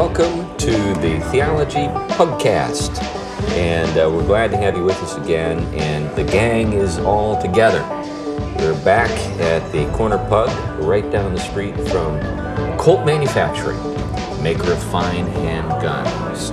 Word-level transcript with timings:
welcome 0.00 0.56
to 0.56 0.70
the 1.02 1.20
Theology 1.30 1.86
Pugcast. 2.14 3.02
And 3.50 3.90
uh, 3.98 4.10
we're 4.10 4.24
glad 4.24 4.50
to 4.50 4.56
have 4.56 4.74
you 4.74 4.82
with 4.82 4.96
us 5.02 5.18
again. 5.18 5.58
And 5.74 6.08
the 6.16 6.24
gang 6.24 6.72
is 6.72 6.96
all 6.96 7.38
together. 7.38 7.82
We're 8.56 8.82
back 8.82 9.10
at 9.38 9.70
the 9.72 9.84
Corner 9.92 10.16
Pug, 10.16 10.48
right 10.82 11.08
down 11.12 11.34
the 11.34 11.40
street 11.40 11.74
from 11.90 12.18
Colt 12.78 13.04
Manufacturing, 13.04 13.76
maker 14.42 14.72
of 14.72 14.82
fine 14.84 15.26
handguns. 15.26 16.50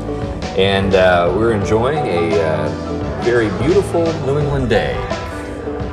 And 0.58 0.94
uh, 0.96 1.34
we're 1.34 1.54
enjoying 1.54 2.06
a 2.06 2.42
uh, 2.42 3.22
very 3.24 3.48
beautiful 3.66 4.04
New 4.26 4.40
England 4.40 4.70
day. 4.70 4.94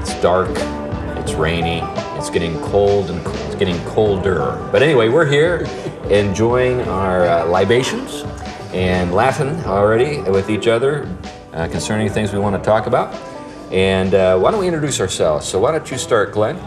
It's 0.01 0.21
dark, 0.21 0.51
it's 1.21 1.35
rainy, 1.35 1.83
it's 2.19 2.31
getting 2.31 2.61
cold 2.63 3.11
and 3.11 3.25
it's 3.47 3.55
getting 3.55 3.81
colder. 3.85 4.69
But 4.73 4.83
anyway, 4.83 5.09
we're 5.09 5.31
here 5.31 5.69
enjoying 6.11 6.81
our 6.83 7.27
uh, 7.27 7.47
libations 7.47 8.23
and 8.73 9.15
laughing 9.15 9.49
already 9.65 10.21
with 10.31 10.51
each 10.51 10.67
other 10.67 11.09
uh, 11.53 11.69
concerning 11.69 12.09
things 12.09 12.33
we 12.33 12.39
want 12.39 12.57
to 12.57 12.63
talk 12.63 12.87
about. 12.87 13.15
And 13.71 14.15
uh, 14.15 14.39
why 14.39 14.51
don't 14.51 14.61
we 14.61 14.67
introduce 14.67 15.01
ourselves? 15.01 15.47
So 15.47 15.59
why 15.59 15.73
don't 15.73 15.91
you 15.91 15.99
start, 15.99 16.33
Glenn? 16.33 16.59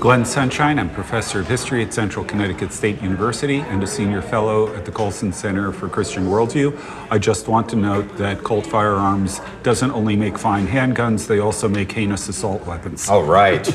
Glenn 0.00 0.24
Sunshine. 0.24 0.78
I'm 0.78 0.90
professor 0.90 1.40
of 1.40 1.48
history 1.48 1.82
at 1.82 1.92
Central 1.92 2.24
Connecticut 2.24 2.72
State 2.72 3.02
University 3.02 3.56
and 3.58 3.82
a 3.82 3.86
senior 3.86 4.22
fellow 4.22 4.72
at 4.76 4.84
the 4.84 4.92
Colson 4.92 5.32
Center 5.32 5.72
for 5.72 5.88
Christian 5.88 6.26
Worldview. 6.26 6.78
I 7.10 7.18
just 7.18 7.48
want 7.48 7.68
to 7.70 7.76
note 7.76 8.16
that 8.16 8.44
Colt 8.44 8.64
Firearms 8.64 9.40
doesn't 9.64 9.90
only 9.90 10.14
make 10.14 10.38
fine 10.38 10.68
handguns, 10.68 11.26
they 11.26 11.40
also 11.40 11.68
make 11.68 11.90
heinous 11.90 12.28
assault 12.28 12.64
weapons. 12.64 13.08
All 13.08 13.24
right. 13.24 13.66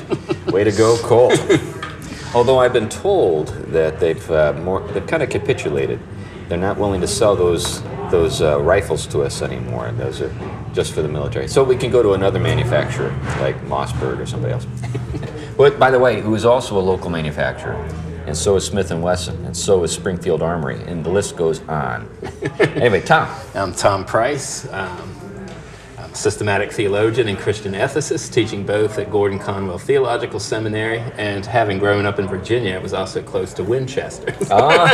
Way 0.48 0.64
to 0.64 0.72
go, 0.72 0.98
Colt. 1.00 1.38
Although 2.36 2.58
I've 2.58 2.74
been 2.74 2.90
told 2.90 3.50
that 3.72 4.00
they've 4.00 4.32
uh, 4.32 4.54
more, 4.54 4.82
they've 4.88 5.06
kind 5.06 5.22
of 5.22 5.30
capitulated. 5.30 6.00
They're 6.50 6.58
not 6.58 6.78
willing 6.78 7.02
to 7.02 7.08
sell 7.08 7.36
those 7.36 7.84
those 8.10 8.42
uh, 8.42 8.60
rifles 8.60 9.06
to 9.08 9.22
us 9.22 9.42
anymore. 9.42 9.92
Those 9.92 10.22
are 10.22 10.34
just 10.74 10.94
for 10.94 11.04
the 11.04 11.08
military. 11.08 11.48
So 11.48 11.64
we 11.64 11.76
can 11.76 11.92
go 11.92 12.02
to 12.02 12.14
another 12.14 12.40
manufacturer 12.40 13.10
like 13.40 13.56
Mossberg 13.66 14.20
or 14.20 14.26
somebody 14.26 14.54
else. 14.54 14.66
but 15.58 15.78
by 15.78 15.92
the 15.92 16.00
way, 16.00 16.22
who 16.22 16.34
is 16.34 16.44
also 16.44 16.78
a 16.78 16.82
local 16.82 17.12
manufacturer, 17.12 17.76
and 18.26 18.36
so 18.36 18.56
is 18.56 18.66
Smith 18.66 18.90
and 18.90 19.04
Wesson, 19.04 19.46
and 19.46 19.56
so 19.56 19.84
is 19.84 19.92
Springfield 19.92 20.42
Armory, 20.42 20.82
and 20.84 21.06
the 21.06 21.10
list 21.10 21.36
goes 21.36 21.62
on. 21.68 22.10
anyway, 22.60 23.02
Tom. 23.02 23.30
I'm 23.54 23.74
Tom 23.74 24.06
Price. 24.06 24.72
Um, 24.72 25.13
systematic 26.14 26.72
theologian 26.72 27.28
and 27.28 27.38
Christian 27.38 27.74
ethicist, 27.74 28.32
teaching 28.34 28.66
both 28.66 28.98
at 29.00 29.12
Gordon 29.12 29.40
Conwell 29.40 29.78
Theological 29.78 30.40
Seminary, 30.40 31.00
and 31.18 31.46
having 31.46 31.80
grown 31.80 32.06
up 32.06 32.20
in 32.20 32.28
Virginia, 32.28 32.76
I 32.76 32.78
was 32.80 32.94
also 32.94 33.22
close 33.22 33.54
to 33.56 33.64
Winchester, 33.64 34.36
Ah, 34.52 34.88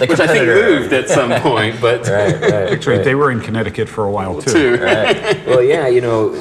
which 0.00 0.18
I 0.20 0.26
think 0.26 0.46
moved 0.46 0.92
at 0.92 1.08
some 1.08 1.30
point, 1.42 1.80
but 1.80 2.06
Right, 2.08 2.40
right. 2.40 2.52
Actually, 2.72 2.96
right. 2.96 3.04
they 3.04 3.14
were 3.14 3.30
in 3.30 3.40
Connecticut 3.40 3.88
for 3.88 4.04
a 4.04 4.10
while 4.10 4.40
too. 4.40 4.76
too. 4.76 4.82
Right. 4.84 5.46
Well, 5.46 5.62
yeah, 5.62 5.88
you 5.88 6.00
know. 6.00 6.32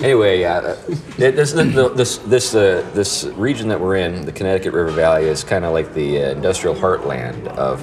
Anyway, 0.00 0.44
uh, 0.44 0.76
this 1.16 1.52
this 1.52 2.18
this 2.18 2.54
uh, 2.54 2.88
this 2.94 3.24
region 3.36 3.68
that 3.68 3.80
we're 3.80 3.96
in, 3.96 4.24
the 4.26 4.32
Connecticut 4.32 4.72
River 4.74 4.90
Valley, 4.90 5.24
is 5.24 5.42
kind 5.44 5.64
of 5.64 5.72
like 5.72 5.94
the 5.94 6.22
uh, 6.22 6.30
industrial 6.30 6.74
heartland 6.74 7.46
of 7.48 7.80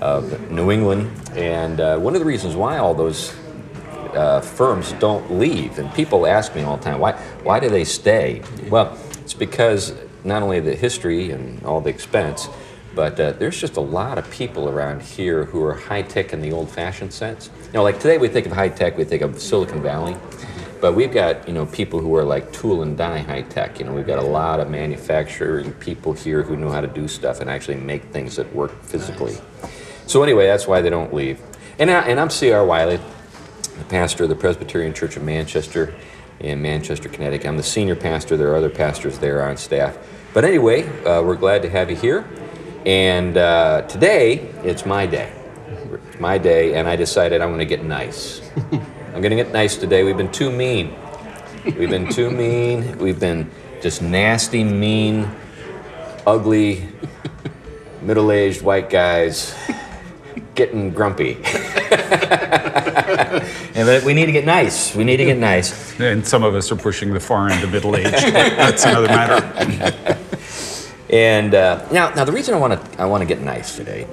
of 0.00 0.50
New 0.50 0.70
England, 0.70 1.10
and 1.36 1.80
uh, 1.80 1.98
one 1.98 2.14
of 2.14 2.20
the 2.20 2.26
reasons 2.26 2.56
why 2.56 2.78
all 2.78 2.94
those 2.94 3.34
uh, 4.16 4.40
firms 4.40 4.92
don't 4.94 5.38
leave, 5.38 5.78
and 5.78 5.92
people 5.94 6.26
ask 6.26 6.54
me 6.54 6.62
all 6.62 6.76
the 6.76 6.84
time, 6.84 7.00
why 7.00 7.12
why 7.42 7.60
do 7.60 7.68
they 7.68 7.84
stay? 7.84 8.42
Well, 8.68 8.96
it's 9.20 9.34
because 9.34 9.94
not 10.24 10.42
only 10.42 10.60
the 10.60 10.74
history 10.74 11.30
and 11.30 11.62
all 11.64 11.80
the 11.80 11.90
expense, 11.90 12.48
but 12.94 13.18
uh, 13.20 13.32
there's 13.32 13.60
just 13.60 13.76
a 13.76 13.80
lot 13.80 14.18
of 14.18 14.28
people 14.30 14.68
around 14.68 15.02
here 15.02 15.44
who 15.44 15.62
are 15.64 15.74
high 15.74 16.02
tech 16.02 16.32
in 16.32 16.42
the 16.42 16.52
old 16.52 16.70
fashioned 16.70 17.12
sense. 17.12 17.50
You 17.66 17.74
know, 17.74 17.82
like 17.82 18.00
today 18.00 18.18
we 18.18 18.28
think 18.28 18.46
of 18.46 18.52
high 18.52 18.68
tech, 18.68 18.96
we 18.96 19.04
think 19.04 19.22
of 19.22 19.40
Silicon 19.40 19.82
Valley. 19.82 20.16
But 20.80 20.94
we've 20.94 21.12
got, 21.12 21.46
you 21.46 21.52
know, 21.52 21.66
people 21.66 22.00
who 22.00 22.16
are 22.16 22.24
like 22.24 22.52
tool 22.52 22.82
and 22.82 22.96
die 22.96 23.18
high 23.18 23.42
tech. 23.42 23.78
You 23.78 23.84
know, 23.84 23.92
we've 23.92 24.06
got 24.06 24.18
a 24.18 24.26
lot 24.26 24.60
of 24.60 24.70
manufacturing 24.70 25.72
people 25.74 26.14
here 26.14 26.42
who 26.42 26.56
know 26.56 26.70
how 26.70 26.80
to 26.80 26.86
do 26.86 27.06
stuff 27.06 27.40
and 27.40 27.50
actually 27.50 27.76
make 27.76 28.04
things 28.04 28.36
that 28.36 28.52
work 28.54 28.82
physically. 28.82 29.36
So 30.06 30.22
anyway, 30.22 30.46
that's 30.46 30.66
why 30.66 30.80
they 30.80 30.88
don't 30.88 31.12
leave. 31.12 31.40
And, 31.78 31.90
I, 31.90 32.00
and 32.08 32.18
I'm 32.18 32.30
C.R. 32.30 32.64
Wiley, 32.64 32.98
the 33.80 33.86
pastor 33.86 34.24
of 34.24 34.28
the 34.28 34.36
Presbyterian 34.36 34.92
Church 34.92 35.16
of 35.16 35.22
Manchester 35.22 35.94
in 36.38 36.60
Manchester, 36.60 37.08
Connecticut. 37.08 37.46
I'm 37.46 37.56
the 37.56 37.62
senior 37.62 37.96
pastor. 37.96 38.36
There 38.36 38.52
are 38.52 38.56
other 38.56 38.68
pastors 38.68 39.18
there 39.18 39.42
on 39.42 39.56
staff. 39.56 39.96
But 40.34 40.44
anyway, 40.44 40.86
uh, 41.04 41.22
we're 41.22 41.36
glad 41.36 41.62
to 41.62 41.70
have 41.70 41.90
you 41.90 41.96
here. 41.96 42.28
And 42.84 43.36
uh, 43.36 43.82
today, 43.82 44.50
it's 44.62 44.84
my 44.84 45.06
day. 45.06 45.32
It's 46.08 46.20
my 46.20 46.36
day, 46.36 46.74
and 46.74 46.88
I 46.88 46.96
decided 46.96 47.40
I'm 47.40 47.48
going 47.48 47.60
to 47.60 47.64
get 47.64 47.82
nice. 47.82 48.42
I'm 48.72 49.22
going 49.22 49.30
to 49.30 49.36
get 49.36 49.50
nice 49.50 49.76
today. 49.76 50.04
We've 50.04 50.16
been 50.16 50.30
too 50.30 50.52
mean. 50.52 50.94
We've 51.64 51.90
been 51.90 52.08
too 52.08 52.30
mean. 52.30 52.98
We've 52.98 53.18
been 53.18 53.50
just 53.80 54.02
nasty, 54.02 54.62
mean, 54.62 55.30
ugly, 56.26 56.86
middle 58.02 58.30
aged 58.30 58.60
white 58.60 58.90
guys 58.90 59.54
getting 60.54 60.90
grumpy. 60.90 61.38
and 63.80 63.86
but 63.86 64.04
we 64.04 64.12
need 64.12 64.26
to 64.26 64.32
get 64.32 64.44
nice. 64.44 64.94
We 64.94 65.04
need 65.04 65.16
to 65.16 65.24
get 65.24 65.38
nice. 65.38 65.98
And 65.98 66.26
some 66.26 66.42
of 66.42 66.54
us 66.54 66.70
are 66.70 66.76
pushing 66.76 67.14
the 67.14 67.20
far 67.20 67.48
end 67.48 67.64
of 67.64 67.72
middle 67.72 67.96
age. 67.96 68.10
That's 68.10 68.84
another 68.84 69.06
matter. 69.06 70.18
And 71.08 71.54
uh, 71.54 71.88
now, 71.90 72.10
now 72.10 72.24
the 72.24 72.32
reason 72.32 72.54
I 72.54 72.58
want 72.58 72.80
to 72.80 73.00
I 73.00 73.06
want 73.06 73.22
to 73.22 73.26
get 73.26 73.40
nice 73.40 73.76
today 73.76 74.06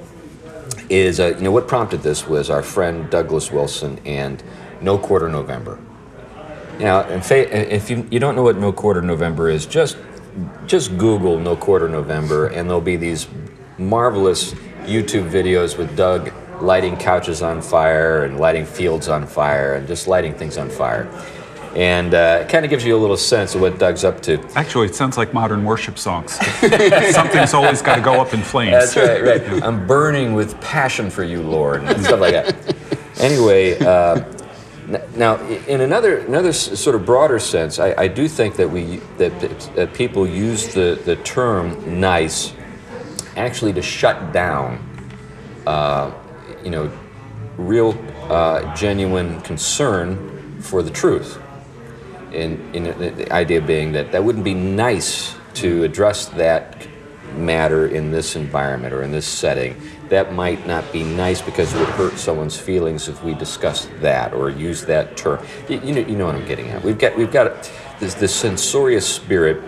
is 0.88 1.20
uh, 1.20 1.34
you 1.36 1.42
know 1.42 1.52
what 1.52 1.68
prompted 1.68 2.02
this 2.02 2.26
was 2.26 2.48
our 2.48 2.62
friend 2.62 3.08
Douglas 3.10 3.52
Wilson 3.52 4.00
and 4.06 4.42
No 4.80 4.98
Quarter 4.98 5.28
November. 5.28 5.78
Now, 6.80 7.00
if 7.00 7.90
you, 7.90 8.06
you 8.10 8.18
don't 8.18 8.36
know 8.36 8.42
what 8.42 8.56
No 8.56 8.72
Quarter 8.72 9.02
November 9.02 9.50
is, 9.50 9.66
just 9.66 9.98
just 10.66 10.96
Google 10.96 11.38
No 11.38 11.56
Quarter 11.56 11.88
November, 11.88 12.46
and 12.46 12.68
there'll 12.68 12.80
be 12.80 12.96
these 12.96 13.28
marvelous 13.76 14.54
YouTube 14.84 15.30
videos 15.30 15.76
with 15.76 15.94
Doug 15.94 16.32
lighting 16.62 16.96
couches 16.96 17.42
on 17.42 17.62
fire 17.62 18.24
and 18.24 18.38
lighting 18.38 18.66
fields 18.66 19.08
on 19.08 19.26
fire 19.26 19.74
and 19.74 19.86
just 19.86 20.06
lighting 20.06 20.34
things 20.34 20.58
on 20.58 20.68
fire. 20.68 21.08
And 21.74 22.14
uh, 22.14 22.40
it 22.42 22.48
kind 22.48 22.64
of 22.64 22.70
gives 22.70 22.84
you 22.84 22.96
a 22.96 22.98
little 22.98 23.16
sense 23.16 23.54
of 23.54 23.60
what 23.60 23.78
Doug's 23.78 24.02
up 24.02 24.20
to. 24.22 24.38
Actually, 24.56 24.86
it 24.86 24.94
sounds 24.94 25.16
like 25.16 25.34
modern 25.34 25.64
worship 25.64 25.98
songs. 25.98 26.32
Something's 27.10 27.54
always 27.54 27.82
got 27.82 27.96
to 27.96 28.00
go 28.00 28.20
up 28.20 28.32
in 28.32 28.42
flames. 28.42 28.94
That's 28.94 28.96
right, 28.96 29.22
right. 29.22 29.62
I'm 29.62 29.86
burning 29.86 30.34
with 30.34 30.58
passion 30.60 31.10
for 31.10 31.24
you, 31.24 31.42
Lord, 31.42 31.84
and 31.84 32.02
stuff 32.02 32.20
like 32.20 32.32
that. 32.32 32.56
Anyway, 33.20 33.78
uh, 33.78 34.24
now 35.16 35.38
in 35.66 35.82
another 35.82 36.18
another 36.18 36.52
sort 36.52 36.96
of 36.96 37.04
broader 37.04 37.38
sense, 37.38 37.78
I, 37.78 37.94
I 37.98 38.08
do 38.08 38.28
think 38.28 38.56
that 38.56 38.70
we 38.70 38.96
that, 39.18 39.38
that 39.74 39.92
people 39.92 40.26
use 40.26 40.72
the 40.72 41.00
the 41.04 41.16
term 41.16 42.00
"nice" 42.00 42.54
actually 43.36 43.72
to 43.74 43.82
shut 43.82 44.32
down, 44.32 44.78
uh, 45.66 46.12
you 46.64 46.70
know, 46.70 46.90
real 47.56 47.96
uh, 48.30 48.74
genuine 48.74 49.40
concern 49.42 50.60
for 50.60 50.82
the 50.82 50.90
truth. 50.90 51.38
And, 52.32 52.74
the- 52.74 53.10
the 53.10 53.32
idea 53.32 53.60
being 53.60 53.92
that 53.92 54.12
that 54.12 54.22
wouldn't 54.22 54.44
be 54.44 54.54
nice 54.54 55.34
to 55.54 55.82
address 55.82 56.26
that 56.26 56.86
matter 57.34 57.86
in 57.86 58.10
this 58.10 58.36
environment 58.36 58.92
or 58.94 59.02
in 59.02 59.12
this 59.12 59.26
setting. 59.26 59.80
That 60.08 60.32
might 60.32 60.66
not 60.66 60.90
be 60.92 61.02
nice 61.04 61.42
because 61.42 61.74
it 61.74 61.78
would 61.78 61.88
hurt 61.90 62.18
someone's 62.18 62.58
feelings 62.58 63.08
if 63.08 63.22
we 63.22 63.34
discussed 63.34 63.90
that 64.00 64.32
or 64.32 64.50
use 64.50 64.84
that 64.86 65.16
term. 65.16 65.44
You, 65.68 65.80
you 65.80 65.92
know, 65.94 66.00
you 66.00 66.16
know 66.16 66.26
what 66.26 66.34
I'm 66.34 66.46
getting 66.46 66.68
at. 66.68 66.82
We've 66.82 66.98
got 66.98 67.16
we've 67.16 67.30
got 67.30 67.70
this, 68.00 68.14
this 68.14 68.34
censorious 68.34 69.06
spirit 69.06 69.62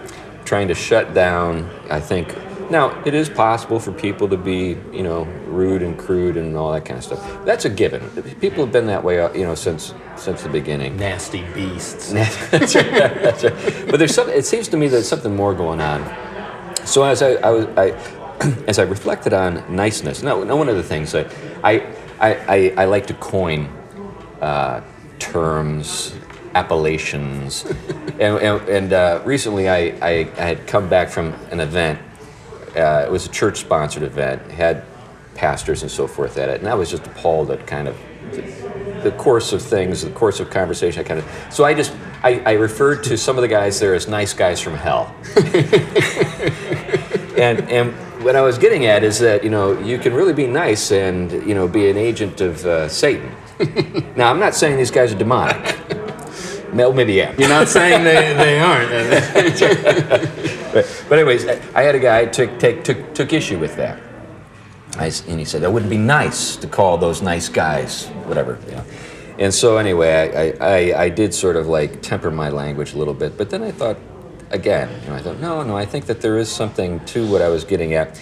trying 0.45 0.69
to 0.69 0.75
shut 0.75 1.13
down. 1.13 1.69
I 1.91 2.01
think 2.01 2.35
now 2.71 3.03
it 3.05 3.15
is 3.15 3.29
possible 3.29 3.81
for 3.81 3.93
people 3.93 4.29
to 4.29 4.37
be 4.37 4.77
you 4.93 5.03
know 5.03 5.25
rude 5.47 5.83
and 5.83 5.99
crude 5.99 6.37
and 6.37 6.57
all 6.57 6.73
that 6.73 6.85
kind 6.85 6.99
of 6.99 7.05
stuff. 7.05 7.45
That's 7.45 7.65
a 7.65 7.71
given. 7.71 8.09
People 8.41 8.65
have 8.65 8.73
been 8.73 8.87
that 8.87 9.03
way 9.03 9.21
uh, 9.21 9.33
you 9.33 9.45
know 9.45 9.55
since 9.55 9.95
since 10.17 10.43
the 10.43 10.49
beginning. 10.49 10.97
Nasty 10.97 11.45
beasts. 11.55 12.13
that's 12.51 12.75
right. 12.75 12.91
That's 12.91 13.45
right. 13.45 13.87
But 13.91 13.99
there's 13.99 14.15
something. 14.15 14.37
It 14.37 14.47
seems 14.47 14.69
to 14.69 14.77
me 14.77 14.89
there's 14.89 15.09
something 15.09 15.35
more 15.35 15.55
going 15.55 15.81
on. 15.81 16.03
So 16.85 17.05
as 17.05 17.23
I, 17.23 17.35
I 17.35 17.51
was, 17.51 17.67
I, 17.77 17.91
as 18.67 18.79
I 18.79 18.83
reflected 18.83 19.33
on 19.33 19.65
niceness, 19.75 20.23
no, 20.23 20.43
no 20.45 20.57
one 20.57 20.69
of 20.69 20.77
the 20.77 20.83
things 20.83 21.13
that 21.13 21.33
I, 21.63 21.87
I, 22.19 22.35
I, 22.35 22.75
I 22.79 22.85
like 22.87 23.07
to 23.09 23.15
coin 23.15 23.67
uh, 24.41 24.83
terms, 25.19 26.15
appellations, 26.55 27.65
and, 28.19 28.39
and, 28.39 28.69
and 28.69 28.93
uh, 28.93 29.23
recently 29.25 29.69
I, 29.69 29.79
I, 30.01 30.11
I 30.37 30.43
had 30.43 30.67
come 30.67 30.89
back 30.89 31.11
from 31.11 31.35
an 31.51 31.61
event. 31.61 32.01
Uh, 32.77 33.05
it 33.07 33.11
was 33.11 33.27
a 33.27 33.31
church-sponsored 33.31 34.03
event. 34.03 34.51
Had 34.51 34.85
pastors 35.35 35.83
and 35.83 35.91
so 35.91 36.07
forth 36.07 36.37
at 36.37 36.49
it, 36.49 36.61
and 36.61 36.69
I 36.69 36.75
was 36.75 36.91
just 36.91 37.07
appalled 37.07 37.51
at 37.51 37.67
kind 37.67 37.89
of 37.89 37.97
the, 38.33 38.43
the 39.03 39.13
course 39.13 39.53
of 39.53 39.63
things, 39.63 40.03
the 40.03 40.11
course 40.11 40.41
of 40.41 40.51
conversation. 40.51 41.01
I 41.01 41.05
kind 41.05 41.21
of 41.21 41.27
so 41.51 41.65
I 41.65 41.75
just 41.75 41.93
I, 42.23 42.41
I 42.41 42.53
referred 42.53 43.03
to 43.05 43.17
some 43.17 43.37
of 43.37 43.43
the 43.43 43.49
guys 43.49 43.81
there 43.81 43.95
as 43.95 44.07
nice 44.09 44.35
guys 44.35 44.61
from 44.61 44.75
hell, 44.75 45.15
and 47.37 47.61
and 47.71 47.93
what 48.23 48.37
I 48.37 48.43
was 48.43 48.59
getting 48.59 48.87
at 48.87 49.03
is 49.03 49.19
that 49.21 49.43
you 49.43 49.51
know 49.51 49.79
you 49.81 49.99
can 49.99 50.13
really 50.13 50.35
be 50.35 50.47
nice 50.47 50.93
and 50.93 51.33
you 51.33 51.55
know 51.55 51.67
be 51.67 51.89
an 51.91 51.97
agent 51.97 52.41
of 52.41 52.65
uh, 52.67 52.89
Satan. 52.89 53.35
now 54.17 54.31
I'm 54.31 54.39
not 54.39 54.55
saying 54.55 54.77
these 54.77 54.91
guys 54.91 55.13
are 55.13 55.19
demonic. 55.19 55.77
Maybe 56.73 57.15
yeah. 57.15 57.35
You're 57.37 57.49
not 57.49 57.69
saying 57.69 58.05
they, 58.05 58.33
they 58.35 58.61
aren't. 58.61 58.91
but, 60.73 61.00
but 61.11 61.19
anyways, 61.19 61.47
I 61.75 61.83
had 61.83 61.95
a 61.95 61.99
guy 61.99 62.25
took 62.25 62.59
take 62.59 62.85
took 62.85 63.13
took 63.13 63.35
issue 63.35 63.59
with 63.59 63.77
that. 63.77 64.01
I, 64.97 65.13
and 65.29 65.39
he 65.39 65.45
said 65.45 65.61
that 65.61 65.71
wouldn't 65.71 65.91
be 65.91 65.99
nice 65.99 66.57
to 66.57 66.67
call 66.67 66.97
those 66.97 67.21
nice 67.21 67.51
guys, 67.51 68.07
whatever. 68.25 68.59
You 68.67 68.77
know. 68.77 68.85
And 69.41 69.53
so 69.53 69.79
anyway, 69.79 70.55
I, 70.61 70.65
I, 70.65 71.05
I 71.05 71.09
did 71.09 71.35
sort 71.35 71.57
of 71.57 71.67
like 71.67 72.03
temper 72.03 72.31
my 72.31 72.51
language 72.51 72.93
a 72.93 72.99
little 72.99 73.15
bit, 73.15 73.39
but 73.39 73.49
then 73.49 73.63
I 73.63 73.71
thought, 73.71 73.97
again, 74.51 74.91
know, 75.09 75.15
I 75.15 75.23
thought, 75.23 75.41
no, 75.41 75.63
no, 75.63 75.77
I 75.77 75.87
think 75.87 76.07
that 76.07 76.21
there 76.21 76.37
is 76.37 76.51
something 76.51 77.01
to 77.07 77.27
what 77.27 77.41
I 77.41 77.49
was 77.49 77.65
getting 77.65 77.95
at, 77.95 78.21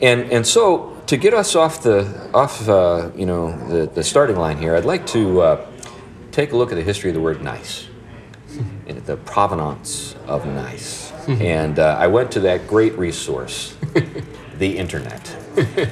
and 0.00 0.30
and 0.30 0.46
so 0.46 0.94
to 1.06 1.16
get 1.16 1.32
us 1.34 1.56
off 1.56 1.82
the 1.82 2.30
off, 2.34 2.68
uh, 2.68 3.10
you 3.16 3.24
know, 3.26 3.56
the, 3.68 3.86
the 3.86 4.04
starting 4.04 4.36
line 4.36 4.58
here, 4.58 4.76
I'd 4.76 4.84
like 4.84 5.06
to 5.08 5.40
uh, 5.40 5.66
take 6.30 6.52
a 6.52 6.56
look 6.56 6.70
at 6.70 6.74
the 6.74 6.84
history 6.84 7.10
of 7.10 7.14
the 7.14 7.22
word 7.22 7.42
nice, 7.42 7.88
and 8.86 8.98
the 9.06 9.16
provenance 9.16 10.14
of 10.26 10.46
nice, 10.46 11.07
and 11.28 11.78
uh, 11.78 11.96
I 11.98 12.06
went 12.06 12.32
to 12.32 12.40
that 12.40 12.66
great 12.66 12.96
resource, 12.98 13.76
the 14.58 14.76
internet 14.78 15.36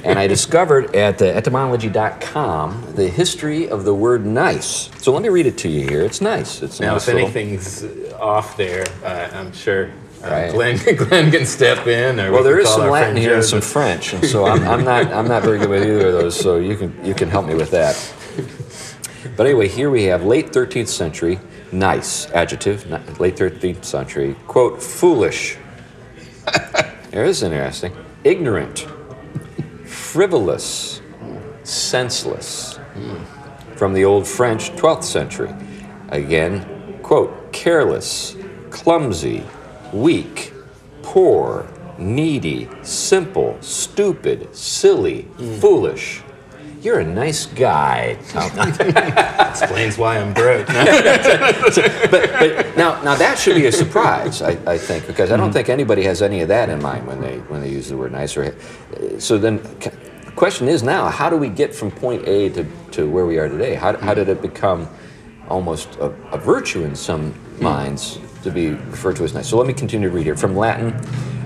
and 0.03 0.17
I 0.17 0.27
discovered 0.27 0.95
at 0.95 1.17
the 1.17 1.33
etymology.com 1.35 2.93
the 2.95 3.07
history 3.09 3.69
of 3.69 3.83
the 3.83 3.93
word 3.93 4.25
nice. 4.25 4.89
So 5.01 5.11
let 5.11 5.21
me 5.21 5.29
read 5.29 5.45
it 5.45 5.57
to 5.59 5.69
you 5.69 5.87
here. 5.87 6.03
It's 6.03 6.21
nice. 6.21 6.61
It's 6.61 6.79
now, 6.79 6.93
nice 6.93 7.07
if 7.07 7.13
little- 7.13 7.29
anything's 7.29 7.83
off 8.13 8.57
there, 8.57 8.85
uh, 9.03 9.29
I'm 9.33 9.51
sure 9.53 9.91
uh, 10.23 10.29
Right. 10.29 10.51
Glenn, 10.51 10.77
Glenn 10.95 11.31
can 11.31 11.45
step 11.45 11.85
in. 11.85 12.19
Or 12.19 12.31
Well, 12.31 12.41
we 12.41 12.49
there 12.49 12.59
is 12.59 12.69
some 12.69 12.89
Latin 12.89 13.17
here 13.17 13.35
and 13.35 13.43
some 13.43 13.61
French, 13.61 14.13
and 14.13 14.25
so 14.25 14.45
I'm, 14.51 14.63
I'm 14.67 14.83
not 14.83 15.07
I'm 15.13 15.27
not 15.27 15.43
very 15.43 15.59
good 15.59 15.69
with 15.69 15.83
either 15.83 16.07
of 16.07 16.13
those. 16.13 16.39
So 16.39 16.57
you 16.57 16.75
can 16.75 17.05
you 17.05 17.13
can 17.13 17.29
help 17.29 17.45
me 17.45 17.53
with 17.53 17.71
that. 17.71 17.95
But 19.35 19.45
anyway, 19.45 19.67
here 19.67 19.89
we 19.91 20.05
have 20.05 20.23
late 20.23 20.47
13th 20.47 20.87
century, 20.87 21.39
nice 21.71 22.29
adjective, 22.31 22.89
late 23.19 23.35
13th 23.35 23.85
century. 23.85 24.35
Quote 24.47 24.81
foolish. 24.81 25.57
There 27.09 27.25
is 27.25 27.41
interesting. 27.41 27.95
Ignorant, 28.23 28.85
frivolous, 29.85 31.01
senseless. 31.63 32.77
From 33.75 33.93
the 33.93 34.05
Old 34.05 34.27
French 34.27 34.71
12th 34.71 35.03
century. 35.03 35.51
Again, 36.09 36.99
quote, 37.01 37.51
careless, 37.53 38.35
clumsy, 38.69 39.43
weak, 39.93 40.53
poor, 41.01 41.67
needy, 41.97 42.69
simple, 42.83 43.57
stupid, 43.61 44.55
silly, 44.55 45.21
hmm. 45.21 45.55
foolish. 45.59 46.21
You're 46.81 46.99
a 46.99 47.05
nice 47.05 47.47
guy. 47.47 48.17
Explains 49.49 49.97
why 49.97 50.19
I'm 50.19 50.33
broke. 50.33 50.67
but, 52.11 52.11
but 52.11 52.77
now, 52.77 53.01
now 53.01 53.15
that 53.15 53.39
should 53.39 53.55
be 53.55 53.65
a 53.65 53.71
surprise, 53.71 54.41
I, 54.43 54.51
I 54.71 54.77
think, 54.77 55.07
because 55.07 55.31
I 55.31 55.37
don't 55.37 55.51
think 55.51 55.69
anybody 55.69 56.03
has 56.03 56.21
any 56.21 56.41
of 56.41 56.49
that 56.49 56.69
in 56.69 56.81
mind 56.81 57.07
when 57.07 57.19
they 57.19 57.37
when 57.39 57.61
they 57.61 57.69
use 57.69 57.89
the 57.89 57.97
word 57.97 58.11
nice. 58.11 58.37
Or, 58.37 58.43
uh, 58.43 59.19
so 59.19 59.39
then, 59.39 59.57
the 59.79 60.31
question 60.35 60.67
is 60.67 60.83
now, 60.83 61.09
how 61.09 61.31
do 61.31 61.37
we 61.37 61.49
get 61.49 61.73
from 61.73 61.89
point 61.89 62.27
A 62.27 62.49
to, 62.49 62.65
to 62.91 63.09
where 63.09 63.25
we 63.25 63.39
are 63.39 63.49
today? 63.49 63.73
How, 63.73 63.97
how 63.97 64.13
did 64.13 64.29
it 64.29 64.41
become 64.41 64.87
almost 65.49 65.95
a, 65.95 66.11
a 66.31 66.37
virtue 66.37 66.83
in 66.83 66.95
some 66.95 67.33
minds 67.59 68.19
to 68.43 68.51
be 68.51 68.69
referred 68.69 69.15
to 69.15 69.23
as 69.23 69.33
nice? 69.33 69.49
So 69.49 69.57
let 69.57 69.65
me 69.65 69.73
continue 69.73 70.09
to 70.09 70.15
read 70.15 70.25
here 70.25 70.37
from 70.37 70.55
Latin, 70.55 70.93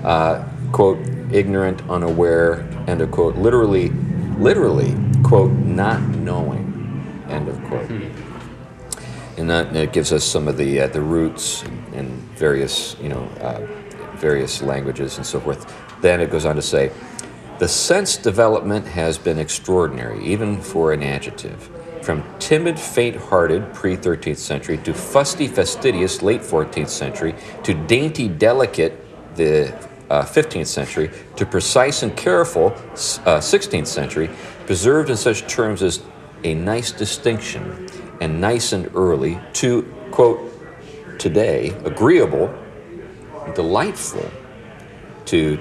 uh, 0.04 0.46
quote, 0.72 0.98
ignorant, 1.32 1.80
unaware, 1.88 2.68
end 2.86 3.00
of 3.00 3.10
quote, 3.10 3.36
literally, 3.36 3.90
literally, 4.38 4.94
quote, 5.22 5.52
not 5.52 6.00
knowing, 6.00 6.68
end 7.28 7.48
of 7.48 7.62
quote 7.64 7.90
and 9.36 9.48
that 9.48 9.74
it 9.74 9.92
gives 9.92 10.12
us 10.12 10.24
some 10.24 10.46
of 10.46 10.56
the 10.56 10.80
uh, 10.80 10.86
the 10.88 11.00
roots 11.00 11.62
in 11.94 12.08
various 12.36 12.96
you 13.00 13.08
know 13.08 13.22
uh, 13.40 13.66
various 14.16 14.62
languages 14.62 15.16
and 15.16 15.26
so 15.26 15.40
forth. 15.40 15.66
Then 16.00 16.20
it 16.20 16.30
goes 16.30 16.44
on 16.44 16.56
to 16.56 16.62
say, 16.62 16.92
the 17.58 17.68
sense 17.68 18.16
development 18.16 18.86
has 18.86 19.18
been 19.18 19.38
extraordinary, 19.38 20.24
even 20.24 20.60
for 20.60 20.92
an 20.92 21.02
adjective. 21.02 21.70
From 22.02 22.24
timid, 22.40 22.78
faint-hearted 22.78 23.72
pre-13th 23.72 24.36
century 24.36 24.78
to 24.78 24.92
fusty, 24.92 25.46
fastidious 25.46 26.22
late 26.22 26.40
14th 26.40 26.88
century 26.88 27.34
to 27.62 27.74
dainty, 27.74 28.28
delicate 28.28 28.98
the 29.36 29.72
uh, 30.12 30.22
15th 30.24 30.66
century 30.66 31.10
to 31.36 31.46
precise 31.46 32.02
and 32.02 32.14
careful 32.16 32.66
uh, 32.66 33.40
16th 33.40 33.86
century, 33.86 34.28
preserved 34.66 35.08
in 35.08 35.16
such 35.16 35.46
terms 35.48 35.82
as 35.82 36.02
a 36.44 36.54
nice 36.54 36.92
distinction 36.92 37.88
and 38.20 38.40
nice 38.40 38.72
and 38.72 38.94
early 38.94 39.40
to 39.54 39.82
quote 40.10 40.38
today 41.18 41.70
agreeable, 41.84 42.52
delightful 43.54 44.30
to 45.24 45.58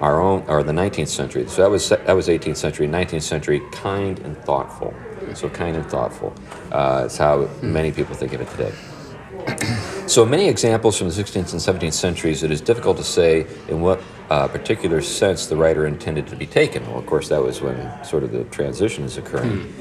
our 0.00 0.20
own 0.20 0.42
or 0.48 0.64
the 0.64 0.72
19th 0.72 1.08
century. 1.08 1.46
So 1.46 1.62
that 1.62 1.70
was 1.70 1.90
that 1.90 2.16
was 2.16 2.26
18th 2.26 2.56
century, 2.56 2.88
19th 2.88 3.22
century, 3.22 3.62
kind 3.70 4.18
and 4.20 4.36
thoughtful. 4.38 4.94
So 5.34 5.48
kind 5.48 5.76
and 5.76 5.86
thoughtful. 5.86 6.34
Uh, 6.72 7.02
it's 7.06 7.18
how 7.18 7.48
many 7.62 7.92
people 7.92 8.16
think 8.16 8.32
of 8.32 8.40
it 8.40 8.48
today. 8.50 9.76
So 10.10 10.26
many 10.26 10.48
examples 10.48 10.98
from 10.98 11.08
the 11.08 11.14
16th 11.14 11.52
and 11.52 11.80
17th 11.80 11.92
centuries, 11.92 12.42
it 12.42 12.50
is 12.50 12.60
difficult 12.60 12.96
to 12.96 13.04
say 13.04 13.46
in 13.68 13.80
what 13.80 14.02
uh, 14.28 14.48
particular 14.48 15.02
sense 15.02 15.46
the 15.46 15.54
writer 15.54 15.86
intended 15.86 16.26
to 16.26 16.34
be 16.34 16.46
taken. 16.46 16.84
Well, 16.88 16.98
of 16.98 17.06
course, 17.06 17.28
that 17.28 17.40
was 17.40 17.60
when 17.60 18.04
sort 18.04 18.24
of 18.24 18.32
the 18.32 18.42
transition 18.42 19.04
is 19.04 19.18
occurring. 19.18 19.72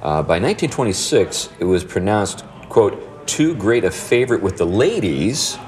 Uh, 0.00 0.22
by 0.22 0.40
1926, 0.40 1.50
it 1.58 1.64
was 1.64 1.84
pronounced, 1.84 2.46
quote, 2.70 3.26
too 3.26 3.54
great 3.56 3.84
a 3.84 3.90
favorite 3.90 4.40
with 4.40 4.56
the 4.56 4.64
ladies 4.64 5.58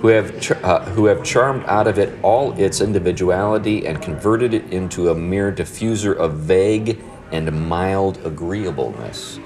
who 0.00 0.08
have, 0.08 0.40
char- 0.40 0.58
uh, 0.64 0.84
who 0.86 1.06
have 1.06 1.22
charmed 1.22 1.64
out 1.66 1.86
of 1.86 1.96
it 1.96 2.18
all 2.24 2.58
its 2.58 2.80
individuality 2.80 3.86
and 3.86 4.02
converted 4.02 4.52
it 4.52 4.64
into 4.72 5.10
a 5.10 5.14
mere 5.14 5.52
diffuser 5.52 6.16
of 6.16 6.38
vague 6.38 7.00
and 7.30 7.68
mild 7.68 8.18
agreeableness. 8.26 9.38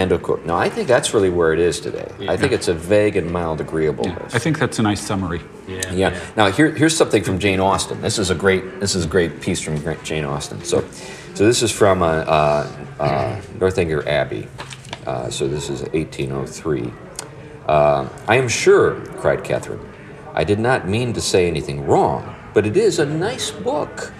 End 0.00 0.12
of 0.12 0.22
quote. 0.22 0.46
Now, 0.46 0.56
I 0.56 0.70
think 0.70 0.88
that's 0.88 1.12
really 1.12 1.28
where 1.28 1.52
it 1.52 1.58
is 1.58 1.78
today. 1.78 2.10
I 2.26 2.34
think 2.34 2.52
it's 2.52 2.68
a 2.68 2.72
vague 2.72 3.16
and 3.16 3.30
mild 3.30 3.60
agreeableness. 3.60 4.34
I 4.34 4.38
think 4.38 4.58
that's 4.58 4.78
a 4.78 4.82
nice 4.82 5.06
summary. 5.06 5.42
Yeah. 5.68 5.92
Yeah. 5.92 6.20
Now 6.38 6.50
here, 6.50 6.70
here's 6.70 6.96
something 6.96 7.22
from 7.22 7.38
Jane 7.38 7.60
Austen. 7.60 8.00
This 8.00 8.18
is 8.18 8.30
a 8.30 8.34
great 8.34 8.80
this 8.80 8.94
is 8.94 9.04
a 9.04 9.08
great 9.08 9.42
piece 9.42 9.60
from 9.60 9.76
Jane 10.02 10.24
Austen. 10.24 10.64
So, 10.64 10.88
so 11.34 11.44
this 11.44 11.62
is 11.62 11.70
from 11.70 12.00
uh, 12.00 12.06
uh, 12.06 12.72
uh, 12.98 13.40
Northanger 13.60 14.08
Abbey. 14.08 14.48
Uh, 15.06 15.28
so 15.28 15.46
this 15.46 15.68
is 15.68 15.82
1803. 15.92 16.90
Uh, 17.66 18.08
I 18.26 18.36
am 18.36 18.48
sure, 18.48 19.04
cried 19.18 19.44
Catherine, 19.44 19.86
I 20.32 20.44
did 20.44 20.60
not 20.60 20.88
mean 20.88 21.12
to 21.12 21.20
say 21.20 21.46
anything 21.46 21.86
wrong, 21.86 22.34
but 22.54 22.64
it 22.64 22.78
is 22.78 22.98
a 22.98 23.04
nice 23.04 23.50
book, 23.50 24.14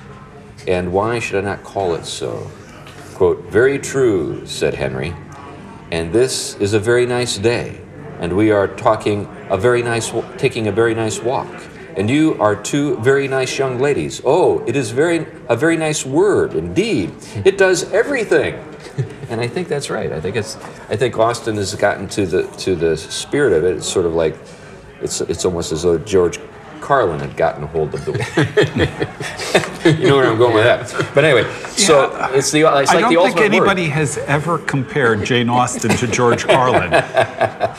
and 0.68 0.92
why 0.92 1.20
should 1.20 1.42
I 1.42 1.48
not 1.48 1.64
call 1.64 1.94
it 1.94 2.04
so? 2.04 2.50
Quote, 3.14 3.44
Very 3.50 3.78
true, 3.78 4.44
said 4.44 4.74
Henry, 4.74 5.14
and 5.90 6.12
this 6.12 6.54
is 6.56 6.74
a 6.74 6.78
very 6.78 7.06
nice 7.06 7.36
day, 7.36 7.80
and 8.20 8.36
we 8.36 8.50
are 8.50 8.68
talking 8.68 9.28
a 9.48 9.56
very 9.56 9.82
nice, 9.82 10.12
taking 10.38 10.68
a 10.68 10.72
very 10.72 10.94
nice 10.94 11.20
walk, 11.20 11.48
and 11.96 12.08
you 12.08 12.40
are 12.40 12.54
two 12.54 12.96
very 12.98 13.26
nice 13.28 13.58
young 13.58 13.78
ladies. 13.78 14.20
Oh, 14.24 14.64
it 14.66 14.76
is 14.76 14.90
very 14.90 15.26
a 15.48 15.56
very 15.56 15.76
nice 15.76 16.06
word 16.06 16.54
indeed. 16.54 17.12
It 17.44 17.58
does 17.58 17.90
everything, 17.92 18.54
and 19.30 19.40
I 19.40 19.48
think 19.48 19.68
that's 19.68 19.90
right. 19.90 20.12
I 20.12 20.20
think 20.20 20.36
it's 20.36 20.56
I 20.88 20.96
think 20.96 21.18
Austen 21.18 21.56
has 21.56 21.74
gotten 21.74 22.08
to 22.10 22.26
the 22.26 22.42
to 22.58 22.76
the 22.76 22.96
spirit 22.96 23.52
of 23.52 23.64
it. 23.64 23.76
It's 23.76 23.88
sort 23.88 24.06
of 24.06 24.14
like 24.14 24.36
it's 25.00 25.20
it's 25.22 25.44
almost 25.44 25.72
as 25.72 25.82
though 25.82 25.98
George 25.98 26.38
Carlin 26.80 27.20
had 27.20 27.36
gotten 27.36 27.62
a 27.64 27.66
hold 27.66 27.94
of 27.94 28.04
the. 28.04 28.12
you 29.98 30.08
know 30.08 30.16
where 30.16 30.26
I'm 30.30 30.38
going 30.38 30.54
with 30.54 30.64
that. 30.64 31.14
But 31.14 31.24
anyway, 31.24 31.44
so 31.68 32.10
it's 32.32 32.50
the 32.50 32.60
it's 32.62 32.88
like 32.88 32.88
I 32.88 33.00
don't 33.00 33.12
the 33.12 33.16
think 33.20 33.36
ultimate 33.36 33.36
word. 33.36 33.54
anybody 33.54 33.84
has 33.88 34.18
ever 34.18 34.58
compared 34.58 35.24
Jane 35.24 35.48
Austen 35.48 35.90
to 35.96 36.06
George 36.06 36.44
Carlin. 36.44 36.92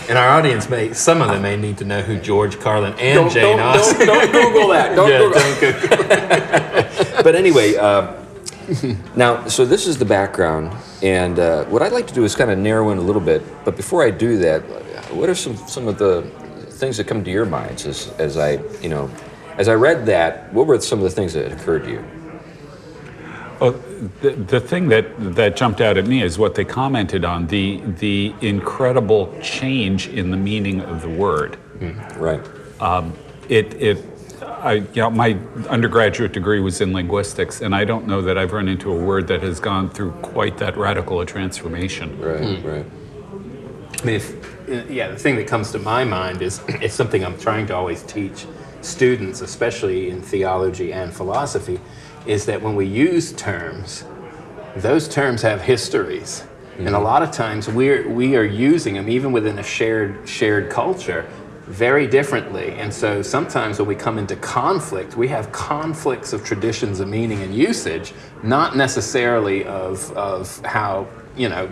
And 0.10 0.18
our 0.18 0.30
audience 0.30 0.70
may, 0.70 0.94
some 0.94 1.22
of 1.22 1.30
them 1.30 1.42
may 1.42 1.56
need 1.56 1.78
to 1.78 1.86
know 1.86 2.02
who 2.02 2.20
George 2.20 2.60
Carlin 2.60 2.94
and 3.00 3.16
Don't, 3.16 3.32
Jane 3.32 3.58
don't, 3.58 3.60
Austen. 3.78 4.08
don't, 4.08 4.32
don't 4.32 4.52
Google 4.54 4.68
that. 4.70 4.96
Don't 4.96 5.10
Yeah, 5.10 5.20
Google. 5.20 6.08
don't 6.08 7.24
But 7.24 7.36
anyway, 7.36 7.76
uh, 7.76 8.14
now 9.16 9.48
so 9.48 9.66
this 9.66 9.86
is 9.88 9.98
the 9.98 10.06
background, 10.06 10.76
and 11.04 11.40
uh, 11.40 11.66
what 11.66 11.82
I'd 11.82 11.92
like 11.94 12.08
to 12.08 12.14
do 12.14 12.24
is 12.24 12.36
kind 12.36 12.52
of 12.52 12.58
narrow 12.58 12.90
in 12.92 12.98
a 12.98 13.02
little 13.02 13.22
bit. 13.22 13.42
But 13.64 13.76
before 13.78 14.04
I 14.04 14.12
do 14.12 14.38
that, 14.40 14.62
what 15.14 15.30
are 15.30 15.36
some 15.36 15.56
some 15.68 15.88
of 15.88 15.98
the 15.98 16.24
things 16.82 16.98
that 16.98 17.08
come 17.08 17.24
to 17.24 17.32
your 17.32 17.46
minds 17.46 17.86
as 17.86 18.10
as 18.20 18.38
I 18.38 18.60
you 18.82 18.90
know 18.90 19.10
as 19.58 19.70
I 19.70 19.76
read 19.76 20.06
that? 20.08 20.52
What 20.54 20.68
were 20.68 20.80
some 20.82 21.00
of 21.00 21.04
the 21.04 21.12
things 21.12 21.34
that 21.34 21.52
occurred 21.52 21.84
to 21.86 21.92
you? 21.92 22.04
Well, 23.62 23.74
the, 24.22 24.32
the 24.32 24.60
thing 24.60 24.90
that, 24.90 25.36
that 25.36 25.56
jumped 25.56 25.82
out 25.82 25.96
at 25.96 26.08
me 26.08 26.24
is 26.24 26.40
what 26.40 26.56
they 26.56 26.66
commented 26.66 27.24
on 27.24 27.46
the, 27.46 27.80
the 28.00 28.34
incredible 28.42 29.38
change 29.40 30.08
in 30.08 30.32
the 30.32 30.38
meaning 30.38 30.82
of 30.82 31.04
the 31.04 31.10
word. 31.10 31.60
Mm, 31.78 32.18
right. 32.18 32.82
Um, 32.82 33.16
it, 33.50 33.76
it, 33.76 34.04
I, 34.42 34.74
you 34.74 35.02
know, 35.04 35.12
my 35.12 35.38
undergraduate 35.70 36.32
degree 36.32 36.60
was 36.60 36.82
in 36.82 36.92
linguistics, 36.92 37.62
and 37.62 37.76
I 37.76 37.86
don't 37.86 38.08
know 38.08 38.24
that 38.24 38.36
I've 38.36 38.52
run 38.52 38.68
into 38.68 38.92
a 38.92 39.00
word 39.00 39.28
that 39.28 39.44
has 39.44 39.60
gone 39.60 39.92
through 39.92 40.14
quite 40.24 40.58
that 40.58 40.76
radical 40.76 41.22
a 41.22 41.26
transformation. 41.28 42.20
Right, 42.20 42.58
hmm. 42.58 42.68
right. 42.68 42.86
I 44.02 44.06
mean, 44.06 44.16
if, 44.16 44.70
uh, 44.70 44.92
yeah, 44.92 45.10
the 45.10 45.18
thing 45.18 45.36
that 45.36 45.48
comes 45.48 45.72
to 45.72 45.80
my 45.80 46.04
mind 46.04 46.42
is 46.42 46.62
it's 46.68 46.96
something 46.96 47.24
I'm 47.24 47.38
trying 47.38 47.68
to 47.68 47.76
always 47.76 48.02
teach 48.04 48.46
students, 48.82 49.42
especially 49.42 50.10
in 50.10 50.22
theology 50.22 50.92
and 50.92 51.14
philosophy, 51.14 51.80
is 52.26 52.46
that 52.48 52.62
when 52.62 52.76
we 52.76 52.86
use 52.86 53.32
terms, 53.34 54.04
those 54.76 55.08
terms 55.08 55.42
have 55.44 55.62
histories. 55.62 56.44
And 56.80 56.96
a 56.96 57.00
lot 57.00 57.22
of 57.22 57.32
times 57.32 57.68
we're, 57.68 58.10
we 58.10 58.36
are 58.36 58.44
using 58.44 58.96
them, 58.96 59.08
even 59.08 59.32
within 59.32 59.60
a 59.60 59.64
shared, 59.64 60.28
shared 60.28 60.72
culture, 60.72 61.28
very 61.66 62.08
differently. 62.08 62.72
And 62.72 62.92
so 62.92 63.22
sometimes 63.22 63.78
when 63.78 63.88
we 63.88 63.96
come 63.96 64.18
into 64.18 64.36
conflict, 64.36 65.16
we 65.16 65.28
have 65.28 65.52
conflicts 65.52 66.34
of 66.34 66.44
traditions 66.44 67.00
of 67.00 67.08
meaning 67.08 67.44
and 67.44 67.54
usage, 67.54 68.14
not 68.42 68.76
necessarily 68.76 69.64
of, 69.66 70.12
of 70.14 70.60
how, 70.66 71.08
you 71.38 71.50
know, 71.50 71.70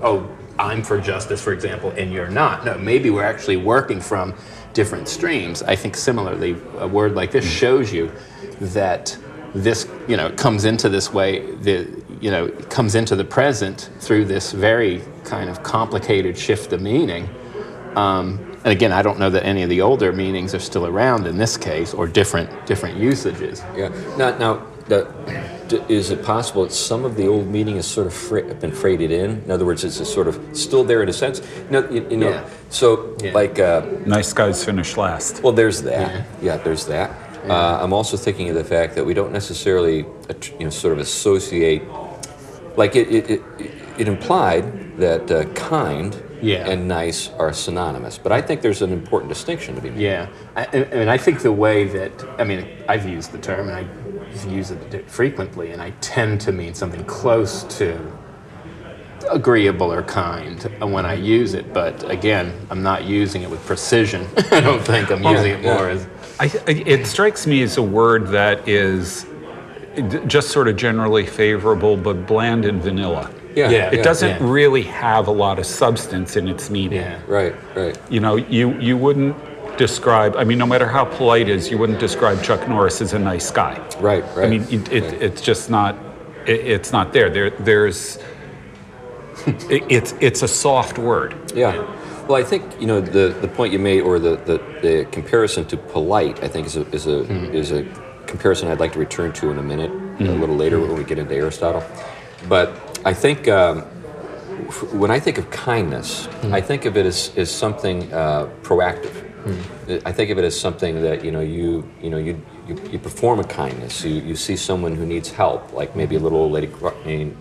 oh, 0.00 0.30
I'm 0.58 0.82
for 0.82 1.00
justice, 1.00 1.42
for 1.42 1.52
example, 1.52 1.90
and 1.90 2.12
you're 2.12 2.28
not. 2.28 2.64
No, 2.64 2.78
maybe 2.78 3.10
we're 3.10 3.24
actually 3.24 3.56
working 3.56 4.00
from 4.00 4.34
different 4.72 5.08
streams. 5.08 5.62
I 5.62 5.76
think 5.76 5.96
similarly, 5.96 6.56
a 6.78 6.88
word 6.88 7.14
like 7.14 7.30
this 7.30 7.48
shows 7.48 7.92
you 7.92 8.10
that 8.60 9.16
this, 9.54 9.88
you 10.08 10.16
know, 10.16 10.30
comes 10.30 10.64
into 10.64 10.88
this 10.88 11.12
way, 11.12 11.54
the, 11.56 11.88
you 12.20 12.30
know, 12.30 12.48
comes 12.48 12.94
into 12.94 13.16
the 13.16 13.24
present 13.24 13.90
through 14.00 14.24
this 14.24 14.52
very 14.52 15.02
kind 15.24 15.50
of 15.50 15.62
complicated 15.62 16.38
shift 16.38 16.72
of 16.72 16.80
meaning. 16.80 17.28
Um, 17.96 18.38
and 18.64 18.72
again, 18.72 18.92
I 18.92 19.02
don't 19.02 19.18
know 19.18 19.28
that 19.30 19.44
any 19.44 19.62
of 19.62 19.68
the 19.68 19.82
older 19.82 20.12
meanings 20.12 20.54
are 20.54 20.60
still 20.60 20.86
around 20.86 21.26
in 21.26 21.36
this 21.36 21.56
case, 21.56 21.92
or 21.92 22.06
different 22.06 22.48
different 22.66 22.96
usages. 22.96 23.60
Yeah. 23.76 23.88
Now, 24.16 24.38
now 24.38 24.66
the, 24.88 25.06
d- 25.68 25.80
is 25.88 26.10
it 26.10 26.24
possible 26.24 26.62
that 26.64 26.72
some 26.72 27.04
of 27.04 27.16
the 27.16 27.26
old 27.26 27.46
meaning 27.46 27.76
has 27.76 27.86
sort 27.86 28.06
of 28.06 28.12
fra- 28.14 28.54
been 28.54 28.72
freighted 28.72 29.10
in? 29.10 29.42
In 29.44 29.50
other 29.50 29.64
words, 29.64 29.84
it's 29.84 30.00
a 30.00 30.04
sort 30.04 30.28
of 30.28 30.38
still 30.52 30.84
there 30.84 31.02
in 31.02 31.08
a 31.08 31.12
sense. 31.12 31.40
No, 31.70 31.88
you, 31.90 32.06
you 32.10 32.16
know. 32.16 32.30
Yeah. 32.30 32.48
So, 32.70 33.16
Yeah. 33.22 33.32
like, 33.32 33.58
uh, 33.58 33.82
Nice 34.06 34.32
guys 34.32 34.64
finish 34.64 34.96
last. 34.96 35.42
well, 35.42 35.52
there's 35.52 35.82
that. 35.82 36.26
Yeah, 36.40 36.56
there's 36.58 36.86
that. 36.86 37.10
Uh, 37.48 37.78
I'm 37.82 37.92
also 37.92 38.16
thinking 38.16 38.48
of 38.50 38.54
the 38.54 38.64
fact 38.64 38.94
that 38.94 39.04
we 39.04 39.14
don't 39.14 39.32
necessarily, 39.32 39.98
you 40.58 40.64
know, 40.64 40.70
sort 40.70 40.92
of 40.92 41.00
associate. 41.00 41.82
Like 42.76 42.94
it, 42.96 43.08
it, 43.08 43.30
it, 43.30 43.42
it 43.98 44.08
implied 44.08 44.96
that 44.98 45.30
uh, 45.30 45.44
kind 45.54 46.16
Yeah. 46.40 46.68
and 46.70 46.86
nice 46.88 47.28
are 47.38 47.52
synonymous, 47.52 48.16
but 48.18 48.32
I 48.32 48.40
think 48.40 48.62
there's 48.62 48.80
an 48.82 48.92
important 48.92 49.28
distinction 49.28 49.74
to 49.74 49.80
be 49.80 49.90
made. 49.90 50.00
Yeah, 50.00 50.28
I, 50.56 50.66
I 50.72 50.96
mean, 50.96 51.08
I 51.08 51.18
think 51.18 51.40
the 51.42 51.52
way 51.52 51.84
that 51.88 52.12
I 52.38 52.44
mean, 52.44 52.66
I've 52.88 53.06
used 53.08 53.32
the 53.32 53.38
term 53.38 53.68
and 53.68 53.76
I 53.76 53.84
use 54.46 54.70
it 54.70 55.10
frequently, 55.10 55.70
and 55.72 55.80
I 55.80 55.90
tend 56.00 56.40
to 56.42 56.52
mean 56.52 56.74
something 56.74 57.04
close 57.04 57.64
to 57.78 57.98
agreeable 59.30 59.92
or 59.92 60.02
kind 60.02 60.70
uh, 60.80 60.86
when 60.86 61.06
I 61.06 61.14
use 61.14 61.54
it. 61.54 61.72
But 61.72 62.08
again, 62.10 62.52
I'm 62.70 62.82
not 62.82 63.04
using 63.04 63.42
it 63.42 63.50
with 63.50 63.64
precision. 63.66 64.26
I 64.50 64.60
don't 64.60 64.82
think 64.82 65.10
I'm 65.10 65.24
oh, 65.24 65.30
using 65.30 65.52
it 65.52 65.62
more 65.62 65.88
as 65.90 66.06
I, 66.40 66.46
I- 66.66 66.82
it 66.86 67.06
strikes 67.06 67.46
me 67.46 67.62
as 67.62 67.76
a 67.76 67.82
word 67.82 68.26
that 68.28 68.66
is 68.68 69.26
just 70.26 70.48
sort 70.50 70.68
of 70.68 70.76
generally 70.76 71.26
favorable, 71.26 71.96
but 71.96 72.26
bland 72.26 72.64
and 72.64 72.82
vanilla. 72.82 73.30
Yeah, 73.54 73.68
Yeah. 73.70 73.90
It 73.92 74.02
doesn't 74.02 74.40
yeah. 74.40 74.50
really 74.50 74.82
have 74.82 75.28
a 75.28 75.30
lot 75.32 75.58
of 75.58 75.66
substance 75.66 76.36
in 76.36 76.48
its 76.48 76.70
meaning. 76.70 77.00
yeah. 77.00 77.20
Right, 77.26 77.54
right. 77.76 77.98
You 78.10 78.20
know, 78.20 78.36
you, 78.36 78.72
you 78.80 78.96
wouldn't 78.96 79.36
describe, 79.86 80.36
I 80.36 80.44
mean, 80.44 80.58
no 80.58 80.66
matter 80.66 80.86
how 80.86 81.04
polite 81.04 81.48
it 81.48 81.56
is, 81.56 81.68
you 81.68 81.76
wouldn't 81.76 81.98
describe 81.98 82.40
Chuck 82.40 82.68
Norris 82.68 83.00
as 83.00 83.14
a 83.14 83.18
nice 83.18 83.50
guy. 83.50 83.74
Right, 83.98 84.22
right. 84.36 84.46
I 84.46 84.48
mean, 84.48 84.62
it, 84.70 84.92
it, 84.92 85.06
it's 85.20 85.42
just 85.42 85.70
not, 85.70 85.96
it, 86.46 86.60
it's 86.74 86.92
not 86.92 87.12
there. 87.12 87.28
there 87.28 87.50
there's, 87.50 88.18
it, 89.46 89.82
it's, 89.90 90.14
it's 90.20 90.42
a 90.42 90.48
soft 90.48 90.98
word. 90.98 91.52
Yeah. 91.52 91.72
Well, 92.28 92.36
I 92.36 92.44
think 92.44 92.62
you 92.80 92.86
know 92.86 93.00
the, 93.00 93.36
the 93.40 93.48
point 93.48 93.72
you 93.72 93.80
made, 93.80 94.02
or 94.02 94.20
the, 94.20 94.36
the, 94.36 94.58
the 94.82 95.08
comparison 95.10 95.64
to 95.66 95.76
polite, 95.76 96.44
I 96.44 96.46
think 96.46 96.68
is 96.68 96.76
a 96.76 96.86
is 96.90 97.08
a 97.08 97.18
is 97.52 97.72
a 97.72 97.82
comparison 98.28 98.68
I'd 98.68 98.78
like 98.78 98.92
to 98.92 99.00
return 99.00 99.32
to 99.32 99.50
in 99.50 99.58
a 99.58 99.62
minute, 99.62 99.90
a 100.20 100.32
little 100.42 100.54
later 100.54 100.78
when 100.78 100.94
we 100.96 101.02
get 101.02 101.18
into 101.18 101.34
Aristotle. 101.34 101.82
But 102.48 102.68
I 103.04 103.12
think 103.12 103.48
um, 103.48 103.82
when 104.92 105.10
I 105.10 105.18
think 105.18 105.38
of 105.38 105.50
kindness, 105.50 106.28
I 106.44 106.60
think 106.60 106.84
of 106.84 106.96
it 106.96 107.06
as, 107.06 107.32
as 107.36 107.50
something 107.50 108.12
uh, 108.12 108.48
proactive. 108.62 109.31
I 110.06 110.12
think 110.12 110.30
of 110.30 110.38
it 110.38 110.44
as 110.44 110.58
something 110.58 111.02
that 111.02 111.24
you 111.24 111.30
know 111.32 111.40
you 111.40 111.88
you 112.02 112.10
know 112.10 112.18
you 112.18 112.40
you, 112.68 112.74
you 112.92 112.98
perform 112.98 113.40
a 113.40 113.44
kindness. 113.44 114.04
You, 114.04 114.14
you 114.22 114.36
see 114.36 114.56
someone 114.56 114.94
who 114.94 115.04
needs 115.04 115.30
help, 115.30 115.72
like 115.72 115.96
maybe 115.96 116.14
a 116.16 116.20
little 116.20 116.38
old 116.38 116.52
lady 116.52 116.70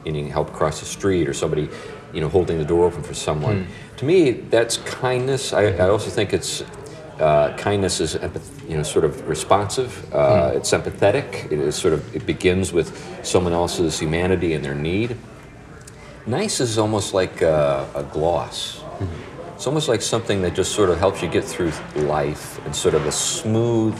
needing, 0.05 0.29
help 0.29 0.49
across 0.49 0.79
the 0.79 0.85
street, 0.85 1.27
or 1.29 1.33
somebody 1.33 1.69
you 2.13 2.21
know 2.21 2.29
holding 2.29 2.57
the 2.57 2.65
door 2.65 2.85
open 2.85 3.03
for 3.03 3.13
someone. 3.13 3.67
To 3.97 4.05
me, 4.05 4.31
that's 4.31 4.77
kindness. 4.77 5.53
I, 5.53 5.63
I 5.85 5.89
also 5.89 6.09
think 6.09 6.33
it's 6.33 6.63
uh, 7.19 7.55
kindness 7.57 7.99
is 8.01 8.15
empath- 8.15 8.69
you 8.69 8.77
know 8.77 8.83
sort 8.83 9.05
of 9.05 9.27
responsive. 9.29 9.91
Uh, 10.13 10.53
It's 10.57 10.71
empathetic. 10.71 11.51
It 11.51 11.59
is 11.59 11.75
sort 11.75 11.93
of 11.93 12.01
it 12.15 12.25
begins 12.25 12.73
with 12.73 12.89
someone 13.23 13.53
else's 13.53 13.99
humanity 13.99 14.53
and 14.55 14.63
their 14.65 14.75
need. 14.75 15.17
Nice 16.25 16.59
is 16.63 16.77
almost 16.77 17.13
like 17.13 17.41
a, 17.41 17.87
a 17.95 18.03
gloss. 18.03 18.81
It's 19.61 19.67
almost 19.67 19.87
like 19.87 20.01
something 20.01 20.41
that 20.41 20.55
just 20.55 20.71
sort 20.71 20.89
of 20.89 20.97
helps 20.97 21.21
you 21.21 21.27
get 21.27 21.43
through 21.43 21.71
life 21.93 22.59
in 22.65 22.73
sort 22.73 22.95
of 22.95 23.05
a 23.05 23.11
smooth 23.11 23.95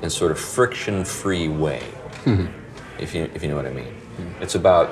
and 0.00 0.10
sort 0.10 0.30
of 0.30 0.38
friction-free 0.38 1.48
way. 1.48 1.82
Mm-hmm. 2.24 2.46
If 2.98 3.14
you 3.14 3.30
if 3.34 3.42
you 3.42 3.50
know 3.50 3.56
what 3.56 3.66
I 3.66 3.72
mean. 3.72 3.94
It's 4.40 4.54
about 4.54 4.88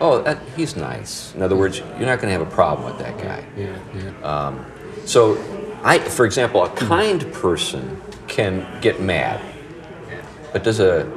oh 0.00 0.22
that, 0.22 0.38
he's 0.54 0.76
nice. 0.76 1.34
In 1.34 1.42
other 1.42 1.56
words, 1.56 1.78
you're 1.78 2.06
not 2.06 2.20
going 2.20 2.32
to 2.32 2.38
have 2.38 2.42
a 2.42 2.54
problem 2.54 2.86
with 2.86 3.00
that 3.00 3.18
guy. 3.18 3.44
Yeah, 3.56 3.76
yeah. 3.92 4.12
Um, 4.22 4.64
so, 5.04 5.36
I, 5.82 5.98
for 5.98 6.26
example, 6.26 6.62
a 6.62 6.68
hmm. 6.68 6.86
kind 6.86 7.32
person 7.32 8.00
can 8.28 8.64
get 8.80 9.00
mad, 9.00 9.40
but 10.52 10.62
does 10.62 10.78
a 10.78 11.10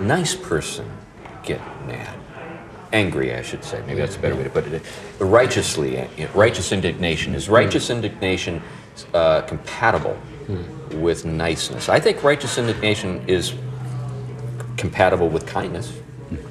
nice 0.00 0.34
person 0.34 0.90
get 1.42 1.60
mad? 1.86 2.17
Angry, 2.92 3.34
I 3.34 3.42
should 3.42 3.64
say. 3.64 3.82
Maybe 3.86 4.00
that's 4.00 4.16
a 4.16 4.18
better 4.18 4.34
way 4.34 4.44
to 4.44 4.50
put 4.50 4.66
it. 4.66 4.82
Righteously, 5.18 6.06
righteous 6.34 6.72
indignation. 6.72 7.34
Is 7.34 7.48
righteous 7.48 7.90
indignation 7.90 8.62
uh, 9.12 9.42
compatible 9.42 10.16
with 10.94 11.24
niceness? 11.24 11.88
I 11.88 12.00
think 12.00 12.22
righteous 12.24 12.56
indignation 12.56 13.22
is 13.28 13.54
compatible 14.76 15.28
with 15.28 15.46
kindness. 15.46 15.92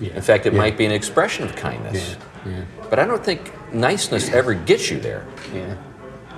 In 0.01 0.22
fact, 0.22 0.46
it 0.46 0.53
might 0.53 0.77
be 0.77 0.86
an 0.86 0.91
expression 0.91 1.44
of 1.46 1.56
kindness. 1.56 2.15
yeah. 2.46 2.63
But 2.89 3.00
I 3.00 3.06
don't 3.06 3.24
think 3.24 3.51
niceness 3.74 4.29
ever 4.29 4.53
gets 4.53 4.89
you 4.91 5.00
there. 5.00 5.25
yeah. 5.53 5.75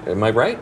Am 0.08 0.24
I 0.24 0.29
right? 0.32 0.60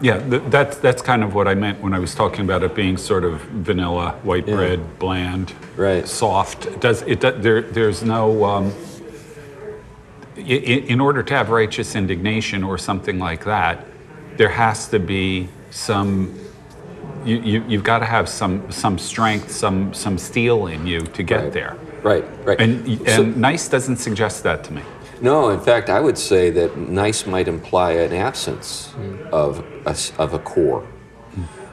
Yeah, 0.00 0.18
th- 0.28 0.42
that's, 0.48 0.76
that's 0.78 1.00
kind 1.02 1.22
of 1.22 1.34
what 1.34 1.46
I 1.48 1.54
meant 1.54 1.80
when 1.80 1.94
I 1.94 1.98
was 1.98 2.14
talking 2.14 2.40
about 2.44 2.62
it 2.62 2.74
being 2.74 2.96
sort 2.96 3.24
of 3.24 3.40
vanilla, 3.40 4.18
white 4.22 4.46
Yeah. 4.46 4.56
bread, 4.56 4.98
bland, 4.98 5.52
Right. 5.76 6.06
soft. 6.06 6.66
It 6.66 6.80
does 6.80 7.02
it? 7.02 7.20
does- 7.20 7.42
There, 7.42 7.62
there's 7.62 8.02
no. 8.02 8.44
Um, 8.44 8.72
in 10.36 11.00
order 11.00 11.22
to 11.22 11.34
have 11.34 11.50
righteous 11.50 11.94
indignation 11.94 12.64
or 12.64 12.76
something 12.76 13.18
like 13.18 13.44
that, 13.44 13.86
there 14.36 14.48
has 14.48 14.88
to 14.88 14.98
be 14.98 15.48
some. 15.70 16.34
You, 17.24 17.38
you, 17.38 17.64
you've 17.68 17.84
got 17.84 18.00
to 18.00 18.04
have 18.04 18.28
some 18.28 18.70
some 18.70 18.98
strength, 18.98 19.50
some 19.50 19.94
some 19.94 20.18
steel 20.18 20.66
in 20.66 20.86
you 20.86 21.00
to 21.02 21.22
get 21.22 21.44
Right. 21.44 21.52
there. 21.52 21.76
Right, 22.02 22.24
right. 22.44 22.60
And 22.60 22.86
and 22.86 23.08
So- 23.08 23.22
nice 23.24 23.68
doesn't 23.68 23.96
suggest 23.96 24.42
that 24.42 24.64
to 24.64 24.72
me. 24.72 24.82
No, 25.24 25.48
in 25.48 25.60
fact, 25.60 25.88
I 25.88 26.00
would 26.00 26.18
say 26.18 26.50
that 26.50 26.76
nice 26.76 27.24
might 27.24 27.48
imply 27.48 27.92
an 27.92 28.12
absence 28.12 28.92
hmm. 28.92 29.16
of 29.32 29.64
a, 29.86 29.96
of 30.22 30.34
a 30.34 30.38
core. 30.38 30.86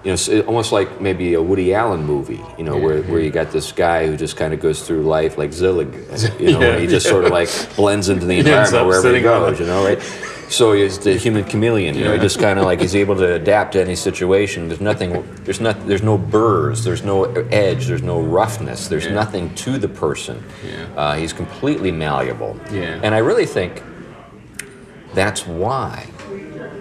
You 0.03 0.08
know, 0.10 0.13
it's 0.13 0.29
almost 0.48 0.72
like 0.72 1.00
maybe 1.00 1.36
a 1.36 1.41
Woody 1.41 1.74
Allen 1.75 2.03
movie. 2.03 2.41
You 2.58 2.63
know, 2.63 2.75
where, 2.77 3.03
where 3.03 3.20
you 3.20 3.29
got 3.29 3.51
this 3.51 3.72
guy 3.72 4.08
who 4.08 4.17
just 4.17 4.36
kind 4.36 4.51
of 4.53 4.60
goes 4.60 4.81
through 4.86 5.03
life 5.03 5.38
like 5.38 5.53
Zelig. 5.53 5.93
You 6.39 6.53
know, 6.53 6.60
Yeah, 6.62 6.67
and 6.74 6.81
he 6.81 6.88
just 6.88 7.08
sort 7.08 7.25
of 7.25 7.31
like 7.31 7.50
blends 7.75 8.10
into 8.10 8.25
the 8.25 8.39
environment 8.39 8.88
wherever 8.88 9.13
he 9.15 9.22
goes. 9.22 9.60
You 9.60 9.67
know, 9.67 9.84
right? 9.86 10.01
So 10.50 10.74
he's 10.74 10.98
the 11.00 11.13
human 11.13 11.46
chameleon. 11.46 11.96
You 11.96 12.03
know, 12.05 12.13
he 12.13 12.20
just 12.20 12.39
kind 12.39 12.60
of 12.60 12.65
like 12.65 12.81
he's 12.81 12.96
able 12.96 13.15
to 13.15 13.36
adapt 13.36 13.72
to 13.74 13.81
any 13.81 13.96
situation. 13.96 14.67
There's 14.67 14.81
nothing. 14.81 15.24
There's 15.46 15.62
not. 15.62 15.88
There's 15.88 16.03
no 16.03 16.17
burrs. 16.17 16.84
There's 16.84 17.03
no 17.03 17.25
edge. 17.51 17.86
There's 17.86 18.01
no 18.03 18.20
roughness. 18.22 18.88
There's 18.88 19.05
Yeah. 19.05 19.13
nothing 19.13 19.53
to 19.55 19.77
the 19.77 19.88
person. 19.88 20.43
Yeah. 20.67 20.88
Uh, 20.98 21.15
he's 21.15 21.31
completely 21.31 21.91
malleable. 21.91 22.60
Yeah. 22.72 23.00
And 23.03 23.13
I 23.15 23.20
really 23.20 23.46
think 23.46 23.81
that's 25.13 25.46
why 25.46 26.08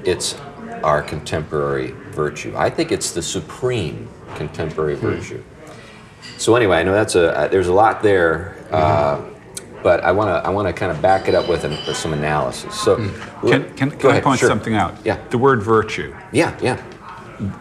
it's 0.05 0.37
our 0.83 1.03
contemporary 1.03 1.95
virtue. 2.11 2.53
I 2.57 2.71
think 2.71 2.93
it's 2.93 3.13
the 3.13 3.23
supreme 3.23 4.09
contemporary 4.35 4.97
Hmm. 4.97 5.07
virtue. 5.11 5.43
So 6.39 6.55
anyway, 6.57 6.79
I 6.79 6.83
know 6.83 6.93
that's 6.93 7.15
a 7.15 7.37
uh, 7.37 7.49
there's 7.49 7.69
a 7.69 7.73
lot 7.73 8.03
there, 8.03 8.57
uh, 8.71 9.21
but 9.83 10.03
I 10.05 10.13
want 10.13 10.29
to 10.29 10.47
I 10.47 10.51
want 10.51 10.69
to 10.69 10.73
kind 10.73 10.91
of 10.93 11.01
back 11.03 11.29
it 11.29 11.35
up 11.35 11.49
with, 11.49 11.65
an, 11.65 11.73
with 11.87 11.97
some 11.97 12.13
analysis. 12.13 12.75
So 12.75 12.97
Hmm. 12.97 13.49
Can, 13.49 13.75
can, 13.75 13.89
go 13.91 13.97
can 13.97 14.11
I 14.13 14.21
point 14.21 14.41
sure. 14.41 14.49
something 14.49 14.75
out? 14.75 14.95
Yeah. 15.05 15.19
The 15.31 15.39
word 15.39 15.63
virtue. 15.63 16.15
Yeah, 16.33 16.57
yeah. 16.63 16.81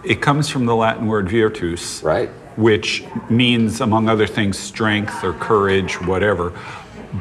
it 0.03 0.21
comes 0.21 0.49
from 0.49 0.65
the 0.65 0.75
Latin 0.75 1.07
word 1.07 1.29
virtus, 1.29 2.03
Right. 2.03 2.29
which 2.57 3.05
means, 3.29 3.79
among 3.79 4.09
other 4.09 4.27
things, 4.27 4.59
strength 4.59 5.23
or 5.23 5.31
courage, 5.33 6.01
whatever. 6.01 6.51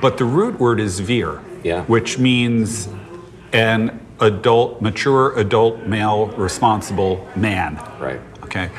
But 0.03 0.19
the 0.19 0.25
root 0.25 0.59
word 0.59 0.81
is 0.81 0.99
vir, 1.01 1.41
Yeah. 1.63 1.85
which 1.85 2.19
means 2.19 2.89
an 3.53 4.01
adult, 4.21 4.81
mature 4.83 5.37
adult 5.39 5.87
male, 5.87 6.27
responsible 6.29 7.27
man. 7.37 7.77
Right. 8.01 8.21
Okay. 8.45 8.71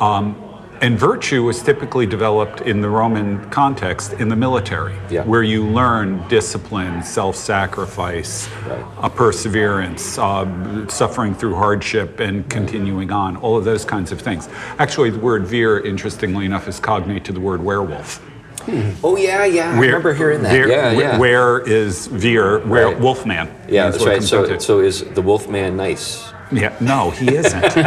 Um, 0.00 0.36
and 0.82 0.98
virtue 0.98 1.44
was 1.44 1.62
typically 1.62 2.06
developed 2.06 2.62
in 2.62 2.80
the 2.80 2.88
Roman 2.88 3.50
context 3.50 4.14
in 4.14 4.30
the 4.30 4.36
military, 4.36 4.94
Yeah. 5.10 5.24
where 5.24 5.42
you 5.42 5.62
learn 5.62 6.24
discipline, 6.28 7.02
self 7.02 7.36
sacrifice, 7.36 8.48
Right. 8.66 8.82
uh, 9.02 9.08
perseverance, 9.10 10.18
uh, 10.18 10.46
suffering 10.88 11.34
through 11.34 11.56
hardship, 11.56 12.18
and 12.18 12.48
continuing 12.48 13.12
on, 13.12 13.36
all 13.36 13.58
of 13.58 13.64
those 13.66 13.84
kinds 13.84 14.10
of 14.10 14.20
things. 14.22 14.48
Actually, 14.78 15.10
the 15.10 15.18
word 15.18 15.46
vir, 15.46 15.80
interestingly 15.80 16.46
enough, 16.46 16.66
is 16.66 16.80
cognate 16.80 17.24
to 17.24 17.32
the 17.32 17.40
word 17.40 17.62
werewolf. 17.62 18.22
Hmm. 18.66 18.90
Oh 19.02 19.16
yeah, 19.16 19.44
yeah. 19.44 19.72
I 19.72 19.80
remember 19.80 20.12
hearing 20.14 20.42
that. 20.42 20.52
Where, 20.52 20.68
yeah, 20.68 20.90
yeah. 20.92 21.18
Where 21.18 21.60
is 21.60 22.06
vir? 22.06 22.60
Where 22.60 22.88
Right. 22.88 23.00
wolfman? 23.00 23.48
yeah, 23.68 23.90
that's 23.90 24.04
right. 24.04 24.22
So, 24.22 24.46
to. 24.46 24.60
so 24.60 24.80
is 24.80 25.02
the 25.02 25.22
Wolfman 25.22 25.76
nice? 25.76 26.30
Yeah, 26.52 26.76
no, 26.80 27.10
he 27.10 27.36
isn't. 27.36 27.64
and, 27.76 27.78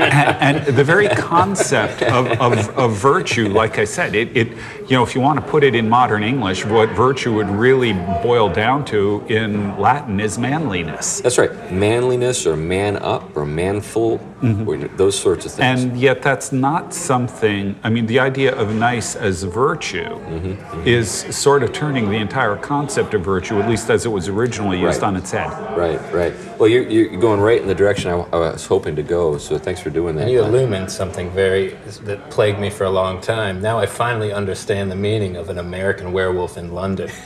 and, 0.00 0.58
and 0.58 0.76
the 0.76 0.82
very 0.82 1.08
concept 1.08 2.02
of, 2.02 2.26
of, 2.40 2.68
of 2.76 2.96
virtue, 2.96 3.48
like 3.48 3.78
I 3.78 3.84
said, 3.84 4.16
it, 4.16 4.36
it, 4.36 4.48
you 4.48 4.96
know, 4.96 5.04
if 5.04 5.14
you 5.14 5.20
want 5.20 5.38
to 5.38 5.46
put 5.48 5.62
it 5.62 5.76
in 5.76 5.88
modern 5.88 6.24
English, 6.24 6.64
what 6.64 6.88
virtue 6.90 7.32
would 7.34 7.48
really 7.48 7.92
boil 8.24 8.48
down 8.48 8.84
to 8.86 9.24
in 9.28 9.78
Latin 9.78 10.18
is 10.18 10.36
manliness. 10.36 11.20
That's 11.20 11.38
right. 11.38 11.52
Manliness 11.72 12.44
or 12.44 12.56
man 12.56 12.96
up 12.96 13.36
or 13.36 13.46
manful 13.46 14.18
Mm-hmm. 14.42 14.68
or 14.68 14.78
those 14.96 15.18
sorts 15.18 15.44
of 15.44 15.52
things. 15.52 15.84
And 15.84 16.00
yet, 16.00 16.22
that's 16.22 16.50
not 16.50 16.94
something, 16.94 17.78
I 17.82 17.90
mean, 17.90 18.06
the 18.06 18.20
idea 18.20 18.54
of 18.54 18.74
nice 18.74 19.14
as 19.14 19.42
virtue 19.42 20.04
mm-hmm, 20.04 20.52
mm-hmm. 20.52 20.86
is 20.86 21.10
sort 21.10 21.62
of 21.62 21.72
turning 21.72 22.08
the 22.08 22.16
entire 22.16 22.56
concept 22.56 23.12
of 23.12 23.22
virtue, 23.22 23.60
at 23.60 23.68
least 23.68 23.90
as 23.90 24.06
it 24.06 24.08
was 24.08 24.28
originally 24.28 24.80
used 24.80 25.02
Right. 25.02 25.08
on 25.08 25.16
its 25.16 25.30
head. 25.30 25.50
right, 25.76 26.00
right. 26.12 26.32
Well, 26.58 26.68
you're, 26.68 26.88
you're 26.88 27.20
going 27.20 27.40
right 27.40 27.60
in 27.60 27.68
the 27.68 27.74
direction 27.74 28.10
I, 28.10 28.14
I 28.14 28.36
was 28.52 28.66
hoping 28.66 28.96
to 28.96 29.02
go. 29.02 29.36
So 29.36 29.58
thanks 29.58 29.80
for 29.80 29.90
doing 29.90 30.16
that. 30.16 30.22
And 30.22 30.30
you 30.30 30.38
Glenn. 30.38 30.54
illumined 30.54 30.90
something 30.90 31.30
very 31.30 31.76
that 32.04 32.30
plagued 32.30 32.58
me 32.58 32.70
for 32.70 32.84
a 32.84 32.90
long 32.90 33.20
time. 33.20 33.60
Now 33.60 33.78
I 33.78 33.86
finally 33.86 34.32
understand 34.32 34.90
the 34.90 34.96
meaning 34.96 35.36
of 35.36 35.50
an 35.50 35.58
American 35.58 36.12
werewolf 36.12 36.56
in 36.56 36.72
London. 36.72 37.10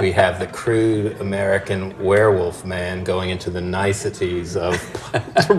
we 0.00 0.12
have 0.12 0.38
the 0.38 0.46
crude 0.46 1.20
American 1.20 1.96
werewolf 2.02 2.64
man 2.64 3.04
going 3.04 3.30
into 3.30 3.50
the 3.50 3.60
niceties 3.60 4.56
of 4.56 4.74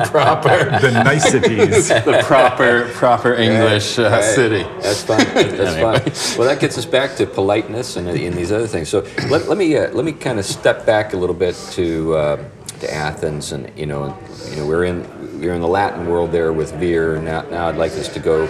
proper 0.06 0.80
The 0.82 1.02
niceties. 1.04 1.88
the 2.06 2.22
proper 2.26 2.90
proper 2.94 3.34
English 3.36 3.98
uh, 4.00 4.10
Right. 4.10 4.24
city. 4.24 4.64
That's 4.82 5.04
fine. 5.04 5.18
That's 5.34 6.16
fun. 6.26 6.38
Well, 6.40 6.48
that 6.48 6.60
gets 6.60 6.78
us 6.78 6.86
back 6.86 7.16
to 7.18 7.26
politeness 7.26 7.96
and, 7.98 8.08
and 8.08 8.34
these 8.36 8.52
other 8.52 8.68
things. 8.68 8.90
So 8.90 9.06
let, 9.30 9.48
let 9.48 9.58
me 9.58 9.76
uh, 9.78 9.90
let 9.92 10.06
me 10.06 10.12
kind 10.12 10.40
of 10.40 10.46
step 10.46 10.86
back 10.86 11.14
a 11.14 11.18
little 11.18 11.36
bit 11.36 11.56
to 11.72 12.16
uh, 12.16 12.44
to 12.82 12.94
Athens, 12.94 13.52
and 13.52 13.72
you 13.78 13.86
know, 13.86 14.18
you 14.50 14.58
know, 14.58 14.68
we're 14.68 14.86
in 14.86 15.40
we're 15.40 15.54
in 15.54 15.62
the 15.62 15.68
Latin 15.68 16.08
world 16.08 16.32
there 16.32 16.52
with 16.54 16.74
Vir. 16.74 17.16
and 17.16 17.26
Now, 17.26 17.42
now 17.44 17.68
I'd 17.68 17.76
like 17.78 17.92
us 17.94 18.08
to 18.10 18.20
go 18.20 18.48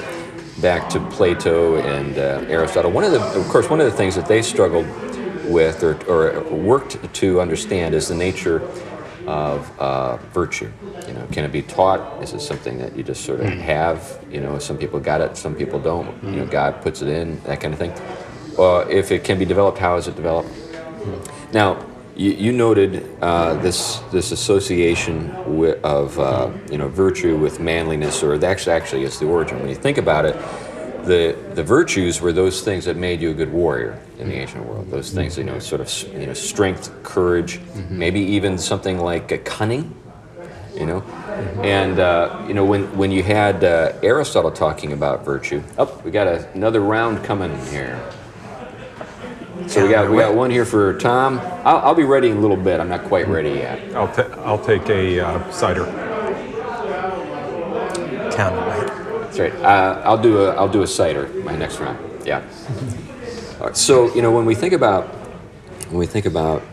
back 0.62 0.90
to 0.90 1.00
Plato 1.10 1.78
and 1.78 2.18
uh, 2.18 2.46
Aristotle. 2.52 2.92
One 2.92 3.04
of 3.04 3.12
the, 3.12 3.22
of 3.22 3.48
course, 3.48 3.70
one 3.70 3.80
of 3.80 3.86
the 3.90 3.96
things 3.98 4.16
that 4.16 4.28
they 4.28 4.42
struggled 4.42 4.86
with 5.46 5.84
or, 5.84 5.96
or 6.08 6.44
worked 6.54 7.14
to 7.16 7.42
understand 7.42 7.94
is 7.96 8.08
the 8.08 8.16
nature 8.16 8.62
of 9.28 9.80
uh, 9.80 10.18
virtue. 10.34 10.72
You 11.08 11.14
know, 11.14 11.28
can 11.32 11.46
it 11.46 11.52
be 11.52 11.62
taught? 11.62 12.22
Is 12.24 12.34
it 12.34 12.42
something 12.42 12.78
that 12.80 12.96
you 12.96 13.04
just 13.04 13.24
sort 13.26 13.40
of 13.42 13.50
have? 13.50 14.24
You 14.32 14.42
know, 14.42 14.60
some 14.60 14.78
people 14.78 15.00
got 15.00 15.22
it, 15.22 15.38
some 15.38 15.56
people 15.56 15.80
don't. 15.80 16.24
You 16.24 16.32
know, 16.42 16.46
God 16.46 16.82
puts 16.82 17.02
it 17.02 17.08
in, 17.08 17.42
that 17.44 17.62
kind 17.62 17.74
of 17.74 17.80
thing. 17.80 17.92
Uh, 18.58 18.86
if 18.90 19.12
it 19.12 19.24
can 19.24 19.40
be 19.40 19.46
developed, 19.46 19.78
how 19.78 19.96
is 19.96 20.08
it 20.08 20.16
developed? 20.16 20.50
Now, 21.54 21.86
you, 22.16 22.32
you 22.32 22.52
noted 22.52 23.08
uh, 23.22 23.56
this 23.56 24.00
this 24.12 24.32
association 24.32 25.28
wi- 25.46 25.80
of 25.84 26.20
uh, 26.20 26.52
you 26.70 26.78
know 26.78 26.88
virtue 26.88 27.38
with 27.38 27.60
manliness, 27.60 28.24
or 28.24 28.38
that's 28.38 28.68
actually 28.68 29.04
is 29.04 29.20
the 29.20 29.26
origin. 29.26 29.60
When 29.60 29.70
you 29.70 29.76
think 29.76 29.98
about 29.98 30.26
it, 30.26 30.36
the 31.06 31.36
the 31.54 31.64
virtues 31.64 32.22
were 32.22 32.34
those 32.34 32.62
things 32.62 32.86
that 32.86 32.96
made 32.98 33.22
you 33.22 33.32
a 33.32 33.34
good 33.34 33.52
warrior 33.52 34.00
in 34.20 34.30
the 34.30 34.36
ancient 34.36 34.66
world. 34.66 34.90
Those 34.90 35.12
things, 35.12 35.38
you 35.38 35.44
know, 35.44 35.60
sort 35.60 35.82
of 35.82 36.14
you 36.14 36.28
know, 36.28 36.34
strength, 36.34 36.92
courage, 37.04 37.60
maybe 37.90 38.20
even 38.20 38.58
something 38.58 39.00
like 39.00 39.32
a 39.32 39.38
cunning. 39.38 39.96
You 40.76 40.86
know, 40.86 41.02
and 41.64 42.00
uh, 42.00 42.44
you 42.48 42.54
know 42.54 42.64
when 42.64 42.96
when 42.98 43.12
you 43.12 43.24
had 43.24 43.64
uh, 43.64 43.94
Aristotle 44.02 44.52
talking 44.52 44.94
about 44.94 45.26
virtue. 45.26 45.62
Oh, 45.78 46.02
we 46.06 46.12
got 46.12 46.28
a, 46.28 46.50
another 46.54 46.80
round 46.80 47.24
coming 47.26 47.54
here. 47.68 48.02
So 49.68 49.84
we 49.84 49.92
got 49.92 50.10
we 50.10 50.18
got 50.18 50.34
one 50.34 50.50
here 50.50 50.66
for 50.66 50.98
Tom. 50.98 51.40
I'll, 51.66 51.78
I'll 51.78 51.96
be 51.96 52.04
ready 52.04 52.30
in 52.30 52.38
a 52.38 52.40
little 52.40 52.58
bit. 52.58 52.80
I'm 52.80 52.90
not 52.90 53.04
quite 53.04 53.28
ready 53.28 53.50
yet. 53.50 53.94
I'll, 53.96 54.12
ta- 54.12 54.30
I'll 54.44 54.64
take 54.64 54.90
a 54.90 55.20
uh, 55.20 55.52
cider. 55.52 55.86
Count 58.34 58.71
right. 59.42 59.54
Uh, 59.56 60.02
I'll 60.06 60.22
do 60.22 60.44
a 60.46 60.56
I'll 60.56 60.70
do 60.70 60.84
a 60.84 60.88
cider 60.88 61.28
my 61.44 61.56
next 61.56 61.80
round. 61.80 61.98
Yeah. 62.26 62.42
So 63.74 64.14
you 64.16 64.22
know 64.22 64.32
when 64.32 64.46
we 64.46 64.56
think 64.56 64.74
about 64.74 65.08
when 65.90 66.00
we 66.00 66.08
think 66.08 66.26
about 66.26 66.64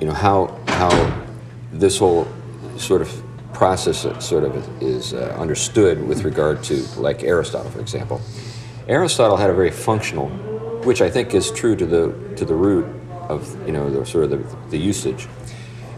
you 0.00 0.06
know 0.06 0.14
how 0.14 0.58
how 0.68 0.90
this 1.72 1.98
whole 1.98 2.26
sort 2.76 3.02
of 3.02 3.22
process 3.52 4.06
sort 4.24 4.44
of 4.44 4.82
is 4.82 5.12
uh, 5.12 5.36
understood 5.38 6.06
with 6.06 6.24
regard 6.24 6.62
to 6.64 6.74
like 6.96 7.22
Aristotle, 7.22 7.70
for 7.70 7.80
example. 7.80 8.20
Aristotle 8.88 9.36
had 9.36 9.50
a 9.50 9.54
very 9.54 9.70
functional, 9.70 10.28
which 10.84 11.02
I 11.02 11.10
think 11.10 11.34
is 11.34 11.50
true 11.50 11.76
to 11.76 11.86
the 11.86 12.34
to 12.36 12.44
the 12.44 12.54
root 12.54 12.86
of 13.28 13.54
you 13.66 13.72
know 13.72 13.90
the 13.90 14.04
sort 14.06 14.24
of 14.24 14.30
the, 14.30 14.56
the 14.70 14.78
usage. 14.78 15.28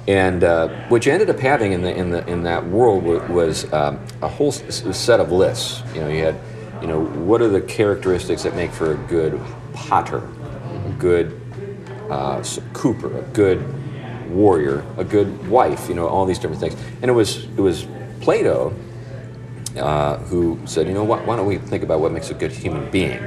And 0.08 0.42
uh, 0.42 0.68
what 0.88 1.06
you 1.06 1.12
ended 1.12 1.30
up 1.30 1.38
having 1.38 1.72
in 1.72 1.82
the 1.82 1.94
in 1.94 2.10
the 2.10 2.26
in 2.26 2.42
that 2.42 2.66
world 2.66 3.04
wa- 3.04 3.24
was 3.28 3.72
um, 3.72 4.04
a 4.20 4.28
whole 4.28 4.50
set 4.50 5.20
of 5.20 5.30
lists. 5.30 5.82
You 5.94 6.00
know, 6.00 6.08
you 6.08 6.24
had, 6.24 6.36
you 6.80 6.88
know, 6.88 7.04
what 7.04 7.40
are 7.40 7.48
the 7.48 7.60
characteristics 7.60 8.42
that 8.42 8.56
make 8.56 8.72
for 8.72 8.92
a 8.92 8.96
good 9.06 9.40
potter, 9.72 10.28
a 10.86 10.92
good 10.98 11.40
uh, 12.10 12.42
cooper, 12.72 13.16
a 13.16 13.22
good 13.22 13.64
warrior, 14.28 14.84
a 14.96 15.04
good 15.04 15.48
wife. 15.48 15.88
You 15.88 15.94
know, 15.94 16.08
all 16.08 16.26
these 16.26 16.38
different 16.38 16.60
things. 16.60 16.74
And 17.00 17.08
it 17.08 17.14
was 17.14 17.44
it 17.44 17.60
was 17.60 17.86
Plato 18.20 18.74
uh, 19.76 20.18
who 20.18 20.58
said, 20.64 20.86
you 20.86 20.94
know, 20.94 21.04
why 21.04 21.36
don't 21.36 21.46
we 21.46 21.58
think 21.58 21.82
about 21.82 22.00
what 22.00 22.12
makes 22.12 22.30
a 22.30 22.34
good 22.34 22.52
human 22.52 22.90
being? 22.90 23.18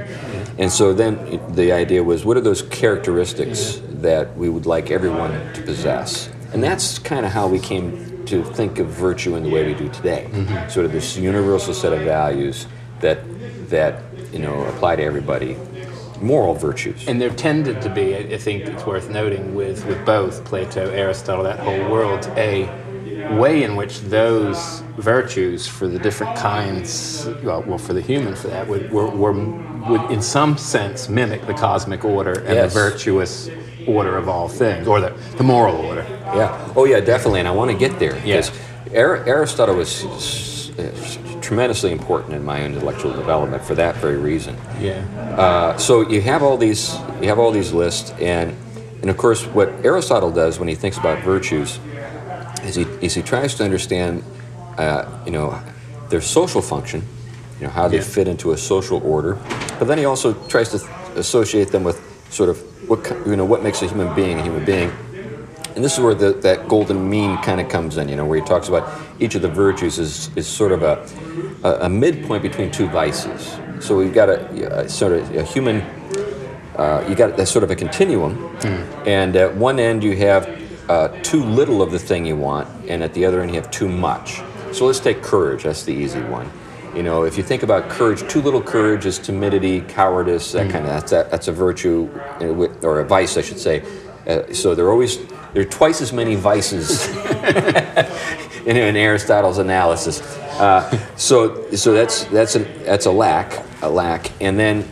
And 0.58 0.70
so 0.70 0.92
then 0.92 1.40
the 1.54 1.72
idea 1.72 2.02
was, 2.02 2.24
what 2.24 2.36
are 2.36 2.40
those 2.40 2.62
characteristics 2.62 3.80
that 3.86 4.36
we 4.36 4.48
would 4.48 4.66
like 4.66 4.90
everyone 4.90 5.52
to 5.54 5.62
possess? 5.62 6.30
And 6.56 6.64
that's 6.64 6.98
kind 6.98 7.26
of 7.26 7.32
how 7.32 7.48
we 7.48 7.58
came 7.58 8.24
to 8.24 8.42
think 8.42 8.78
of 8.78 8.86
virtue 8.86 9.36
in 9.36 9.42
the 9.42 9.50
way 9.50 9.66
we 9.66 9.74
do 9.74 9.90
today. 9.90 10.26
Mm-hmm. 10.30 10.70
Sort 10.70 10.86
of 10.86 10.92
this 10.92 11.14
universal 11.14 11.74
set 11.74 11.92
of 11.92 12.00
values 12.00 12.66
that 13.00 13.18
that 13.68 14.02
you 14.32 14.38
know 14.38 14.64
apply 14.64 14.96
to 14.96 15.02
everybody, 15.02 15.54
moral 16.18 16.54
virtues. 16.54 17.06
And 17.06 17.20
there 17.20 17.28
tended 17.28 17.82
to 17.82 17.90
be, 17.90 18.16
I 18.16 18.20
I 18.20 18.38
think 18.38 18.62
it's 18.62 18.86
worth 18.86 19.10
noting, 19.10 19.54
with, 19.54 19.84
with 19.84 20.02
both 20.06 20.46
Plato, 20.46 20.88
Aristotle, 20.88 21.44
that 21.44 21.58
whole 21.58 21.90
world, 21.90 22.24
a 22.38 22.64
way 23.32 23.62
in 23.64 23.76
which 23.76 24.00
those 24.02 24.80
virtues 24.98 25.66
for 25.66 25.88
the 25.88 25.98
different 25.98 26.36
kinds, 26.36 27.26
well, 27.42 27.62
well 27.62 27.78
for 27.78 27.92
the 27.92 28.00
human 28.00 28.34
for 28.34 28.48
that, 28.48 28.66
would, 28.68 28.90
were, 28.90 29.08
were, 29.08 29.32
would 29.32 30.10
in 30.10 30.22
some 30.22 30.56
sense 30.56 31.08
mimic 31.08 31.46
the 31.46 31.54
cosmic 31.54 32.04
order 32.04 32.32
and 32.40 32.54
Yes. 32.54 32.72
the 32.74 32.80
virtuous 32.80 33.50
order 33.86 34.16
of 34.16 34.28
all 34.28 34.48
things, 34.48 34.86
or 34.88 35.00
the, 35.00 35.10
the 35.36 35.44
moral 35.44 35.76
order. 35.76 36.02
Yeah. 36.34 36.72
Oh, 36.74 36.84
yeah, 36.84 37.00
definitely. 37.00 37.40
And 37.40 37.48
I 37.48 37.52
want 37.52 37.70
to 37.70 37.76
get 37.76 37.98
there 37.98 38.16
Ar- 38.94 39.24
Aristotle 39.26 39.76
was 39.76 40.72
tremendously 41.40 41.92
important 41.92 42.34
in 42.34 42.44
my 42.44 42.64
intellectual 42.64 43.12
development 43.12 43.64
for 43.64 43.76
that 43.76 43.94
very 43.96 44.16
reason. 44.16 44.56
Yeah. 44.80 45.04
Uh, 45.38 45.76
so 45.78 46.08
you 46.08 46.20
have 46.22 46.42
all 46.42 46.56
these, 46.56 46.94
you 47.20 47.28
have 47.28 47.38
all 47.38 47.52
these 47.52 47.72
lists, 47.72 48.10
and 48.20 48.56
and 49.02 49.10
of 49.10 49.16
course, 49.18 49.44
what 49.46 49.68
Aristotle 49.84 50.32
does 50.32 50.58
when 50.58 50.68
he 50.68 50.74
thinks 50.74 50.96
about 50.98 51.22
virtues 51.22 51.78
is 52.66 52.74
he 52.74 52.86
is 53.00 53.14
he 53.14 53.22
tries 53.22 53.54
to 53.56 53.64
understand, 53.64 54.22
uh, 54.78 55.04
you 55.24 55.32
know, 55.32 55.58
their 56.08 56.20
social 56.20 56.62
function, 56.62 57.02
you 57.60 57.66
know, 57.66 57.72
how 57.72 57.88
they 57.88 57.96
Yeah. 57.98 58.02
fit 58.02 58.28
into 58.28 58.52
a 58.52 58.56
social 58.56 59.00
order, 59.04 59.38
but 59.78 59.88
then 59.88 59.98
he 59.98 60.04
also 60.04 60.34
tries 60.48 60.68
to 60.70 60.78
associate 61.16 61.70
them 61.70 61.84
with 61.84 61.98
sort 62.30 62.48
of 62.50 62.58
what 62.88 63.00
you 63.26 63.36
know 63.36 63.44
what 63.44 63.62
makes 63.62 63.82
a 63.82 63.86
human 63.86 64.12
being 64.14 64.38
a 64.38 64.42
human 64.42 64.64
being. 64.64 64.90
And 65.74 65.84
this 65.84 65.92
is 65.92 66.00
where 66.00 66.14
the, 66.14 66.32
that 66.40 66.68
golden 66.68 67.10
mean 67.10 67.36
kind 67.42 67.60
of 67.60 67.68
comes 67.68 67.98
in, 67.98 68.08
you 68.08 68.16
know, 68.16 68.24
where 68.24 68.38
he 68.40 68.44
talks 68.46 68.68
about 68.68 68.88
each 69.20 69.34
of 69.34 69.42
the 69.42 69.48
virtues 69.48 69.98
is, 69.98 70.30
is 70.34 70.46
sort 70.46 70.72
of 70.72 70.82
a, 70.82 71.06
a, 71.64 71.84
a 71.84 71.88
midpoint 71.90 72.42
between 72.42 72.70
two 72.70 72.86
vices. 72.86 73.54
So 73.80 73.94
we've 73.98 74.14
got 74.14 74.30
a, 74.30 74.84
a 74.84 74.88
sort 74.88 75.12
of 75.12 75.36
a 75.36 75.42
human, 75.42 75.82
uh, 76.78 77.04
you 77.06 77.14
got 77.14 77.38
a 77.38 77.44
sort 77.44 77.62
of 77.62 77.70
a 77.70 77.76
continuum, 77.76 78.32
and 79.04 79.36
at 79.36 79.54
one 79.54 79.78
end 79.78 80.02
you 80.02 80.16
have 80.16 80.48
uh, 80.88 81.08
too 81.22 81.42
little 81.42 81.82
of 81.82 81.90
the 81.90 81.98
thing 81.98 82.24
you 82.26 82.36
want, 82.36 82.68
and 82.88 83.02
at 83.02 83.12
the 83.14 83.24
other 83.24 83.40
end 83.40 83.50
you 83.54 83.60
have 83.60 83.70
too 83.70 83.88
much. 83.88 84.40
So 84.72 84.86
let's 84.86 85.00
take 85.00 85.22
courage. 85.22 85.64
That's 85.64 85.84
the 85.84 85.92
easy 85.92 86.20
one. 86.22 86.50
You 86.94 87.02
know, 87.02 87.24
if 87.24 87.36
you 87.36 87.42
think 87.42 87.62
about 87.62 87.88
courage, 87.90 88.26
too 88.28 88.40
little 88.40 88.62
courage 88.62 89.04
is 89.04 89.18
timidity, 89.18 89.82
cowardice, 89.82 90.52
that 90.52 90.70
kind 90.70 90.86
of 90.86 90.90
that's 90.92 91.12
a, 91.12 91.28
that's 91.30 91.48
a 91.48 91.52
virtue 91.52 92.08
with- 92.40 92.82
or 92.84 93.00
a 93.00 93.04
vice, 93.04 93.36
I 93.36 93.42
should 93.42 93.58
say. 93.58 93.82
Uh, 94.26 94.52
so 94.52 94.74
there 94.74 94.86
are 94.86 94.90
always 94.92 95.18
there 95.52 95.62
are 95.62 95.64
twice 95.70 96.00
as 96.00 96.12
many 96.12 96.34
vices 96.34 97.08
in, 98.66 98.76
in 98.76 98.96
Aristotle's 98.96 99.58
analysis. 99.58 100.20
Uh, 100.58 100.90
so 101.16 101.70
so 101.72 101.92
that's 101.92 102.24
that's 102.24 102.56
a 102.56 102.60
that's 102.84 103.06
a 103.06 103.10
lack 103.10 103.62
a 103.82 103.88
lack, 103.88 104.32
and 104.40 104.58
then 104.58 104.88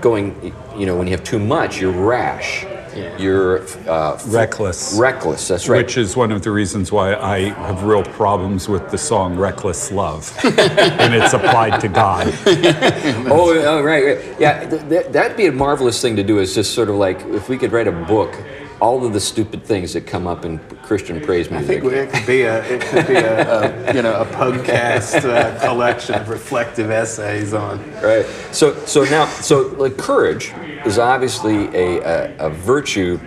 going 0.00 0.54
you 0.76 0.86
know 0.86 0.96
when 0.96 1.06
you 1.06 1.12
have 1.12 1.24
too 1.24 1.38
much, 1.38 1.80
you're 1.80 1.92
rash. 1.92 2.64
Yeah. 2.96 3.16
You're 3.18 3.62
uh, 3.88 4.18
Reckless. 4.26 4.96
reckless. 4.98 5.48
That's 5.48 5.68
right. 5.68 5.78
Which 5.84 5.96
is 5.96 6.16
one 6.16 6.32
of 6.32 6.42
the 6.42 6.50
reasons 6.50 6.90
why 6.90 7.14
I 7.14 7.50
have 7.50 7.84
real 7.84 8.02
problems 8.02 8.68
with 8.68 8.90
the 8.90 8.98
song 8.98 9.36
Reckless 9.36 9.92
Love. 9.92 10.32
and 10.44 11.14
it's 11.14 11.32
applied 11.32 11.80
to 11.80 11.88
God. 11.88 12.32
Oh, 13.32 13.52
oh, 13.52 13.82
right, 13.82 14.04
right. 14.04 14.40
Yeah, 14.40 14.68
th- 14.68 14.88
th- 14.88 15.06
that'd 15.08 15.36
be 15.36 15.46
a 15.46 15.52
marvelous 15.52 16.00
thing 16.02 16.16
to 16.16 16.22
do. 16.22 16.38
Is 16.38 16.54
just 16.54 16.74
sort 16.74 16.88
of 16.88 16.96
like 16.96 17.20
if 17.26 17.48
we 17.48 17.56
could 17.58 17.72
write 17.72 17.86
a 17.86 17.92
book, 17.92 18.34
all 18.80 19.04
of 19.06 19.12
the 19.12 19.20
stupid 19.20 19.62
things 19.64 19.92
that 19.92 20.06
come 20.06 20.26
up 20.26 20.44
in 20.44 20.58
Christian 20.82 21.20
praise 21.20 21.48
I 21.48 21.58
music. 21.60 21.82
think 21.82 21.92
it 21.94 22.10
could 22.12 22.26
be 22.26 22.42
a 22.42 22.64
it 22.64 22.80
could 22.80 23.06
be 23.06 23.14
a, 23.14 23.88
a 23.90 23.94
you 23.94 24.02
know 24.02 24.20
a 24.20 24.24
podcast 24.26 25.24
uh, 25.24 25.58
collection 25.60 26.14
of 26.16 26.28
reflective 26.28 26.90
essays 26.90 27.54
on 27.54 27.78
right. 28.02 28.26
So, 28.52 28.74
so 28.86 29.04
now, 29.04 29.26
so 29.26 29.68
like 29.78 29.96
courage 29.96 30.52
is 30.84 30.98
obviously 30.98 31.66
a, 31.74 32.00
a, 32.00 32.46
a 32.46 32.50
virtue 32.50 33.18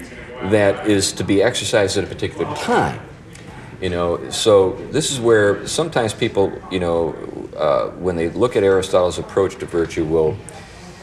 that 0.46 0.88
is 0.88 1.12
to 1.14 1.24
be 1.24 1.42
exercised 1.42 1.98
at 1.98 2.04
a 2.04 2.08
particular 2.08 2.54
time. 2.56 3.00
You 3.82 3.90
know, 3.90 4.30
so 4.30 4.74
this 4.92 5.12
is 5.12 5.20
where 5.20 5.68
sometimes 5.68 6.14
people, 6.14 6.52
you 6.72 6.80
know, 6.80 7.14
uh, 7.58 7.90
when 7.90 8.16
they 8.16 8.30
look 8.30 8.56
at 8.56 8.64
Aristotle's 8.64 9.20
approach 9.20 9.58
to 9.58 9.66
virtue, 9.66 10.06
will 10.06 10.38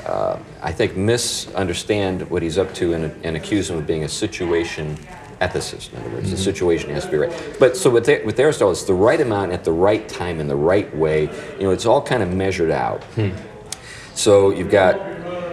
uh, 0.07 0.39
I 0.63 0.73
think 0.73 0.97
misunderstand 0.97 2.29
what 2.31 2.43
he's 2.43 2.59
up 2.59 2.73
to 2.75 2.95
and, 2.95 3.25
and 3.25 3.37
accuse 3.37 3.69
him 3.69 3.77
of 3.77 3.87
being 3.87 4.05
a 4.05 4.09
situation 4.09 4.97
ethicist. 5.41 5.93
In 5.93 6.01
other 6.01 6.11
words, 6.11 6.31
the 6.31 6.37
situation 6.37 6.91
has 6.91 7.05
to 7.07 7.11
be 7.11 7.17
right. 7.19 7.57
But 7.59 7.77
so 7.77 7.91
with, 7.91 8.07
with 8.25 8.39
Aristotle, 8.39 8.73
it's 8.73 8.85
the 8.85 8.95
right 8.95 9.21
amount 9.21 9.53
at 9.53 9.65
the 9.65 9.73
right 9.73 10.09
time 10.09 10.41
in 10.41 10.49
the 10.49 10.57
right 10.57 10.95
way. 10.95 11.23
You 11.59 11.65
know, 11.65 11.71
it's 11.71 11.87
all 11.87 12.03
kind 12.03 12.23
of 12.23 12.33
measured 12.33 12.71
out. 12.71 13.03
So 14.15 14.51
you've 14.51 14.71
got, 14.71 14.97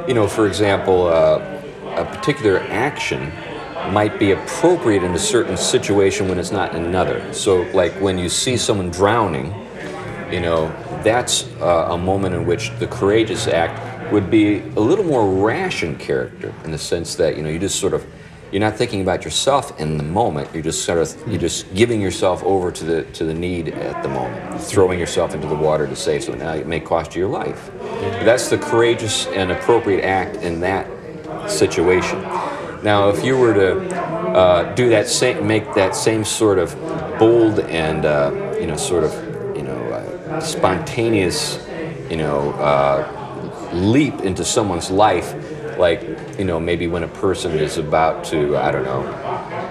you 0.08 0.14
know, 0.14 0.28
for 0.28 0.48
example, 0.48 1.08
uh, 1.08 1.40
a 1.96 2.06
particular 2.06 2.60
action 2.70 3.32
might 3.92 4.18
be 4.18 4.32
appropriate 4.32 5.04
in 5.04 5.14
a 5.14 5.20
certain 5.20 5.58
situation 5.58 6.28
when 6.28 6.40
it's 6.40 6.52
not 6.52 6.74
in 6.76 6.84
another. 6.86 7.34
So, 7.34 7.64
like 7.74 7.94
when 8.02 8.18
you 8.18 8.30
see 8.30 8.58
someone 8.58 8.90
drowning, 8.90 9.54
you 10.32 10.40
know, 10.40 10.68
that's 11.04 11.44
uh, 11.62 11.90
a 11.92 11.98
moment 11.98 12.36
in 12.36 12.46
which 12.46 12.72
the 12.80 12.88
courageous 12.88 13.48
act 13.48 14.12
would 14.12 14.32
be 14.32 14.60
a 14.60 14.80
little 14.80 15.06
more 15.06 15.46
rash 15.46 15.84
in 15.84 15.98
character, 15.98 16.54
in 16.64 16.72
the 16.72 16.78
sense 16.78 17.16
that 17.16 17.36
you 17.36 17.44
know 17.44 17.50
you 17.50 17.60
just 17.60 17.80
sort 17.80 17.94
of 17.94 18.06
you're 18.52 18.62
not 18.62 18.76
thinking 18.78 19.02
about 19.02 19.26
yourself 19.26 19.80
in 19.80 19.98
the 19.98 20.04
moment. 20.04 20.50
You're 20.54 20.64
just 20.64 20.86
sort 20.86 21.00
of 21.00 21.28
you're 21.28 21.40
just 21.40 21.74
giving 21.74 22.02
yourself 22.02 22.44
over 22.44 22.72
to 22.72 22.84
the 22.86 23.04
to 23.04 23.26
the 23.26 23.34
need 23.34 23.70
at 23.70 24.02
the 24.04 24.10
moment, 24.10 24.62
throwing 24.62 25.00
yourself 25.00 25.34
into 25.34 25.48
the 25.48 25.56
water 25.56 25.88
to 25.88 25.96
save 25.96 26.24
someone. 26.24 26.40
Now 26.40 26.54
it 26.54 26.68
may 26.68 26.80
cost 26.80 27.16
you 27.16 27.22
your 27.22 27.30
life. 27.30 27.72
But 27.80 28.24
that's 28.24 28.50
the 28.50 28.58
courageous 28.58 29.28
and 29.28 29.52
appropriate 29.52 30.04
act 30.04 30.38
in 30.38 30.60
that 30.62 30.88
situation. 31.50 32.22
Now, 32.84 33.10
if 33.10 33.26
you 33.26 33.38
were 33.38 33.54
to 33.54 33.96
uh, 33.96 34.76
do 34.76 34.90
that 34.90 35.08
same, 35.08 35.48
make 35.48 35.74
that 35.74 35.96
same 35.96 36.24
sort 36.24 36.60
of 36.60 36.76
bold 37.18 37.60
and 37.60 38.06
uh, 38.06 38.56
you 38.60 38.68
know, 38.68 38.78
sort 38.78 39.04
of 39.04 39.58
you 39.58 39.64
know, 39.64 39.78
uh, 39.78 40.40
spontaneous, 40.40 41.66
you 42.10 42.18
know, 42.18 42.52
uh, 42.54 43.72
leap 43.74 44.22
into 44.22 44.46
someone's 44.46 44.92
life, 44.92 45.34
like 45.80 46.02
you 46.38 46.46
know, 46.46 46.60
maybe 46.60 46.88
when 46.88 47.04
a 47.04 47.08
person 47.08 47.54
is 47.54 47.78
about 47.78 48.24
to, 48.26 48.58
I 48.58 48.72
don't 48.72 48.84
know, 48.84 49.02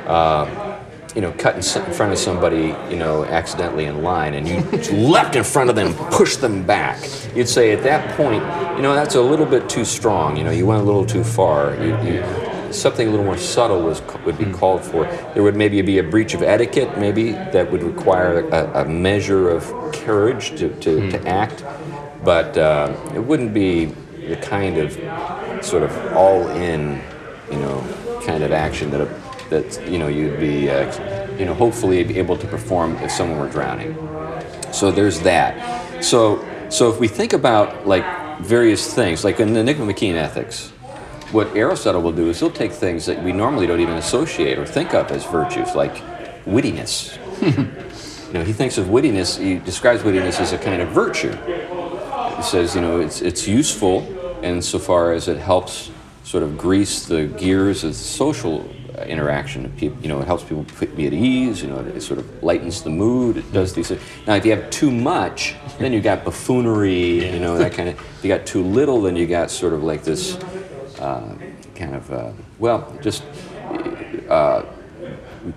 uh, 0.06 0.82
you 1.14 1.22
know, 1.22 1.32
cut 1.32 1.54
in 1.54 1.82
in 1.84 1.92
front 1.92 2.12
of 2.12 2.18
somebody, 2.18 2.74
you 2.90 2.96
know, 2.96 3.24
accidentally 3.24 3.86
in 3.86 4.02
line, 4.02 4.34
and 4.34 4.46
you 4.46 4.60
leapt 5.08 5.34
in 5.34 5.44
front 5.44 5.70
of 5.70 5.76
them, 5.76 5.94
pushed 6.10 6.40
them 6.40 6.64
back. 6.64 7.02
You'd 7.34 7.48
say 7.48 7.72
at 7.72 7.82
that 7.84 8.16
point, 8.16 8.42
you 8.76 8.82
know, 8.82 8.94
that's 8.94 9.14
a 9.14 9.22
little 9.22 9.46
bit 9.46 9.68
too 9.68 9.84
strong. 9.84 10.36
You 10.36 10.44
know, 10.44 10.50
you 10.50 10.66
went 10.66 10.82
a 10.82 10.84
little 10.84 11.06
too 11.06 11.24
far. 11.24 11.74
You, 11.76 11.96
you, 12.02 12.46
something 12.70 13.08
a 13.08 13.10
little 13.10 13.24
more 13.24 13.38
subtle 13.38 13.82
was 13.82 14.02
would 14.26 14.36
be 14.36 14.52
called 14.52 14.84
for. 14.84 15.04
There 15.32 15.42
would 15.42 15.56
maybe 15.56 15.80
be 15.82 15.98
a 15.98 16.02
breach 16.02 16.34
of 16.34 16.42
etiquette, 16.42 16.98
maybe 16.98 17.32
that 17.32 17.70
would 17.72 17.82
require 17.82 18.40
a, 18.50 18.82
a 18.82 18.84
measure 18.84 19.48
of 19.48 19.64
courage 19.94 20.50
to, 20.58 20.68
to, 20.80 21.10
to 21.10 21.26
act, 21.26 21.64
but 22.24 22.58
uh, 22.58 22.94
it 23.14 23.20
wouldn't 23.20 23.54
be 23.54 23.86
the 24.26 24.36
kind 24.36 24.76
of 24.76 24.96
sort 25.62 25.82
of 25.82 25.96
all-in, 26.12 27.00
you 27.50 27.58
know, 27.58 28.20
kind 28.24 28.42
of 28.42 28.52
action 28.52 28.90
that 28.90 29.08
that 29.50 29.88
you 29.88 29.98
know 29.98 30.08
you'd 30.08 30.40
be, 30.40 30.68
uh, 30.68 31.36
you 31.38 31.44
know, 31.44 31.54
hopefully 31.54 32.02
be 32.02 32.18
able 32.18 32.36
to 32.36 32.46
perform 32.46 32.96
if 32.96 33.10
someone 33.10 33.38
were 33.38 33.48
drowning. 33.48 33.94
So 34.72 34.90
there's 34.90 35.20
that. 35.20 36.04
So 36.04 36.44
so 36.68 36.90
if 36.92 36.98
we 36.98 37.08
think 37.08 37.32
about 37.32 37.86
like 37.86 38.04
various 38.40 38.92
things, 38.92 39.24
like 39.24 39.40
in 39.40 39.52
the 39.52 39.62
Nicomachean 39.62 40.16
Ethics, 40.16 40.70
what 41.32 41.54
Aristotle 41.56 42.02
will 42.02 42.12
do 42.12 42.28
is 42.28 42.40
he'll 42.40 42.50
take 42.50 42.72
things 42.72 43.06
that 43.06 43.22
we 43.22 43.32
normally 43.32 43.66
don't 43.66 43.80
even 43.80 43.96
associate 43.96 44.58
or 44.58 44.66
think 44.66 44.94
of 44.94 45.10
as 45.10 45.24
virtues, 45.24 45.74
like 45.74 45.94
wittiness. 46.44 47.16
you 48.28 48.32
know, 48.32 48.44
he 48.44 48.52
thinks 48.52 48.78
of 48.78 48.86
wittiness. 48.86 49.38
He 49.38 49.58
describes 49.58 50.02
wittiness 50.02 50.40
as 50.40 50.52
a 50.52 50.58
kind 50.58 50.82
of 50.82 50.88
virtue. 50.90 51.32
He 52.36 52.42
says, 52.42 52.74
you 52.74 52.80
know, 52.80 53.00
it's 53.00 53.22
it's 53.22 53.46
useful 53.46 54.00
insofar 54.42 55.12
as 55.12 55.28
it 55.28 55.38
helps 55.38 55.90
sort 56.24 56.42
of 56.42 56.58
grease 56.58 57.06
the 57.06 57.26
gears 57.26 57.84
of 57.84 57.94
social 57.94 58.68
interaction. 59.04 59.72
You 59.78 60.08
know, 60.08 60.20
it 60.20 60.26
helps 60.26 60.42
people 60.42 60.64
be 60.96 61.06
at 61.06 61.12
ease. 61.12 61.62
You 61.62 61.68
know, 61.68 61.80
it, 61.80 62.00
sort 62.00 62.18
of 62.18 62.42
lightens 62.42 62.82
the 62.82 62.90
mood. 62.90 63.36
It 63.36 63.52
does 63.52 63.74
these. 63.74 63.88
things. 63.88 64.00
Now, 64.26 64.34
if 64.34 64.44
you 64.44 64.52
have 64.52 64.70
too 64.70 64.90
much, 64.90 65.54
then 65.78 65.92
you 65.92 66.00
got 66.00 66.24
buffoonery. 66.24 67.32
You 67.32 67.38
know, 67.38 67.58
that 67.58 67.72
kind 67.72 67.90
of. 67.90 67.94
If 67.94 68.24
you 68.24 68.28
got 68.28 68.46
too 68.46 68.62
little, 68.62 69.02
then 69.02 69.16
you 69.16 69.26
got 69.26 69.50
sort 69.50 69.72
of 69.72 69.82
like 69.82 70.02
this 70.02 70.36
uh, 70.98 71.36
kind 71.74 71.94
of 71.94 72.10
uh, 72.10 72.32
well, 72.58 72.96
just 73.02 73.22
uh, 74.28 74.64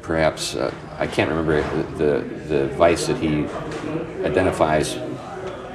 perhaps 0.02 0.56
uh, 0.56 0.74
I 0.98 1.08
can't 1.08 1.30
remember 1.30 1.62
the, 1.62 1.84
the 1.98 2.46
the 2.48 2.68
vice 2.76 3.08
that 3.08 3.18
he 3.18 3.46
identifies 4.26 4.98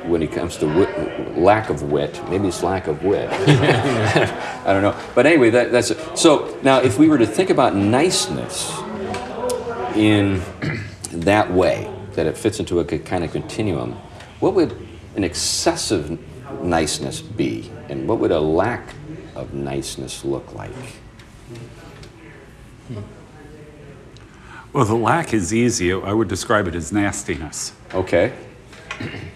when 0.06 0.22
it 0.22 0.32
comes 0.32 0.56
to 0.58 0.66
wit, 0.66 1.36
lack 1.36 1.70
of 1.70 1.82
wit. 1.90 2.20
Maybe 2.28 2.48
it's 2.48 2.62
lack 2.62 2.86
of 2.86 3.02
wit. 3.02 3.28
I 3.32 4.64
don't 4.66 4.82
know. 4.82 4.98
But 5.14 5.26
anyway, 5.26 5.50
that, 5.50 5.72
that's 5.72 5.90
it. 5.90 6.18
So 6.18 6.58
now, 6.62 6.80
if 6.80 6.98
we 6.98 7.08
were 7.08 7.18
to 7.18 7.26
think 7.26 7.50
about 7.50 7.74
niceness 7.74 8.72
in 9.96 10.42
that 11.12 11.52
way, 11.52 11.90
that 12.12 12.26
it 12.26 12.36
fits 12.36 12.60
into 12.60 12.80
a 12.80 12.84
kind 12.84 13.24
of 13.24 13.32
continuum, 13.32 13.92
what 14.40 14.54
would 14.54 14.76
an 15.16 15.24
excessive 15.24 16.18
niceness 16.62 17.20
be? 17.20 17.70
And 17.88 18.08
what 18.08 18.18
would 18.18 18.30
a 18.30 18.40
lack 18.40 18.94
of 19.34 19.54
niceness 19.54 20.24
look 20.24 20.54
like? 20.54 20.72
Well, 24.72 24.84
the 24.84 24.96
lack 24.96 25.32
is 25.32 25.54
easy. 25.54 25.92
I 25.92 26.12
would 26.12 26.26
describe 26.26 26.66
it 26.66 26.74
as 26.74 26.92
nastiness. 26.92 27.72
Okay. 27.94 28.32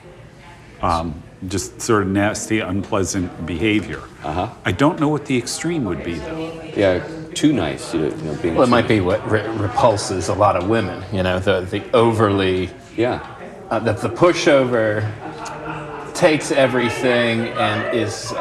Just 1.46 1.80
sort 1.80 2.02
of 2.02 2.08
nasty, 2.08 2.58
unpleasant 2.58 3.46
behavior. 3.46 4.00
Uh-huh. 4.24 4.48
I 4.64 4.72
don't 4.72 4.98
know 4.98 5.08
what 5.08 5.26
the 5.26 5.38
extreme 5.38 5.84
would 5.84 6.02
be, 6.02 6.14
though. 6.14 6.60
Yeah, 6.76 7.06
too 7.32 7.52
nice. 7.52 7.94
You 7.94 8.10
know, 8.10 8.34
being 8.42 8.54
Well, 8.56 8.64
it 8.64 8.66
too- 8.66 8.70
might 8.70 8.88
be 8.88 9.00
what 9.00 9.20
re- 9.30 9.46
repulses 9.56 10.28
a 10.28 10.34
lot 10.34 10.56
of 10.56 10.68
women. 10.68 11.00
You 11.12 11.22
know, 11.22 11.38
the 11.38 11.60
the 11.60 11.82
overly 11.94 12.70
Yeah. 12.96 13.20
uh, 13.70 13.78
the, 13.78 13.92
the 13.92 14.08
pushover 14.08 15.04
takes 16.14 16.50
everything 16.50 17.46
and 17.56 17.96
is 17.96 18.32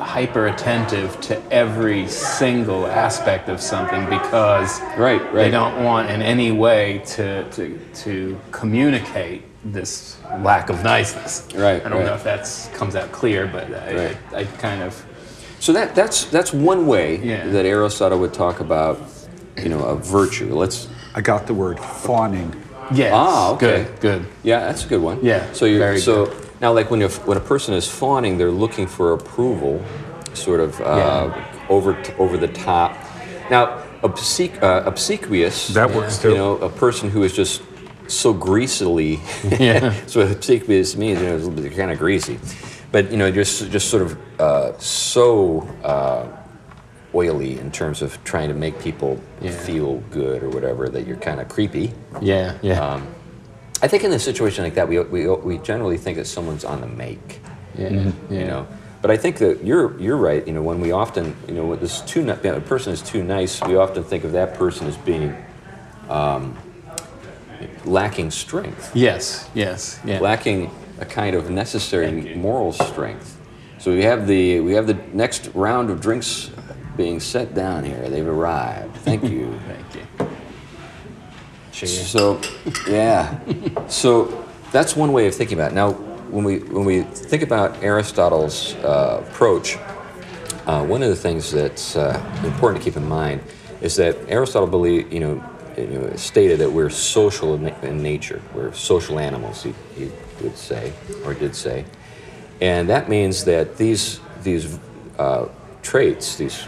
hyper 0.00 0.46
attentive 0.48 1.20
to 1.22 1.40
every 1.52 2.08
single 2.08 2.86
aspect 2.86 3.48
of 3.48 3.60
something 3.60 4.04
because 4.06 4.80
Right, 4.96 5.20
they 5.32 5.50
don't 5.50 5.84
want 5.84 6.10
in 6.10 6.22
any 6.22 6.52
way 6.52 7.02
to, 7.06 7.48
to, 7.50 7.78
to 8.04 8.40
communicate 8.50 9.42
this 9.64 10.16
lack 10.38 10.70
of 10.70 10.82
niceness. 10.82 11.46
Right, 11.54 11.84
I 11.84 11.88
don't 11.88 11.98
right. 11.98 12.06
know 12.06 12.14
if 12.14 12.24
that 12.24 12.48
comes 12.74 12.96
out 12.96 13.12
clear, 13.12 13.46
but 13.46 13.72
I, 13.72 13.94
Right. 13.94 14.16
I, 14.32 14.38
I 14.40 14.44
kind 14.44 14.82
of 14.82 15.04
So 15.58 15.72
that 15.74 15.94
that's 15.94 16.24
that's 16.24 16.52
one 16.52 16.86
way 16.86 17.16
Yeah. 17.18 17.46
that 17.48 17.66
Aristotle 17.66 18.18
would 18.20 18.32
talk 18.32 18.60
about, 18.60 18.98
you 19.58 19.68
know, 19.68 19.80
a 19.84 19.96
virtue. 19.96 20.54
Let's 20.54 20.88
I 21.14 21.20
got 21.20 21.46
the 21.46 21.54
word 21.54 21.78
fawning. 21.78 22.54
yes. 22.94 23.12
Ah, 23.14 23.50
okay. 23.52 23.84
Good, 23.84 24.00
good. 24.00 24.26
yeah, 24.42 24.60
that's 24.60 24.84
a 24.86 24.88
good 24.88 25.02
one. 25.02 25.18
Yeah, 25.22 25.52
So 25.52 25.66
you 25.66 25.78
very 25.78 25.98
so 26.00 26.32
now 26.60 26.72
like 26.72 26.90
when 26.90 27.00
you 27.00 27.08
when 27.26 27.36
a 27.38 27.40
person 27.40 27.74
is 27.74 27.88
fawning, 27.88 28.38
they're 28.38 28.50
looking 28.50 28.86
for 28.86 29.12
approval, 29.12 29.82
sort 30.34 30.60
of 30.60 30.80
uh, 30.80 30.84
Yeah. 30.84 31.66
over 31.68 31.94
t- 32.02 32.12
over 32.18 32.36
the 32.36 32.48
top. 32.48 32.96
Now 33.50 33.82
obsequ- 34.02 34.62
uh, 34.62 34.82
obsequious. 34.86 35.68
That 35.68 35.90
works 35.92 36.18
too. 36.18 36.30
You 36.30 36.36
know, 36.36 36.56
a 36.58 36.68
person 36.68 37.10
who 37.10 37.22
is 37.22 37.32
just 37.32 37.62
so 38.06 38.32
greasily. 38.32 39.20
Yeah. 39.58 39.94
so 40.06 40.26
particularly 40.26 40.74
means, 40.96 40.96
you 40.96 41.26
know, 41.26 41.34
it's 41.36 41.44
a 41.44 41.48
little 41.48 41.62
bit 41.62 41.76
kind 41.76 41.90
of 41.90 41.98
greasy, 41.98 42.38
but 42.92 43.10
you 43.10 43.16
know, 43.16 43.30
just 43.30 43.70
just 43.70 43.88
sort 43.88 44.02
of 44.02 44.18
uh, 44.40 44.72
so 44.78 45.60
uh, 45.84 46.26
oily 47.14 47.58
in 47.58 47.70
terms 47.72 48.02
of 48.02 48.22
trying 48.24 48.48
to 48.48 48.54
make 48.54 48.78
people 48.80 49.18
Yeah. 49.40 49.50
feel 49.50 49.96
good 50.10 50.42
or 50.42 50.48
whatever 50.50 50.88
that 50.88 51.06
you're 51.06 51.16
kind 51.16 51.40
of 51.40 51.48
creepy. 51.48 51.92
Yeah, 52.22 52.54
yeah, 52.62 52.80
Um, 52.94 53.06
I 53.82 53.88
think 53.88 54.04
in 54.04 54.12
a 54.12 54.18
situation 54.18 54.64
like 54.64 54.74
that, 54.74 54.88
we, 54.88 54.98
we, 54.98 55.26
we 55.28 55.58
generally 55.58 55.96
think 55.96 56.18
that 56.18 56.26
someone's 56.26 56.64
on 56.64 56.80
the 56.80 56.86
make, 56.86 57.40
yeah, 57.78 57.88
you 57.88 58.12
yeah. 58.28 58.46
know. 58.46 58.68
But 59.00 59.10
I 59.10 59.16
think 59.16 59.38
that 59.38 59.64
you're 59.64 59.98
you're 59.98 60.18
right. 60.18 60.46
You 60.46 60.52
know, 60.52 60.62
when 60.62 60.80
we 60.80 60.92
often, 60.92 61.34
you 61.48 61.54
know, 61.54 61.64
when 61.64 61.80
this 61.80 62.02
too 62.02 62.22
ni- 62.22 62.32
a 62.48 62.60
person 62.60 62.92
is 62.92 63.00
too 63.00 63.24
nice, 63.24 63.62
we 63.62 63.76
often 63.76 64.04
think 64.04 64.24
of 64.24 64.32
that 64.32 64.52
person 64.54 64.86
as 64.86 64.96
being 64.98 65.34
um, 66.10 66.54
lacking 67.86 68.30
strength, 68.30 68.94
Yes, 68.94 69.48
yes, 69.54 69.98
yeah. 70.04 70.20
lacking 70.20 70.70
a 70.98 71.06
kind 71.06 71.34
of 71.34 71.48
necessary 71.48 72.34
moral 72.34 72.72
strength. 72.72 73.38
So 73.78 73.90
we 73.92 74.02
have 74.02 74.26
the 74.26 74.60
we 74.60 74.72
have 74.74 74.86
the 74.86 74.98
next 75.14 75.48
round 75.54 75.88
of 75.88 76.02
drinks 76.02 76.50
being 76.98 77.20
set 77.20 77.54
down 77.54 77.84
here. 77.84 78.10
They've 78.10 78.26
arrived. 78.26 78.94
Thank 78.98 79.24
you. 79.24 79.58
Thank 79.66 79.94
you. 79.94 80.19
So, 81.86 82.40
yeah. 82.88 83.38
So 83.88 84.46
that's 84.72 84.94
one 84.96 85.12
way 85.12 85.26
of 85.26 85.34
thinking 85.34 85.58
about 85.58 85.72
it. 85.72 85.74
Now, 85.74 85.92
when 86.30 86.44
we 86.44 86.58
when 86.58 86.84
we 86.84 87.02
think 87.02 87.42
about 87.42 87.82
Aristotle's 87.82 88.74
uh, 88.76 89.24
approach, 89.28 89.76
uh, 90.66 90.84
one 90.84 91.02
of 91.02 91.08
the 91.08 91.16
things 91.16 91.50
that's 91.50 91.96
uh, 91.96 92.20
important 92.44 92.82
to 92.82 92.90
keep 92.90 92.96
in 92.96 93.08
mind 93.08 93.42
is 93.80 93.96
that 93.96 94.16
Aristotle 94.28 94.68
believed, 94.68 95.12
you 95.12 95.20
know, 95.20 95.50
you 95.76 95.86
know, 95.86 96.16
stated 96.16 96.60
that 96.60 96.70
we're 96.70 96.90
social 96.90 97.54
in, 97.54 97.68
in 97.82 98.02
nature. 98.02 98.42
We're 98.54 98.72
social 98.72 99.18
animals. 99.18 99.62
He, 99.62 99.74
he 99.96 100.10
would 100.42 100.56
say, 100.56 100.92
or 101.24 101.34
did 101.34 101.54
say, 101.56 101.84
and 102.60 102.88
that 102.90 103.08
means 103.08 103.44
that 103.44 103.76
these 103.76 104.20
these 104.42 104.78
uh, 105.18 105.48
traits, 105.82 106.36
these 106.36 106.64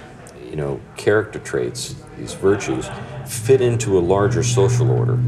you 0.49 0.57
know 0.57 0.81
character 0.97 1.39
traits, 1.39 1.95
these 2.17 2.35
virtues, 2.35 2.89
fit 3.33 3.61
into 3.61 3.99
a 3.99 4.01
larger 4.01 4.43
social 4.43 4.91
order. 4.91 5.19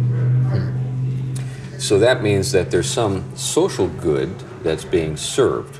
So 1.79 1.99
that 1.99 2.23
means 2.23 2.53
that 2.53 2.71
there's 2.71 2.88
some 2.88 3.37
social 3.37 3.88
good 3.88 4.38
that's 4.62 4.85
being 4.85 5.17
served. 5.17 5.79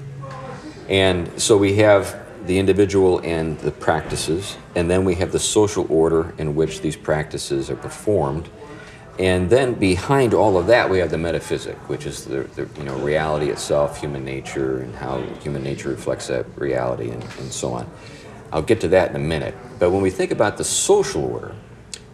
And 0.88 1.40
so 1.40 1.56
we 1.56 1.76
have 1.76 2.20
the 2.46 2.58
individual 2.58 3.20
and 3.20 3.58
the 3.60 3.70
practices, 3.70 4.56
and 4.74 4.90
then 4.90 5.04
we 5.04 5.14
have 5.14 5.32
the 5.32 5.38
social 5.38 5.87
order 5.88 6.34
in 6.37 6.54
which 6.54 6.82
these 6.82 6.96
practices 6.96 7.70
are 7.70 7.76
performed. 7.76 8.48
And 9.18 9.48
then 9.48 9.74
behind 9.74 10.34
all 10.34 10.58
of 10.58 10.66
that, 10.66 10.90
we 10.90 10.98
have 10.98 11.10
the 11.10 11.18
metaphysic, 11.18 11.76
which 11.88 12.04
is 12.04 12.24
the, 12.24 12.42
the 12.54 12.68
you 12.76 12.84
know 12.84 12.98
reality 12.98 13.48
itself, 13.48 14.00
human 14.00 14.24
nature, 14.24 14.80
and 14.80 14.94
how 14.94 15.22
human 15.40 15.62
nature 15.62 15.88
reflects 15.88 16.26
that 16.26 16.44
reality, 16.56 17.10
and, 17.10 17.22
and 17.22 17.52
so 17.52 17.72
on. 17.72 17.88
I'll 18.52 18.62
get 18.62 18.80
to 18.82 18.88
that 18.88 19.10
in 19.10 19.16
a 19.16 19.20
minute. 19.20 19.54
But 19.78 19.90
when 19.90 20.02
we 20.02 20.10
think 20.10 20.30
about 20.30 20.56
the 20.56 20.64
social 20.64 21.24
order, 21.24 21.54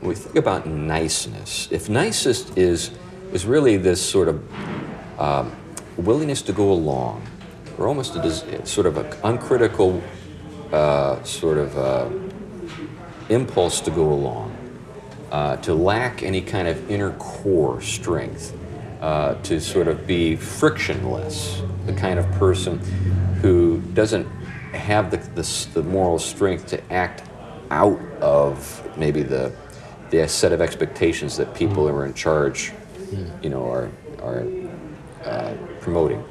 when 0.00 0.08
we 0.08 0.14
think 0.14 0.36
about 0.36 0.66
niceness, 0.66 1.68
if 1.70 1.88
niceness 1.88 2.50
is 2.56 2.90
is 3.32 3.44
really 3.44 3.76
this 3.76 4.00
sort 4.00 4.28
of 4.28 5.20
um, 5.20 5.54
willingness 5.96 6.42
to 6.42 6.52
go 6.52 6.72
along, 6.72 7.22
or 7.78 7.86
almost 7.86 8.16
a 8.16 8.66
sort 8.66 8.86
of 8.86 8.96
an 8.96 9.06
uncritical 9.22 10.02
uh, 10.72 11.22
sort 11.22 11.58
of 11.58 11.76
uh, 11.76 12.08
impulse 13.28 13.80
to 13.80 13.90
go 13.90 14.10
along, 14.10 14.56
uh, 15.30 15.56
to 15.56 15.74
lack 15.74 16.22
any 16.22 16.40
kind 16.40 16.66
of 16.66 16.90
inner 16.90 17.12
core 17.12 17.80
strength, 17.82 18.56
uh, 19.02 19.34
to 19.42 19.60
sort 19.60 19.86
of 19.86 20.06
be 20.06 20.34
frictionless, 20.34 21.62
the 21.86 21.92
kind 21.92 22.18
of 22.18 22.30
person 22.32 22.78
who 23.42 23.80
doesn't 23.94 24.26
have 24.72 25.10
the, 25.10 25.18
the, 25.40 25.68
the 25.74 25.82
moral 25.82 26.18
strength 26.18 26.66
to 26.66 26.92
act 26.92 27.22
out 27.70 28.00
of 28.20 28.82
maybe 28.96 29.22
the, 29.22 29.52
the 30.10 30.26
set 30.28 30.52
of 30.52 30.60
expectations 30.60 31.36
that 31.36 31.54
people 31.54 31.86
who 31.86 31.94
are 31.94 32.04
in 32.04 32.14
charge, 32.14 32.72
you 33.42 33.48
know, 33.48 33.64
are, 33.70 33.90
are 34.22 34.46
uh, 35.24 35.54
promoting. 35.80 36.24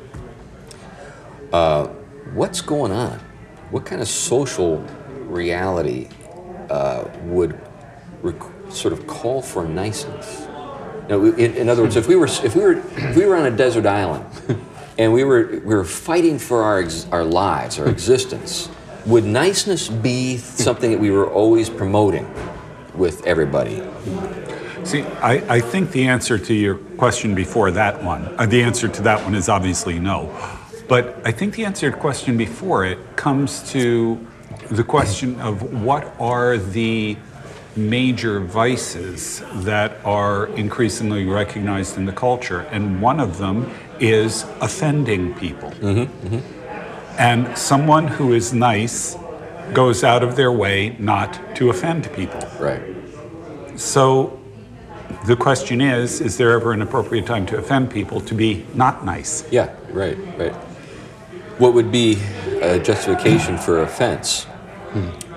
Uh, 1.52 1.88
what's 2.34 2.62
going 2.62 2.92
on? 2.92 3.20
What 3.72 3.86
kind 3.86 4.02
of 4.02 4.08
social 4.08 4.78
reality 5.22 6.10
uh, 6.70 7.06
would 7.24 7.60
rec- 8.22 8.42
sort 8.70 8.94
of 8.94 9.08
call 9.08 9.42
for 9.42 9.66
niceness? 9.66 10.48
Now, 11.08 11.24
in, 11.24 11.56
in 11.56 11.70
other 11.70 11.84
words, 11.84 11.96
if 11.96 12.08
we 12.08 12.16
were 12.16 12.28
if 12.28 12.56
we 12.56 12.62
were 12.62 12.74
if 12.74 13.16
we 13.16 13.26
were 13.26 13.36
on 13.36 13.48
a 13.48 13.56
desert 13.56 13.88
island 13.88 14.26
and 15.00 15.12
we 15.12 15.24
were 15.24 15.62
we 15.66 15.74
were 15.74 15.86
fighting 15.86 16.38
for 16.38 16.62
our 16.62 16.82
ex- 16.82 17.08
our 17.12 17.24
lives, 17.24 17.80
our 17.80 17.88
existence, 17.98 18.70
would 19.08 19.24
niceness 19.24 19.90
be 19.90 20.38
something 20.38 20.92
that 20.92 21.00
we 21.00 21.10
were 21.10 21.28
always 21.28 21.70
promoting 21.70 22.32
with 23.00 23.26
everybody? 23.26 23.82
See, 24.84 25.02
I, 25.02 25.56
I 25.56 25.60
think 25.60 25.92
the 25.92 26.08
answer 26.08 26.38
to 26.38 26.54
your 26.54 26.76
question 26.76 27.34
before 27.34 27.72
that 27.72 28.04
one, 28.04 28.24
uh, 28.38 28.46
the 28.46 28.62
answer 28.62 28.88
to 28.88 29.02
that 29.04 29.24
one 29.24 29.34
is 29.34 29.50
obviously 29.50 30.00
no. 30.00 30.30
But 30.88 31.22
I 31.26 31.32
think 31.32 31.56
the 31.56 31.66
answer 31.66 31.90
to 31.90 31.96
the 31.96 32.02
question 32.02 32.38
before 32.38 32.86
it 32.86 33.00
comes 33.16 33.72
to 33.72 34.26
the 34.70 34.84
question 34.84 35.40
of 35.40 35.84
what 35.84 36.14
are 36.20 36.58
the 36.58 37.18
major 37.76 38.40
vices 38.40 39.42
that 39.64 39.98
are 40.04 40.48
increasingly 40.56 41.26
recognized 41.26 41.98
in 41.98 42.06
the 42.06 42.12
culture. 42.12 42.62
And 42.72 43.02
one 43.02 43.20
of 43.20 43.38
them 43.38 43.72
is 44.00 44.44
offending 44.62 45.34
people. 45.36 45.72
And 47.18 47.58
someone 47.58 48.08
who 48.08 48.34
is 48.34 48.54
nice 48.54 49.16
goes 49.74 50.04
out 50.04 50.24
of 50.24 50.36
their 50.36 50.52
way 50.52 50.96
not 51.00 51.56
to 51.56 51.70
offend 51.70 52.12
people. 52.14 52.42
Right. 52.60 52.82
So 53.76 54.40
the 55.26 55.36
question 55.36 55.82
is 55.82 56.22
is 56.22 56.38
there 56.38 56.52
ever 56.52 56.72
an 56.72 56.82
appropriate 56.82 57.26
time 57.26 57.46
to 57.48 57.58
offend 57.58 57.92
people 57.92 58.22
to 58.22 58.36
be 58.36 58.66
not 58.74 59.06
nice? 59.06 59.50
Yeah, 59.52 59.74
right, 59.92 60.18
right. 60.38 60.54
What 61.60 61.74
would 61.74 61.92
be 61.92 62.18
a 62.62 62.80
justification 62.80 63.58
for 63.58 63.82
offense? 63.82 64.48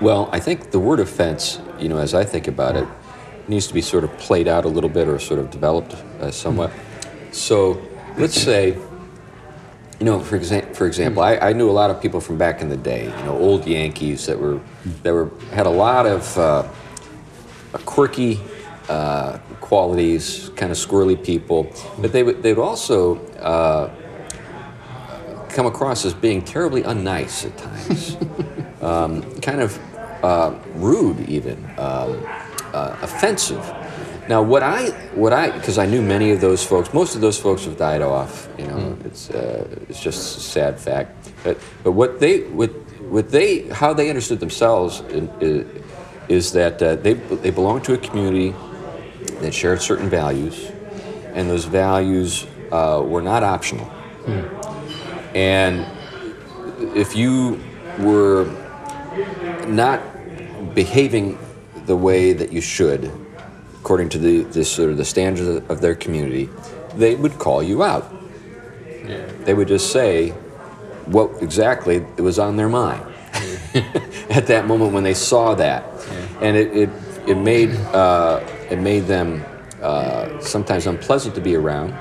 Well, 0.01 0.29
I 0.31 0.39
think 0.39 0.71
the 0.71 0.79
word 0.79 0.99
offense, 0.99 1.59
you 1.79 1.87
know, 1.87 1.97
as 1.97 2.13
I 2.13 2.23
think 2.23 2.47
about 2.47 2.75
it, 2.75 2.87
needs 3.47 3.67
to 3.67 3.73
be 3.73 3.81
sort 3.81 4.03
of 4.03 4.17
played 4.17 4.47
out 4.47 4.65
a 4.65 4.67
little 4.67 4.89
bit 4.89 5.07
or 5.07 5.19
sort 5.19 5.39
of 5.39 5.51
developed 5.51 5.93
uh, 5.93 6.31
somewhat. 6.31 6.71
So 7.31 7.81
let's 8.17 8.39
say, 8.39 8.77
you 10.03 10.09
know, 10.09 10.19
for, 10.19 10.37
exa- 10.37 10.75
for 10.75 10.85
example, 10.85 11.23
I, 11.23 11.37
I 11.37 11.53
knew 11.53 11.69
a 11.69 11.71
lot 11.71 11.89
of 11.89 12.01
people 12.01 12.19
from 12.19 12.37
back 12.37 12.61
in 12.61 12.67
the 12.67 12.75
day, 12.75 13.05
you 13.05 13.23
know, 13.23 13.37
old 13.37 13.65
Yankees 13.65 14.25
that 14.25 14.37
were, 14.37 14.59
that 15.01 15.13
were, 15.13 15.31
had 15.53 15.65
a 15.65 15.69
lot 15.69 16.05
of 16.05 16.37
uh, 16.37 16.67
quirky 17.85 18.41
uh, 18.89 19.37
qualities, 19.61 20.51
kind 20.57 20.73
of 20.73 20.77
squirrely 20.77 21.15
people, 21.23 21.71
but 21.99 22.11
they 22.11 22.21
would, 22.21 22.43
they 22.43 22.53
would 22.53 22.61
also 22.61 23.15
uh, 23.37 23.89
come 25.47 25.67
across 25.67 26.03
as 26.03 26.13
being 26.13 26.41
terribly 26.41 26.83
unnice 26.83 27.45
at 27.45 27.57
times, 27.57 28.17
um, 28.81 29.39
kind 29.39 29.61
of 29.61 29.79
uh, 30.21 30.53
rude, 30.75 31.29
even 31.29 31.63
um, 31.77 32.21
uh, 32.73 32.97
offensive. 33.01 33.63
Now, 34.29 34.41
what 34.41 34.63
I, 34.63 34.89
what 35.15 35.33
I, 35.33 35.51
because 35.51 35.77
I 35.77 35.85
knew 35.85 36.01
many 36.01 36.31
of 36.31 36.39
those 36.39 36.63
folks, 36.63 36.93
most 36.93 37.15
of 37.15 37.21
those 37.21 37.37
folks 37.37 37.65
have 37.65 37.77
died 37.77 38.01
off. 38.01 38.47
You 38.57 38.67
know, 38.67 38.97
it's, 39.03 39.29
uh, 39.29 39.67
it's 39.89 40.01
just 40.01 40.37
a 40.37 40.39
sad 40.39 40.79
fact. 40.79 41.31
But, 41.43 41.57
but 41.83 41.91
what 41.91 42.19
they, 42.19 42.41
what, 42.41 42.69
what 43.01 43.29
they, 43.29 43.67
how 43.67 43.93
they 43.93 44.09
understood 44.09 44.39
themselves 44.39 45.01
in, 45.01 45.29
is, 45.41 45.83
is 46.29 46.51
that 46.53 46.81
uh, 46.81 46.95
they, 46.95 47.13
they 47.13 47.51
belonged 47.51 47.83
to 47.83 47.93
a 47.93 47.97
community 47.97 48.55
that 49.41 49.53
shared 49.53 49.81
certain 49.81 50.09
values, 50.09 50.71
and 51.33 51.49
those 51.49 51.65
values 51.65 52.47
uh, 52.71 53.03
were 53.05 53.21
not 53.21 53.43
optional. 53.43 53.91
And 55.35 55.85
if 56.95 57.15
you 57.15 57.61
were 57.99 58.45
not 59.67 60.01
behaving 60.73 61.37
the 61.85 61.95
way 61.95 62.31
that 62.31 62.53
you 62.53 62.61
should, 62.61 63.11
according 63.83 64.07
to 64.07 64.17
the, 64.17 64.43
the 64.43 64.63
sort 64.63 64.89
of 64.89 64.95
the 64.95 65.03
standards 65.03 65.69
of 65.69 65.81
their 65.81 65.93
community, 65.93 66.49
they 66.95 67.15
would 67.15 67.37
call 67.37 67.61
you 67.61 67.83
out. 67.83 68.09
Yeah. 69.05 69.29
They 69.43 69.53
would 69.53 69.67
just 69.67 69.91
say 69.91 70.29
what 71.07 71.43
exactly 71.43 71.97
it 71.97 72.21
was 72.21 72.39
on 72.39 72.55
their 72.55 72.69
mind 72.69 73.03
at 74.29 74.47
that 74.47 74.67
moment 74.67 74.93
when 74.93 75.03
they 75.03 75.13
saw 75.13 75.53
that, 75.55 75.83
and 76.39 76.55
it 76.55 76.71
it, 76.77 76.89
it 77.27 77.35
made 77.35 77.71
uh, 77.91 78.39
it 78.71 78.79
made 78.79 79.01
them 79.01 79.43
uh, 79.81 80.39
sometimes 80.39 80.87
unpleasant 80.87 81.35
to 81.35 81.41
be 81.41 81.55
around 81.55 81.91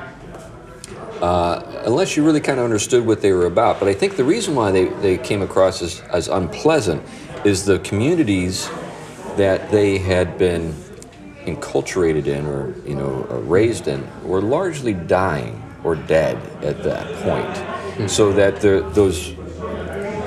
uh, 1.21 1.83
unless 1.85 2.17
you 2.17 2.25
really 2.25 2.41
kind 2.41 2.61
of 2.61 2.65
understood 2.65 3.05
what 3.05 3.23
they 3.23 3.33
were 3.33 3.47
about. 3.47 3.81
But 3.81 3.89
I 3.89 3.95
think 3.95 4.17
the 4.17 4.25
reason 4.25 4.55
why 4.55 4.71
they, 4.71 4.85
they 4.85 5.19
came 5.19 5.43
across 5.43 5.83
as, 5.83 6.01
as 6.13 6.29
unpleasant 6.29 7.03
is 7.45 7.65
the 7.65 7.81
communities 7.81 8.69
that 9.37 9.71
they 9.73 9.99
had 9.99 10.39
been 10.39 10.75
enculturated 11.47 12.27
in 12.27 12.47
or 12.47 12.75
you 12.87 12.95
know 12.95 13.27
uh, 13.31 13.39
raised 13.41 13.89
in 13.89 14.07
were 14.23 14.41
largely 14.41 14.95
dying 14.95 15.61
or 15.85 15.97
dead 15.97 16.37
at 16.63 16.83
that 16.83 17.07
point, 17.25 18.11
so 18.11 18.33
that 18.33 18.61
the, 18.61 18.89
those 18.93 19.35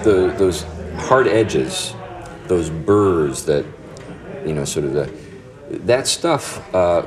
the, 0.04 0.34
those 0.38 0.64
hard 0.98 1.28
edges, 1.28 1.94
those 2.48 2.70
burrs 2.70 3.46
that 3.46 3.66
you 4.46 4.54
know 4.54 4.66
sort 4.66 4.86
of 4.86 4.94
the 4.94 5.12
that 5.70 6.08
stuff 6.08 6.74
uh, 6.74 7.06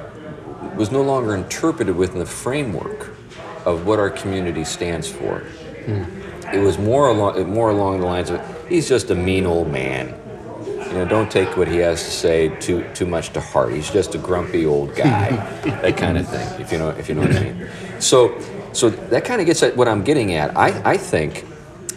was 0.76 0.90
no 0.90 1.02
longer 1.02 1.34
interpreted 1.34 1.94
within 1.94 2.18
the 2.18 2.26
framework 2.26 3.10
of 3.64 3.86
what 3.86 3.98
our 3.98 4.10
community 4.10 4.64
stands 4.64 5.08
for. 5.08 5.44
It 6.52 6.58
was 6.58 6.78
more 6.78 7.08
along 7.08 7.50
more 7.50 7.70
along 7.70 8.00
the 8.00 8.06
lines 8.06 8.30
of 8.30 8.40
he's 8.68 8.88
just 8.88 9.10
a 9.10 9.14
mean 9.14 9.46
old 9.46 9.70
man. 9.70 10.18
You 10.86 10.94
know, 10.94 11.04
don't 11.04 11.30
take 11.30 11.56
what 11.56 11.68
he 11.68 11.78
has 11.78 12.02
to 12.04 12.10
say 12.10 12.48
too 12.60 12.84
too 12.94 13.06
much 13.06 13.32
to 13.34 13.40
heart. 13.40 13.72
He's 13.72 13.90
just 13.90 14.14
a 14.14 14.18
grumpy 14.18 14.64
old 14.64 14.94
guy, 14.94 15.30
that 15.82 15.96
kind 15.96 16.16
of 16.16 16.28
thing. 16.28 16.60
If 16.60 16.72
you 16.72 16.78
know 16.78 16.90
if 16.90 17.08
you 17.08 17.14
know 17.14 17.22
what 17.22 17.36
I 17.36 17.44
mean. 17.44 17.68
So 17.98 18.38
so 18.72 18.90
that 18.90 19.24
kind 19.24 19.40
of 19.40 19.46
gets 19.46 19.62
at 19.62 19.76
what 19.76 19.88
I'm 19.88 20.04
getting 20.04 20.34
at. 20.34 20.56
I, 20.56 20.92
I 20.92 20.96
think 20.96 21.46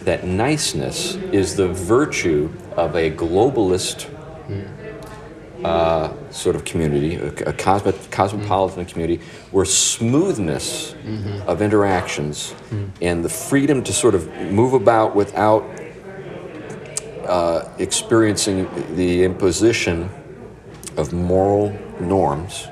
that 0.04 0.24
niceness 0.24 1.14
is 1.14 1.54
the 1.54 1.68
virtue 1.68 2.50
of 2.76 2.96
a 2.96 3.10
globalist 3.10 4.08
uh, 5.64 6.12
sort 6.32 6.56
of 6.56 6.64
community, 6.64 7.14
a, 7.14 7.28
a 7.50 7.52
cosmo, 7.52 7.92
cosmopolitan 8.10 8.84
community, 8.84 9.22
where 9.52 9.64
smoothness 9.64 10.94
of 11.46 11.62
interactions 11.62 12.52
and 13.00 13.24
the 13.24 13.28
freedom 13.28 13.84
to 13.84 13.92
sort 13.92 14.14
of 14.14 14.28
move 14.50 14.72
about 14.72 15.14
without 15.14 15.62
uh, 17.26 17.68
experiencing 17.78 18.68
the 18.96 19.24
imposition 19.24 20.10
of 20.96 21.12
moral 21.12 21.76
norms 22.00 22.68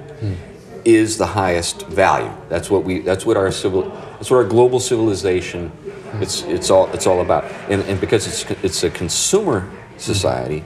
is 0.84 1.18
the 1.18 1.26
highest 1.26 1.86
value. 1.86 2.32
That's 2.48 2.70
what 2.70 2.84
we. 2.84 3.00
That's 3.00 3.26
what 3.26 3.36
our 3.36 3.50
civil. 3.50 3.90
That's 3.90 4.30
what 4.30 4.38
our 4.38 4.44
global 4.44 4.80
civilization. 4.80 5.72
It's 6.14 6.42
it's 6.42 6.70
all 6.70 6.90
it's 6.92 7.06
all 7.06 7.20
about. 7.20 7.44
And, 7.68 7.82
and 7.82 8.00
because 8.00 8.26
it's 8.26 8.50
it's 8.62 8.82
a 8.84 8.90
consumer 8.90 9.68
society, 9.96 10.64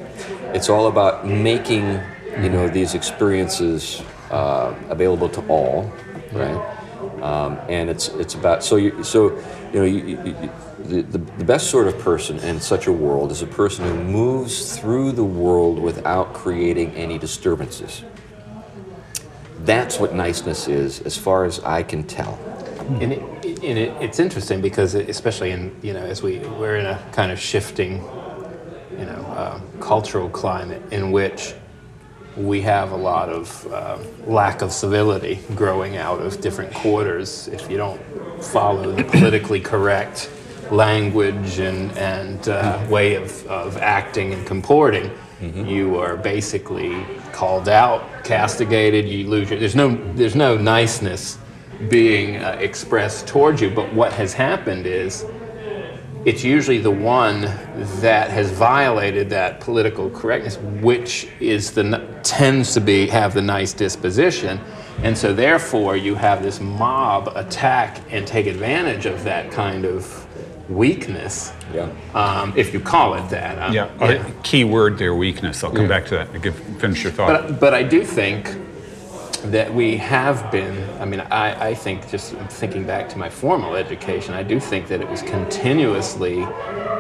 it's 0.52 0.68
all 0.68 0.86
about 0.86 1.26
making 1.26 2.00
you 2.42 2.48
know 2.48 2.68
these 2.68 2.94
experiences 2.94 4.02
uh, 4.30 4.74
available 4.88 5.28
to 5.30 5.46
all, 5.48 5.92
right? 6.32 6.80
Um, 7.22 7.58
and 7.68 7.90
it's 7.90 8.08
it's 8.08 8.34
about 8.34 8.64
so 8.64 8.76
you 8.76 9.02
so 9.02 9.30
you 9.72 9.80
know 9.80 9.84
you, 9.84 10.06
you, 10.06 10.18
you, 10.24 10.50
the, 10.84 11.02
the 11.02 11.18
the 11.18 11.44
best 11.44 11.70
sort 11.70 11.88
of 11.88 11.98
person 11.98 12.38
in 12.40 12.60
such 12.60 12.86
a 12.86 12.92
world 12.92 13.32
is 13.32 13.42
a 13.42 13.46
person 13.46 13.84
who 13.84 13.94
moves 14.04 14.78
through 14.78 15.12
the 15.12 15.24
world 15.24 15.78
without 15.78 16.32
creating 16.34 16.92
any 16.94 17.18
disturbances. 17.18 18.04
That's 19.60 19.98
what 19.98 20.14
niceness 20.14 20.68
is, 20.68 21.00
as 21.00 21.16
far 21.16 21.44
as 21.44 21.60
I 21.60 21.82
can 21.82 22.04
tell. 22.04 22.38
And, 23.00 23.14
it, 23.14 23.22
and 23.44 23.78
it, 23.78 23.92
it's 24.02 24.20
interesting 24.20 24.60
because, 24.60 24.94
it, 24.94 25.08
especially 25.08 25.52
in 25.52 25.74
you 25.82 25.94
know, 25.94 26.04
as 26.04 26.22
we 26.22 26.38
we're 26.40 26.76
in 26.76 26.86
a 26.86 27.02
kind 27.12 27.32
of 27.32 27.40
shifting, 27.40 28.02
you 28.92 29.06
know, 29.06 29.24
uh, 29.36 29.60
cultural 29.80 30.28
climate 30.28 30.82
in 30.92 31.12
which 31.12 31.54
we 32.36 32.60
have 32.60 32.92
a 32.92 32.96
lot 32.96 33.28
of 33.28 33.72
uh, 33.72 33.96
lack 34.26 34.60
of 34.60 34.72
civility 34.72 35.38
growing 35.54 35.96
out 35.96 36.20
of 36.20 36.40
different 36.40 36.74
quarters. 36.74 37.48
If 37.48 37.70
you 37.70 37.76
don't 37.78 38.00
follow 38.42 38.92
the 38.92 39.04
politically 39.04 39.60
correct 39.60 40.28
language 40.74 41.58
and 41.58 41.90
and 41.96 42.48
uh, 42.48 42.84
way 42.90 43.14
of, 43.14 43.46
of 43.46 43.76
acting 43.78 44.32
and 44.34 44.46
comporting, 44.46 45.10
you 45.40 45.98
are 45.98 46.16
basically 46.16 47.04
called 47.32 47.68
out, 47.68 48.24
castigated. 48.24 49.08
You 49.08 49.28
lose 49.28 49.50
your. 49.50 49.58
There's 49.58 49.76
no 49.76 49.94
there's 50.14 50.37
no 50.37 50.56
niceness 50.56 51.38
being 51.88 52.37
uh, 52.37 52.56
expressed 52.60 53.26
towards 53.26 53.60
you. 53.60 53.70
But 53.70 53.92
what 53.92 54.12
has 54.12 54.32
happened 54.32 54.87
is 54.87 55.24
it's 56.24 56.42
usually 56.42 56.78
the 56.78 56.90
one 56.90 57.42
that 58.00 58.30
has 58.30 58.50
violated 58.50 59.28
that 59.30 59.60
political 59.60 60.08
correctness, 60.08 60.56
which 60.80 61.28
is 61.40 61.72
the 61.72 62.06
tends 62.22 62.72
to 62.74 62.80
be 62.80 63.06
have 63.08 63.34
the 63.34 63.42
nice 63.42 63.74
disposition, 63.74 64.58
and 65.02 65.16
so 65.16 65.34
therefore 65.34 65.96
you 65.96 66.14
have 66.14 66.42
this 66.42 66.60
mob 66.60 67.30
attack 67.34 68.00
and 68.10 68.26
take 68.26 68.46
advantage 68.46 69.04
of 69.04 69.22
that 69.24 69.50
kind 69.52 69.84
of 69.84 70.23
weakness, 70.68 71.53
Yeah. 71.74 71.88
um, 72.14 72.53
if 72.57 72.72
you 72.72 72.81
call 72.81 73.14
it 73.14 73.29
that. 73.31 73.59
Um, 73.61 73.72
Yeah, 73.72 73.88
a 74.00 74.24
key 74.42 74.64
word 74.64 74.98
there, 74.98 75.14
weakness. 75.14 75.62
I'll 75.62 75.70
come 75.70 75.88
back 75.88 76.07
to 76.07 76.16
that 76.16 76.31
and 76.33 76.42
give, 76.42 76.55
finish 76.79 77.03
your 77.03 77.12
thought. 77.12 77.48
But, 77.48 77.61
but 77.61 77.74
I 77.74 77.83
do 77.83 78.05
think 78.05 78.55
that 79.50 79.72
we 79.72 79.96
have 79.98 80.50
been, 80.50 80.88
I 81.00 81.04
mean, 81.04 81.20
I, 81.20 81.70
I 81.70 81.74
think 81.74 82.09
just 82.09 82.35
thinking 82.35 82.85
back 82.87 83.09
to 83.11 83.18
my 83.18 83.28
formal 83.28 83.76
education, 83.76 84.35
I 84.35 84.42
do 84.42 84.59
think 84.59 84.88
that 84.88 85.00
it 85.00 85.09
was 85.09 85.22
continuously 85.22 86.46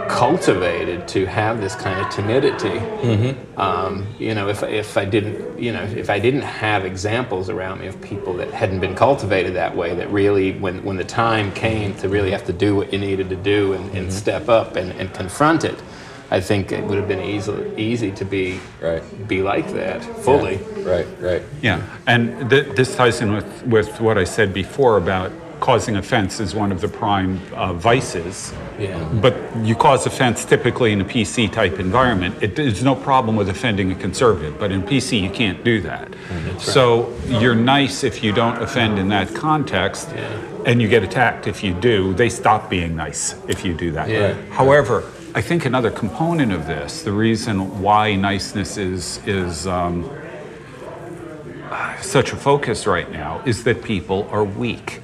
cultivated 0.08 1.08
to 1.08 1.24
have 1.24 1.60
this 1.60 1.74
kind 1.74 1.98
of 1.98 2.12
timidity. 2.12 2.78
Um, 3.56 4.06
you 4.18 4.34
know, 4.34 4.48
if, 4.48 4.62
if 4.62 4.98
I 4.98 5.06
didn't, 5.06 5.58
you 5.58 5.72
know, 5.72 5.82
if 5.82 6.10
I 6.10 6.18
didn't 6.18 6.42
have 6.42 6.84
examples 6.84 7.48
around 7.48 7.80
me 7.80 7.86
of 7.86 8.00
people 8.02 8.34
that 8.34 8.52
hadn't 8.52 8.80
been 8.80 8.94
cultivated 8.94 9.54
that 9.54 9.74
way, 9.74 9.94
that 9.94 10.10
really, 10.10 10.52
when, 10.58 10.84
when 10.84 10.96
the 10.96 11.04
time 11.04 11.52
came 11.52 11.94
to 11.96 12.08
really 12.08 12.30
have 12.32 12.44
to 12.44 12.52
do 12.52 12.76
what 12.76 12.92
you 12.92 12.98
needed 12.98 13.30
to 13.30 13.36
do 13.36 13.72
and, 13.72 13.96
and 13.96 14.12
step 14.12 14.48
up 14.50 14.76
and, 14.76 14.92
and 14.92 15.14
confront 15.14 15.64
it, 15.64 15.82
I 16.30 16.40
think 16.40 16.72
it 16.72 16.82
would 16.84 16.98
have 16.98 17.08
been 17.08 17.20
easy, 17.22 17.52
easy 17.76 18.10
to 18.12 18.24
be 18.24 18.58
Right. 18.80 19.02
be 19.28 19.42
like 19.42 19.72
that 19.74 20.02
fully. 20.24 20.58
Right. 20.78 21.06
Right. 21.20 21.42
Yeah, 21.62 21.82
and 22.06 22.50
th- 22.50 22.74
this 22.76 22.96
ties 22.96 23.20
in 23.20 23.32
with, 23.32 23.62
with 23.66 24.00
what 24.00 24.18
I 24.18 24.24
said 24.24 24.52
before 24.52 24.96
about 24.96 25.30
causing 25.60 25.96
offense 25.96 26.40
is 26.40 26.54
one 26.54 26.70
of 26.72 26.80
the 26.82 26.88
prime 26.88 27.40
uh, 27.54 27.72
vices. 27.72 28.52
Yeah. 28.78 28.98
But 29.22 29.34
you 29.62 29.74
cause 29.74 30.04
offense 30.04 30.44
typically 30.44 30.92
in 30.92 31.00
a 31.00 31.04
PC 31.04 31.50
type 31.50 31.78
environment. 31.78 32.34
It, 32.42 32.54
there's 32.56 32.82
no 32.82 32.94
problem 32.94 33.34
with 33.36 33.48
offending 33.48 33.90
a 33.90 33.94
conservative, 33.94 34.58
but 34.58 34.70
in 34.72 34.82
PC 34.82 35.22
you 35.22 35.30
can't 35.30 35.64
do 35.64 35.80
that. 35.82 36.08
So 36.58 37.14
you're 37.28 37.54
nice 37.54 38.04
if 38.04 38.22
you 38.22 38.32
don't 38.32 38.60
offend 38.60 38.98
in 38.98 39.08
that 39.08 39.34
context, 39.34 40.08
and 40.66 40.82
you 40.82 40.88
get 40.88 41.02
attacked 41.02 41.46
if 41.46 41.62
you 41.62 41.72
do. 41.74 42.12
They 42.14 42.28
stop 42.28 42.68
being 42.68 42.96
nice 42.96 43.34
if 43.48 43.64
you 43.64 43.72
do 43.74 43.90
that. 43.92 44.08
Yeah. 44.08 44.34
However, 44.50 45.04
I 45.36 45.40
think 45.40 45.64
another 45.64 45.90
component 45.90 46.52
of 46.52 46.66
this, 46.68 47.02
the 47.02 47.10
reason 47.12 47.82
why 47.82 48.14
niceness 48.14 48.76
is 48.76 49.20
is 49.26 49.66
um, 49.66 50.08
such 52.00 52.32
a 52.32 52.36
focus 52.36 52.86
right 52.86 53.10
now, 53.10 53.42
is 53.44 53.64
that 53.64 53.82
people 53.82 54.28
are 54.30 54.44
weak. 54.44 55.00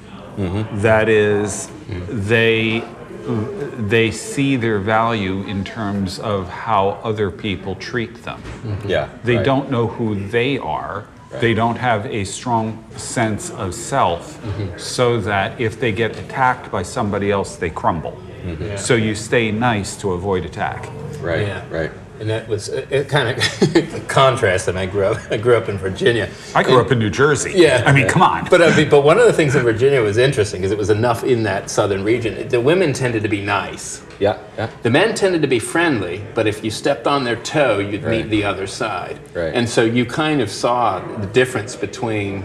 That 0.81 1.09
is, 1.09 1.69
they 2.07 2.83
they 3.27 4.09
see 4.11 4.55
their 4.55 4.79
value 4.79 5.43
in 5.43 5.63
terms 5.63 6.17
of 6.19 6.47
how 6.47 6.91
other 7.03 7.29
people 7.29 7.75
treat 7.75 8.23
them. 8.23 8.41
Yeah. 8.85 9.09
They 9.23 9.35
right. 9.35 9.45
don't 9.45 9.69
know 9.69 9.87
who 9.87 10.27
they 10.29 10.57
are. 10.57 11.05
They 11.39 11.53
don't 11.53 11.77
have 11.77 12.05
a 12.07 12.23
strong 12.25 12.83
sense 12.97 13.51
of 13.51 13.73
self, 13.73 14.41
mm-hmm. 14.41 14.77
so 14.77 15.19
that 15.21 15.59
if 15.59 15.79
they 15.79 15.91
get 15.91 16.17
attacked 16.17 16.71
by 16.71 16.83
somebody 16.83 17.31
else, 17.31 17.55
they 17.55 17.69
crumble. 17.69 18.21
Mm-hmm. 18.43 18.77
So 18.77 18.95
you 18.95 19.15
stay 19.15 19.51
nice 19.51 19.95
to 19.97 20.11
avoid 20.11 20.45
attack. 20.45 20.89
Right. 21.21 21.47
Yeah. 21.47 21.67
Right. 21.69 21.91
And 22.19 22.29
that 22.29 22.47
was 22.47 22.69
it, 22.69 22.91
it 22.91 23.09
kind 23.09 23.29
of 23.29 24.07
contrast. 24.07 24.67
And 24.67 24.77
I 24.77 24.85
grew 24.85 25.05
up. 25.05 25.31
I 25.31 25.37
grew 25.45 25.55
up 25.55 25.69
in 25.69 25.77
Virginia. 25.77 26.29
I 26.53 26.63
grew 26.63 26.79
up 26.79 26.91
in 26.91 26.99
New 26.99 27.09
Jersey. 27.09 27.53
Yeah. 27.55 27.83
I 27.85 27.91
mean, 27.91 28.07
come 28.07 28.21
on. 28.21 28.47
But 28.49 28.61
I 28.61 28.75
mean, 28.75 28.89
but 28.89 29.01
one 29.01 29.17
of 29.17 29.25
the 29.25 29.33
things 29.33 29.55
in 29.55 29.63
Virginia 29.63 30.01
was 30.01 30.17
interesting 30.17 30.61
because 30.61 30.71
it 30.71 30.77
was 30.77 30.89
enough 30.89 31.23
in 31.23 31.43
that 31.43 31.69
southern 31.69 32.03
region. 32.03 32.47
The 32.47 32.61
women 32.61 32.93
tended 32.93 33.23
to 33.23 33.29
be 33.29 33.41
nice. 33.41 34.03
Yeah. 34.21 34.37
Yeah. 34.57 34.69
The 34.83 34.91
men 34.91 35.15
tended 35.15 35.41
to 35.41 35.47
be 35.47 35.57
friendly, 35.59 36.21
but 36.35 36.45
if 36.45 36.63
you 36.63 36.69
stepped 36.69 37.07
on 37.07 37.23
their 37.23 37.35
toe, 37.37 37.79
you'd 37.79 38.03
Right. 38.03 38.17
meet 38.19 38.29
the 38.29 38.43
other 38.43 38.67
side. 38.67 39.17
Right. 39.33 39.51
And 39.53 39.67
so 39.67 39.81
you 39.83 40.05
kind 40.05 40.41
of 40.41 40.49
saw 40.51 41.01
the 41.19 41.25
difference 41.25 41.75
between 41.75 42.43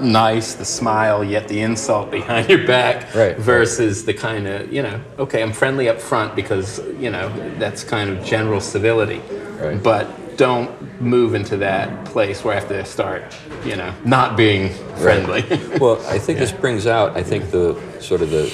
nice, 0.00 0.54
the 0.54 0.64
smile, 0.64 1.22
yet 1.22 1.46
the 1.46 1.60
insult 1.60 2.10
behind 2.10 2.48
your 2.48 2.66
back, 2.66 3.14
Right. 3.14 3.36
versus 3.38 4.04
the 4.04 4.14
kind 4.14 4.48
of, 4.48 4.72
you 4.72 4.82
know, 4.82 4.98
okay, 5.18 5.42
I'm 5.42 5.52
friendly 5.52 5.88
up 5.88 6.00
front 6.00 6.34
because, 6.34 6.80
you 6.98 7.10
know, 7.10 7.30
that's 7.58 7.84
kind 7.84 8.10
of 8.10 8.24
general 8.24 8.60
civility. 8.60 9.20
Right. 9.62 9.80
But 9.82 10.06
don't 10.36 10.70
move 11.00 11.34
into 11.34 11.56
that 11.58 12.06
place 12.06 12.42
where 12.42 12.56
I 12.56 12.60
have 12.60 12.68
to 12.68 12.84
start, 12.84 13.22
you 13.64 13.76
know, 13.76 13.92
not 14.04 14.36
being 14.36 14.70
friendly. 14.96 15.44
Well, 15.78 16.00
I 16.08 16.18
think 16.18 16.38
this 16.38 16.50
brings 16.52 16.86
out, 16.86 17.16
I 17.16 17.22
think, 17.22 17.50
the 17.50 17.76
sort 18.00 18.22
of 18.22 18.30
the 18.30 18.50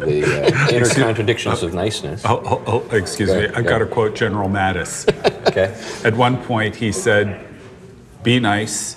the 0.00 0.24
uh, 0.24 0.68
inner 0.72 0.88
contradictions 0.88 1.62
of 1.62 1.74
niceness. 1.74 2.22
Oh, 2.24 2.42
oh, 2.44 2.62
oh, 2.66 2.96
excuse 2.96 3.30
me. 3.30 3.46
I've 3.46 3.64
yeah. 3.64 3.70
got 3.70 3.78
to 3.78 3.86
quote 3.86 4.14
General 4.14 4.48
Mattis. 4.48 5.08
Okay. 5.50 5.74
At 6.04 6.14
one 6.14 6.36
point, 6.44 6.76
he 6.76 6.92
said, 6.92 7.44
"Be 8.22 8.38
nice." 8.38 8.96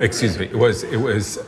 Excuse 0.00 0.38
me. 0.38 0.46
It 0.46 0.56
was. 0.56 0.84
It 0.84 0.96
was. 0.96 1.38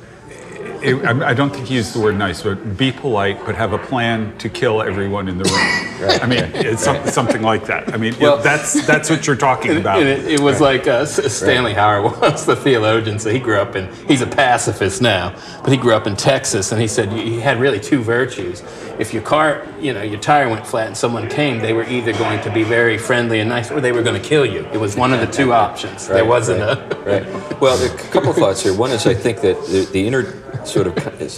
It, 0.83 1.05
I 1.05 1.31
I 1.31 1.35
don't 1.35 1.51
think 1.51 1.67
he 1.67 1.75
used 1.77 1.95
the 1.95 2.01
word 2.01 2.17
nice, 2.17 2.43
but 2.43 2.77
be 2.77 2.93
polite, 2.93 3.45
but 3.45 3.55
have 3.55 3.73
a 3.73 3.79
plan 3.79 4.37
to 4.39 4.49
kill 4.49 4.83
everyone 4.83 5.29
in 5.29 5.39
the 5.39 5.45
room. 5.45 6.03
right. 6.09 6.23
I 6.23 6.27
mean, 6.27 6.45
it's 6.55 6.85
some, 6.85 7.05
something 7.07 7.43
like 7.43 7.67
that. 7.67 7.93
I 7.93 7.97
mean, 7.97 8.15
Well- 8.21 8.39
that's 8.39 8.87
that's 8.87 9.11
what 9.11 9.27
you're 9.27 9.37
talking 9.37 9.77
about. 9.77 9.99
And 10.01 10.09
it, 10.09 10.27
it 10.27 10.41
was 10.41 10.61
like 10.61 10.87
uh, 10.87 11.03
S- 11.03 11.33
Stanley 11.35 11.75
Hauerwas 11.75 12.21
was 12.33 12.47
the 12.47 12.57
theologian. 12.57 13.19
So 13.19 13.31
he 13.31 13.39
grew 13.39 13.57
up 13.59 13.77
in, 13.77 13.93
he's 14.07 14.21
a 14.23 14.27
pacifist 14.27 15.03
now, 15.03 15.35
but 15.63 15.71
he 15.73 15.77
grew 15.77 15.95
up 15.95 16.07
in 16.07 16.17
Texas 16.17 16.73
and 16.73 16.81
he 16.81 16.89
said 16.89 17.13
you, 17.13 17.23
you 17.23 17.41
had 17.41 17.61
really 17.61 17.81
two 17.81 18.03
virtues. 18.03 18.63
If 18.99 19.15
your 19.15 19.23
car, 19.23 19.67
you 19.81 19.93
know, 19.95 20.03
your 20.03 20.19
tire 20.21 20.49
went 20.49 20.67
flat 20.67 20.89
and 20.89 20.97
someone 20.97 21.29
came, 21.29 21.61
they 21.61 21.73
were 21.73 21.85
either 21.85 22.13
going 22.13 22.41
to 22.43 22.51
be 22.53 22.65
very 22.65 22.99
friendly 22.99 23.39
and 23.41 23.49
nice 23.49 23.71
or 23.71 23.81
they 23.81 23.93
were 23.93 24.03
going 24.03 24.21
to 24.21 24.29
kill 24.29 24.45
you. 24.45 24.65
It 24.73 24.79
was 24.81 24.97
one 24.97 25.13
of 25.13 25.21
the 25.21 25.27
two 25.27 25.53
options. 25.53 26.09
there 26.09 26.25
wasn't 26.25 26.61
right, 26.61 26.93
a. 26.93 27.25
right. 27.25 27.45
Well, 27.61 27.77
there 27.77 27.91
are 27.91 27.95
a 27.95 27.99
couple 28.11 28.31
of 28.31 28.37
thoughts 28.37 28.63
here. 28.63 28.73
One 28.77 28.91
is 28.93 29.05
I 29.07 29.15
think 29.15 29.41
that 29.41 29.57
the, 29.67 29.89
the 29.93 30.07
inner 30.07 30.23
sort 30.69 30.87
of 30.87 30.95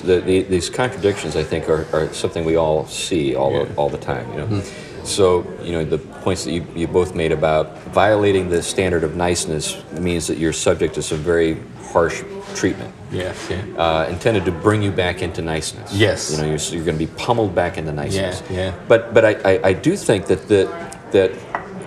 the, 0.06 0.20
the, 0.20 0.42
these 0.42 0.68
contradictions 0.68 1.36
I 1.36 1.44
think 1.44 1.68
are, 1.68 1.86
are 1.92 2.12
something 2.12 2.44
we 2.44 2.56
all 2.56 2.86
see 2.86 3.34
all 3.34 3.52
the, 3.52 3.74
all 3.76 3.88
the 3.88 3.98
time. 3.98 4.28
You 4.32 4.38
know, 4.38 4.62
so 5.04 5.46
you 5.62 5.72
know 5.72 5.84
the 5.84 5.98
points 5.98 6.44
that 6.44 6.52
you, 6.52 6.66
you 6.74 6.86
both 6.86 7.14
made 7.14 7.32
about 7.32 7.78
violating 7.84 8.48
the 8.48 8.62
standard 8.62 9.04
of 9.04 9.16
niceness 9.16 9.82
means 9.92 10.26
that 10.26 10.38
you're 10.38 10.52
subject 10.52 10.94
to 10.94 11.02
some 11.02 11.18
very 11.18 11.56
harsh 11.92 12.22
treatment. 12.54 12.94
Yes, 13.10 13.48
yeah. 13.50 13.64
Uh, 13.76 14.06
intended 14.08 14.44
to 14.44 14.52
bring 14.52 14.82
you 14.82 14.92
back 14.92 15.22
into 15.22 15.42
niceness. 15.42 15.92
Yes. 15.92 16.30
You 16.30 16.38
know, 16.38 16.48
you're, 16.48 16.58
you're 16.58 16.84
going 16.84 16.98
to 16.98 17.06
be 17.06 17.12
pummeled 17.16 17.54
back 17.54 17.78
into 17.78 17.92
niceness. 17.92 18.42
Yeah, 18.50 18.56
yeah. 18.56 18.74
But 18.86 19.14
but 19.14 19.24
I, 19.24 19.32
I, 19.52 19.60
I 19.68 19.72
do 19.72 19.96
think 19.96 20.26
that 20.26 20.46
the, 20.48 20.66
that 21.10 21.32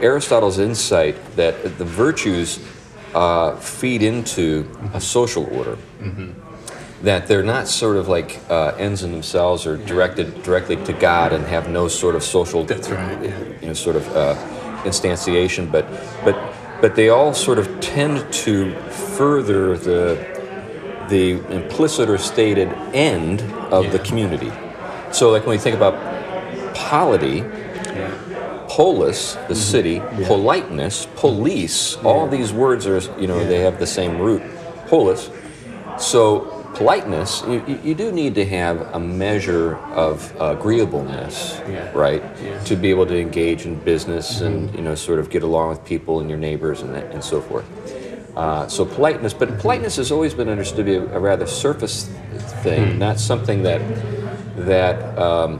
Aristotle's 0.01 0.59
insight 0.59 1.15
that 1.35 1.77
the 1.77 1.85
virtues 1.85 2.59
uh, 3.13 3.55
feed 3.57 4.01
into 4.01 4.69
a 4.93 4.99
social 4.99 5.45
order. 5.55 5.77
Mm-hmm. 5.99 6.31
That 7.03 7.27
they're 7.27 7.43
not 7.43 7.67
sort 7.67 7.97
of 7.97 8.07
like 8.07 8.39
uh, 8.49 8.75
ends 8.77 9.03
in 9.03 9.11
themselves 9.11 9.65
or 9.67 9.77
directed 9.77 10.41
directly 10.43 10.77
to 10.85 10.93
God 10.93 11.33
and 11.33 11.45
have 11.45 11.69
no 11.69 11.87
sort 11.87 12.15
of 12.15 12.23
social, 12.23 12.63
That's 12.63 12.89
right, 12.89 13.21
yeah. 13.23 13.39
you 13.61 13.67
know, 13.67 13.73
sort 13.73 13.97
of 13.97 14.07
uh, 14.15 14.35
instantiation, 14.83 15.71
but 15.71 15.85
but 16.23 16.35
but 16.81 16.95
they 16.95 17.09
all 17.09 17.33
sort 17.33 17.59
of 17.59 17.79
tend 17.79 18.31
to 18.33 18.73
further 18.89 19.77
the 19.77 20.33
the 21.09 21.31
implicit 21.53 22.09
or 22.09 22.17
stated 22.17 22.69
end 22.93 23.41
of 23.71 23.91
the 23.91 23.99
community. 23.99 24.51
So, 25.11 25.29
like 25.29 25.45
when 25.45 25.57
we 25.57 25.61
think 25.61 25.75
about 25.75 25.95
polity, 26.73 27.43
polis, 28.67 29.35
the 29.47 29.55
city, 29.55 29.99
politeness, 30.25 31.07
police, 31.15 31.95
all 31.97 32.27
these 32.27 32.51
words 32.51 32.87
are, 32.87 32.99
you 33.19 33.27
know, 33.27 33.45
they 33.45 33.59
have 33.59 33.77
the 33.77 33.85
same 33.85 34.17
root, 34.17 34.41
polis. 34.87 35.29
So, 35.99 36.52
politeness, 36.75 37.43
you, 37.47 37.79
you- 37.83 37.93
do 37.95 38.11
need 38.11 38.35
to 38.35 38.45
have 38.45 38.81
a 38.93 38.99
measure 38.99 39.75
of 39.93 40.33
agreeableness, 40.39 41.61
Yeah. 41.69 41.89
right, 41.93 42.23
Yeah. 42.43 42.59
to 42.65 42.75
be 42.75 42.89
able 42.89 43.05
to 43.05 43.19
engage 43.19 43.65
in 43.65 43.75
business 43.75 44.41
and, 44.41 44.73
you 44.75 44.81
know, 44.81 44.95
sort 44.95 45.19
of 45.19 45.29
get 45.29 45.43
along 45.43 45.69
with 45.69 45.85
people 45.85 46.19
and 46.19 46.29
your 46.29 46.39
neighbors 46.39 46.81
and, 46.81 46.93
that, 46.95 47.11
and 47.11 47.23
so 47.23 47.39
forth. 47.41 47.65
Uh, 48.35 48.67
so 48.67 48.83
politeness, 48.83 49.33
but 49.33 49.59
politeness 49.59 49.95
has 49.97 50.11
always 50.11 50.33
been 50.33 50.49
understood 50.49 50.77
to 50.77 50.83
be 50.83 50.95
a, 50.95 51.15
a 51.15 51.19
rather 51.19 51.45
surface 51.45 52.09
thing, 52.63 52.97
not 52.97 53.19
something 53.19 53.61
that 53.63 53.81
that 54.55 55.17
um, 55.17 55.59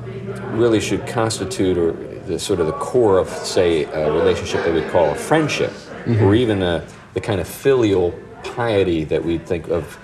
really 0.53 0.79
should 0.79 1.05
constitute 1.07 1.77
or 1.77 1.93
the 2.27 2.37
sort 2.39 2.59
of 2.59 2.67
the 2.67 2.73
core 2.73 3.17
of, 3.19 3.27
say, 3.29 3.83
a 3.85 4.11
relationship 4.11 4.63
that 4.63 4.73
we 4.73 4.81
call 4.91 5.09
a 5.11 5.15
friendship, 5.15 5.71
or 6.21 6.33
even 6.35 6.61
a, 6.63 6.83
the 7.13 7.21
kind 7.21 7.39
of 7.41 7.47
filial 7.47 8.11
piety 8.43 9.03
that 9.03 9.23
we 9.23 9.37
think 9.39 9.67
of 9.67 9.97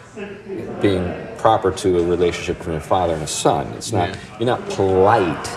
being 0.82 1.14
proper 1.38 1.72
to 1.72 2.00
a 2.00 2.04
relationship 2.06 2.58
between 2.58 2.76
a 2.78 2.82
father 2.82 3.14
and 3.14 3.24
a 3.24 3.28
son. 3.28 3.68
It's 3.78 3.92
not 3.92 4.10
Yeah. 4.10 4.16
you're 4.40 4.48
not 4.48 4.70
polite, 4.70 5.50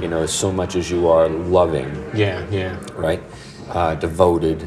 you 0.00 0.08
know, 0.08 0.26
so 0.26 0.50
much 0.52 0.76
as 0.76 0.90
you 0.90 1.08
are 1.08 1.28
loving 1.28 1.90
Yeah, 2.14 2.42
yeah. 2.50 2.76
right? 2.96 3.22
Uh, 3.70 3.94
devoted, 3.96 4.64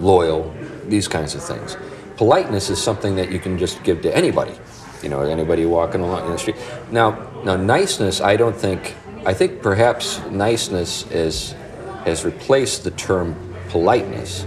loyal, 0.00 0.52
these 0.88 1.08
kinds 1.08 1.34
of 1.34 1.42
things. 1.42 1.76
Politeness 2.16 2.70
is 2.70 2.80
something 2.82 3.16
that 3.16 3.30
you 3.30 3.38
can 3.38 3.58
just 3.58 3.82
give 3.82 4.00
to 4.02 4.16
anybody, 4.16 4.52
you 5.02 5.08
know, 5.08 5.20
anybody 5.22 5.64
walking 5.66 6.00
along 6.00 6.26
in 6.26 6.32
the 6.32 6.38
street. 6.38 6.56
Now, 6.90 7.16
now 7.44 7.56
niceness, 7.56 8.20
I 8.20 8.36
don't 8.36 8.56
think. 8.56 8.94
I 9.26 9.34
think 9.34 9.60
perhaps 9.60 10.20
niceness 10.30 11.04
is 11.10 11.54
has 12.04 12.24
replaced 12.24 12.84
the 12.84 12.92
term 12.92 13.34
politeness, 13.70 14.46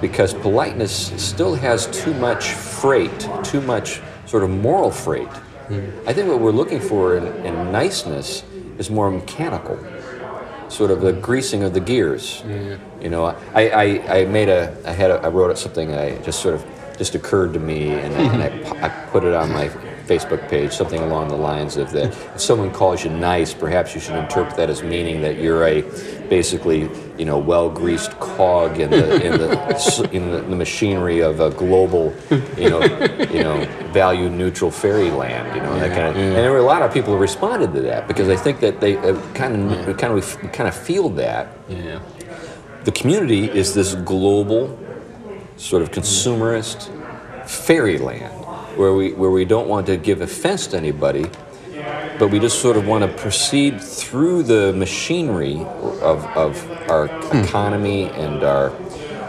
because 0.00 0.34
politeness 0.34 1.12
still 1.22 1.54
has 1.54 1.86
too 1.88 2.14
much 2.14 2.52
freight, 2.52 3.28
too 3.44 3.60
much 3.60 4.00
sort 4.26 4.42
of 4.42 4.50
moral 4.50 4.90
freight. 4.90 5.28
Hmm. 5.68 5.90
I 6.06 6.12
think 6.12 6.28
what 6.28 6.40
we're 6.40 6.52
looking 6.52 6.80
for 6.80 7.16
in, 7.16 7.26
in 7.44 7.72
niceness 7.72 8.44
is 8.78 8.90
more 8.90 9.10
mechanical 9.10 9.78
sort 10.70 10.90
of 10.90 11.00
the 11.00 11.12
greasing 11.12 11.62
of 11.62 11.74
the 11.74 11.80
gears. 11.80 12.42
You 13.00 13.08
know, 13.08 13.26
I, 13.54 13.68
I, 13.68 14.18
I 14.20 14.24
made 14.26 14.48
a, 14.48 14.76
I 14.86 14.92
had 14.92 15.10
a, 15.10 15.14
I 15.20 15.28
wrote 15.28 15.58
something 15.58 15.94
I 15.94 16.16
just 16.18 16.40
sort 16.40 16.54
of 16.54 16.64
just 16.96 17.14
occurred 17.14 17.52
to 17.54 17.58
me, 17.58 17.90
and, 17.90 18.14
I, 18.14 18.34
and 18.34 18.42
I, 18.78 18.86
I 18.86 18.88
put 19.10 19.24
it 19.24 19.34
on 19.34 19.50
my 19.50 19.68
Facebook 20.10 20.48
page, 20.48 20.72
something 20.72 21.00
along 21.00 21.28
the 21.28 21.36
lines 21.36 21.76
of 21.76 21.92
that. 21.92 22.06
If 22.34 22.40
someone 22.40 22.72
calls 22.72 23.04
you 23.04 23.10
nice, 23.10 23.54
perhaps 23.54 23.94
you 23.94 24.00
should 24.00 24.16
interpret 24.16 24.56
that 24.56 24.68
as 24.68 24.82
meaning 24.82 25.20
that 25.20 25.36
you're 25.38 25.64
a 25.64 25.82
basically, 26.28 26.90
you 27.16 27.24
know, 27.24 27.38
well-greased 27.38 28.18
cog 28.18 28.80
in 28.80 28.90
the 28.90 29.24
in 29.24 29.32
the 29.38 30.10
in 30.16 30.50
the, 30.50 30.56
machinery 30.56 31.20
of 31.20 31.38
a 31.38 31.50
global, 31.50 32.12
you 32.58 32.70
know, 32.70 32.82
you 33.34 33.42
know, 33.44 33.64
value-neutral 33.92 34.72
fairyland. 34.72 35.54
You 35.54 35.62
know, 35.62 35.78
that 35.78 35.90
kind 35.90 36.08
of. 36.08 36.16
And 36.16 36.34
there 36.34 36.50
were 36.50 36.58
a 36.58 36.70
lot 36.74 36.82
of 36.82 36.92
people 36.92 37.14
who 37.14 37.20
responded 37.20 37.72
to 37.74 37.82
that 37.82 38.08
because 38.08 38.28
I 38.28 38.36
think 38.36 38.58
that 38.60 38.80
they 38.80 38.96
uh, 38.96 39.14
kind 39.34 39.70
of 39.70 39.96
kind 39.96 40.12
of 40.18 40.52
kind 40.52 40.68
of 40.68 40.74
feel 40.74 41.08
that 41.10 41.56
Yeah. 41.68 42.00
the 42.82 42.92
community 42.92 43.44
is 43.48 43.74
this 43.74 43.94
global, 43.94 44.76
sort 45.56 45.82
of 45.82 45.92
consumerist 45.92 46.90
fairyland 47.46 48.39
where 48.76 48.94
we 48.94 49.12
where 49.12 49.30
we 49.30 49.44
don't 49.44 49.68
want 49.68 49.86
to 49.86 49.96
give 49.96 50.20
offense 50.20 50.68
to 50.68 50.76
anybody, 50.76 51.26
but 52.18 52.28
we 52.28 52.38
just 52.38 52.60
sort 52.60 52.76
of 52.76 52.86
want 52.86 53.04
to 53.04 53.18
proceed 53.18 53.80
through 53.80 54.42
the 54.42 54.72
machinery 54.72 55.58
of, 56.02 56.24
of 56.36 56.70
our 56.90 57.08
hmm. 57.08 57.38
economy 57.38 58.04
and 58.10 58.42
our 58.42 58.72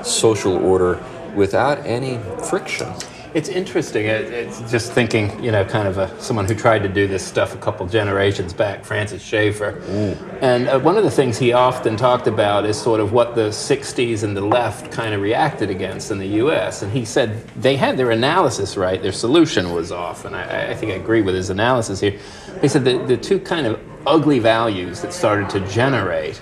social 0.04 0.56
order 0.58 1.04
without 1.36 1.86
any 1.86 2.20
friction. 2.50 2.92
It's 3.34 3.48
interesting. 3.48 4.08
It, 4.08 4.26
it's 4.26 4.60
just 4.70 4.92
thinking, 4.92 5.42
you 5.42 5.52
know, 5.52 5.64
kind 5.64 5.88
of 5.88 5.98
a, 5.98 6.22
someone 6.22 6.46
who 6.46 6.54
tried 6.54 6.84
to 6.84 6.90
do 6.90 7.08
this 7.08 7.26
stuff 7.26 7.56
a 7.56 7.58
couple 7.58 7.88
generations 7.88 8.52
back, 8.52 8.84
Francis 8.84 9.22
Schaeffer. 9.22 9.82
And 10.42 10.68
uh, 10.68 10.80
one 10.80 10.98
of 10.98 11.04
the 11.04 11.12
things 11.12 11.38
he 11.38 11.54
often 11.54 11.96
talked 11.96 12.28
about 12.28 12.66
is 12.66 12.80
sort 12.80 13.00
of 13.00 13.14
what 13.14 13.36
the 13.36 13.50
60s 13.50 14.24
and 14.24 14.36
the 14.36 14.42
left 14.42 14.92
kind 14.92 15.14
of 15.14 15.22
reacted 15.22 15.70
against 15.70 16.12
in 16.12 16.20
the 16.20 16.28
US. 16.44 16.82
And 16.82 16.92
he 16.92 17.06
said 17.06 17.48
they 17.56 17.78
had 17.78 17.96
their 17.96 18.12
analysis 18.12 18.76
right, 18.76 19.02
their 19.02 19.14
solution 19.14 19.72
was 19.72 19.94
off. 19.94 20.26
And 20.26 20.36
I, 20.36 20.72
I 20.72 20.74
think 20.76 20.92
I 20.92 20.96
agree 20.96 21.22
with 21.22 21.36
his 21.36 21.50
analysis 21.50 22.02
here. 22.02 22.20
He 22.60 22.68
said 22.68 22.84
the, 22.84 22.98
the 22.98 23.18
two 23.18 23.40
kind 23.40 23.66
of 23.66 23.80
ugly 24.06 24.40
values 24.40 25.02
that 25.02 25.14
started 25.14 25.50
to 25.52 25.60
generate 25.70 26.42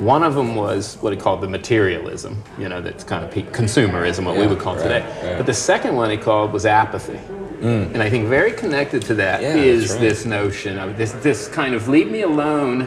one 0.00 0.22
of 0.22 0.34
them 0.34 0.54
was 0.54 0.96
what 1.00 1.12
he 1.12 1.18
called 1.18 1.40
the 1.42 1.48
materialism, 1.48 2.42
you 2.58 2.68
know, 2.68 2.80
that's 2.80 3.04
kind 3.04 3.24
of 3.24 3.30
peak 3.30 3.52
consumerism, 3.52 4.24
what 4.24 4.36
we 4.36 4.46
would 4.46 4.58
call 4.58 4.74
right, 4.76 4.82
today. 4.82 5.28
right. 5.28 5.36
But 5.36 5.46
the 5.46 5.54
second 5.54 5.94
one 5.94 6.10
he 6.10 6.16
called 6.16 6.52
was 6.52 6.64
apathy. 6.66 7.18
And 7.60 8.02
I 8.02 8.08
think 8.08 8.26
very 8.26 8.52
connected 8.52 9.02
to 9.02 9.14
that 9.16 9.40
Mm. 9.42 9.56
Yeah, 9.56 9.62
is 9.62 9.92
right. 9.92 10.00
this 10.00 10.24
notion 10.24 10.78
of 10.78 10.96
this, 10.96 11.12
this 11.12 11.46
kind 11.48 11.74
of 11.74 11.88
leave 11.88 12.10
me 12.10 12.22
alone 12.22 12.82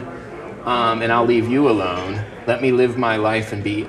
um, 0.64 1.00
and 1.02 1.12
I'll 1.12 1.24
leave 1.26 1.48
you 1.48 1.68
alone. 1.70 2.20
Let 2.48 2.60
me 2.60 2.72
live 2.72 2.98
my 2.98 3.16
life 3.16 3.52
and 3.52 3.62
be 3.62 3.86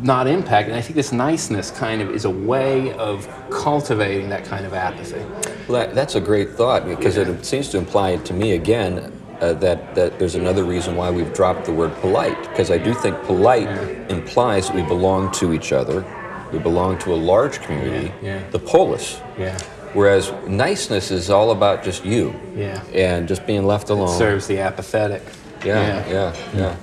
not 0.00 0.28
impacted. 0.28 0.70
And 0.72 0.78
I 0.78 0.82
think 0.82 0.94
this 0.94 1.10
niceness 1.10 1.72
kind 1.72 2.00
of 2.02 2.10
is 2.10 2.24
a 2.24 2.30
way 2.30 2.92
of 2.92 3.28
cultivating 3.50 4.28
that 4.28 4.44
kind 4.44 4.64
of 4.64 4.72
apathy. 4.74 5.24
Well, 5.68 5.80
that, 5.80 5.94
that's 5.96 6.14
a 6.14 6.20
great 6.20 6.50
thought 6.50 6.86
because 6.86 7.16
it 7.16 7.44
seems 7.44 7.68
to 7.70 7.78
imply 7.78 8.16
to 8.16 8.32
me 8.32 8.52
again 8.52 9.19
uh, 9.40 9.54
that, 9.54 9.94
that 9.94 10.18
there's 10.18 10.34
another 10.34 10.64
reason 10.64 10.96
why 10.96 11.10
we've 11.10 11.32
dropped 11.32 11.64
the 11.64 11.72
word 11.72 11.92
polite 12.00 12.40
because 12.50 12.70
I 12.70 12.78
do 12.78 12.92
think 12.94 13.20
polite 13.24 13.68
implies 14.10 14.66
that 14.68 14.76
we 14.76 14.82
belong 14.82 15.30
to 15.32 15.52
each 15.52 15.72
other, 15.72 16.04
we 16.52 16.58
belong 16.58 16.98
to 16.98 17.12
a 17.14 17.16
large 17.16 17.60
community, 17.60 18.12
Yeah, 18.22 18.38
yeah. 18.40 18.50
the 18.50 18.58
polis. 18.58 19.20
Yeah. 19.38 19.58
Whereas 19.92 20.32
niceness 20.46 21.10
is 21.10 21.30
all 21.30 21.50
about 21.50 21.82
just 21.82 22.04
you 22.04 22.34
Yeah. 22.54 22.82
and 22.94 23.26
just 23.26 23.46
being 23.46 23.66
left 23.66 23.90
alone. 23.90 24.16
Serves 24.16 24.46
the 24.46 24.58
apathetic. 24.60 25.22
yeah, 25.64 26.06
yeah, 26.08 26.36
yeah. 26.54 26.76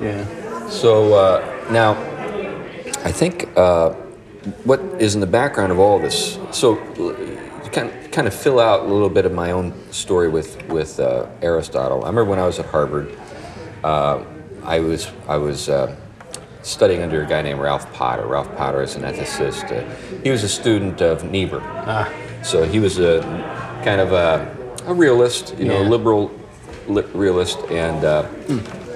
Yeah. 0.00 0.68
So 0.68 1.14
uh, 1.14 1.68
now, 1.70 1.92
I 3.04 3.12
think 3.12 3.48
uh, 3.56 3.90
what 4.64 4.80
is 4.98 5.14
in 5.14 5.20
the 5.20 5.26
background 5.26 5.72
of 5.72 5.78
all 5.78 5.98
this. 5.98 6.38
So, 6.52 6.76
uh, 6.78 7.68
kind 7.70 7.90
kind 8.14 8.28
of 8.28 8.34
fill 8.34 8.60
out 8.60 8.80
a 8.80 8.92
little 8.92 9.08
bit 9.10 9.26
of 9.26 9.32
my 9.32 9.50
own 9.50 9.72
story 9.92 10.28
with 10.28 10.62
with 10.68 11.00
uh, 11.00 11.26
Aristotle. 11.42 12.04
I 12.04 12.06
remember 12.08 12.30
when 12.30 12.38
I 12.38 12.46
was 12.46 12.58
at 12.60 12.66
Harvard, 12.66 13.14
uh, 13.82 14.22
I 14.62 14.80
was 14.80 15.10
I 15.28 15.36
was. 15.36 15.68
Uh, 15.68 15.94
Studying 16.66 17.02
under 17.02 17.22
a 17.22 17.26
guy 17.26 17.42
named 17.42 17.60
Ralph 17.60 17.92
Potter. 17.92 18.26
Ralph 18.26 18.48
Potter 18.56 18.82
is 18.82 18.94
an 18.96 19.02
ethicist. 19.02 19.64
Uh, 19.70 19.84
he 20.22 20.30
was 20.30 20.42
a 20.44 20.48
student 20.48 21.02
of 21.02 21.22
Niebuhr, 21.22 21.60
so 22.42 22.64
he 22.64 22.80
was 22.80 22.98
a 22.98 23.20
kind 23.84 24.00
of 24.00 24.12
a, 24.12 24.48
a 24.86 24.94
realist, 24.94 25.54
you 25.58 25.66
know, 25.66 25.82
Yeah. 25.82 25.88
liberal 25.90 26.30
li- 26.88 27.04
realist, 27.12 27.58
and 27.70 28.02
uh, 28.02 28.26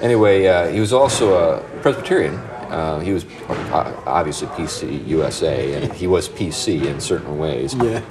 anyway, 0.01 0.47
uh, 0.47 0.69
he 0.69 0.79
was 0.79 0.91
also 0.91 1.35
a 1.35 1.61
Presbyterian. 1.83 2.33
Uh, 2.73 3.01
he 3.01 3.13
was 3.13 3.23
obviously 4.07 4.47
PC 4.47 5.05
USA, 5.07 5.73
and 5.75 5.93
he 5.93 6.07
was 6.07 6.27
PC 6.27 6.87
in 6.87 6.99
certain 6.99 7.37
ways. 7.37 7.75
Yeah. 7.75 8.01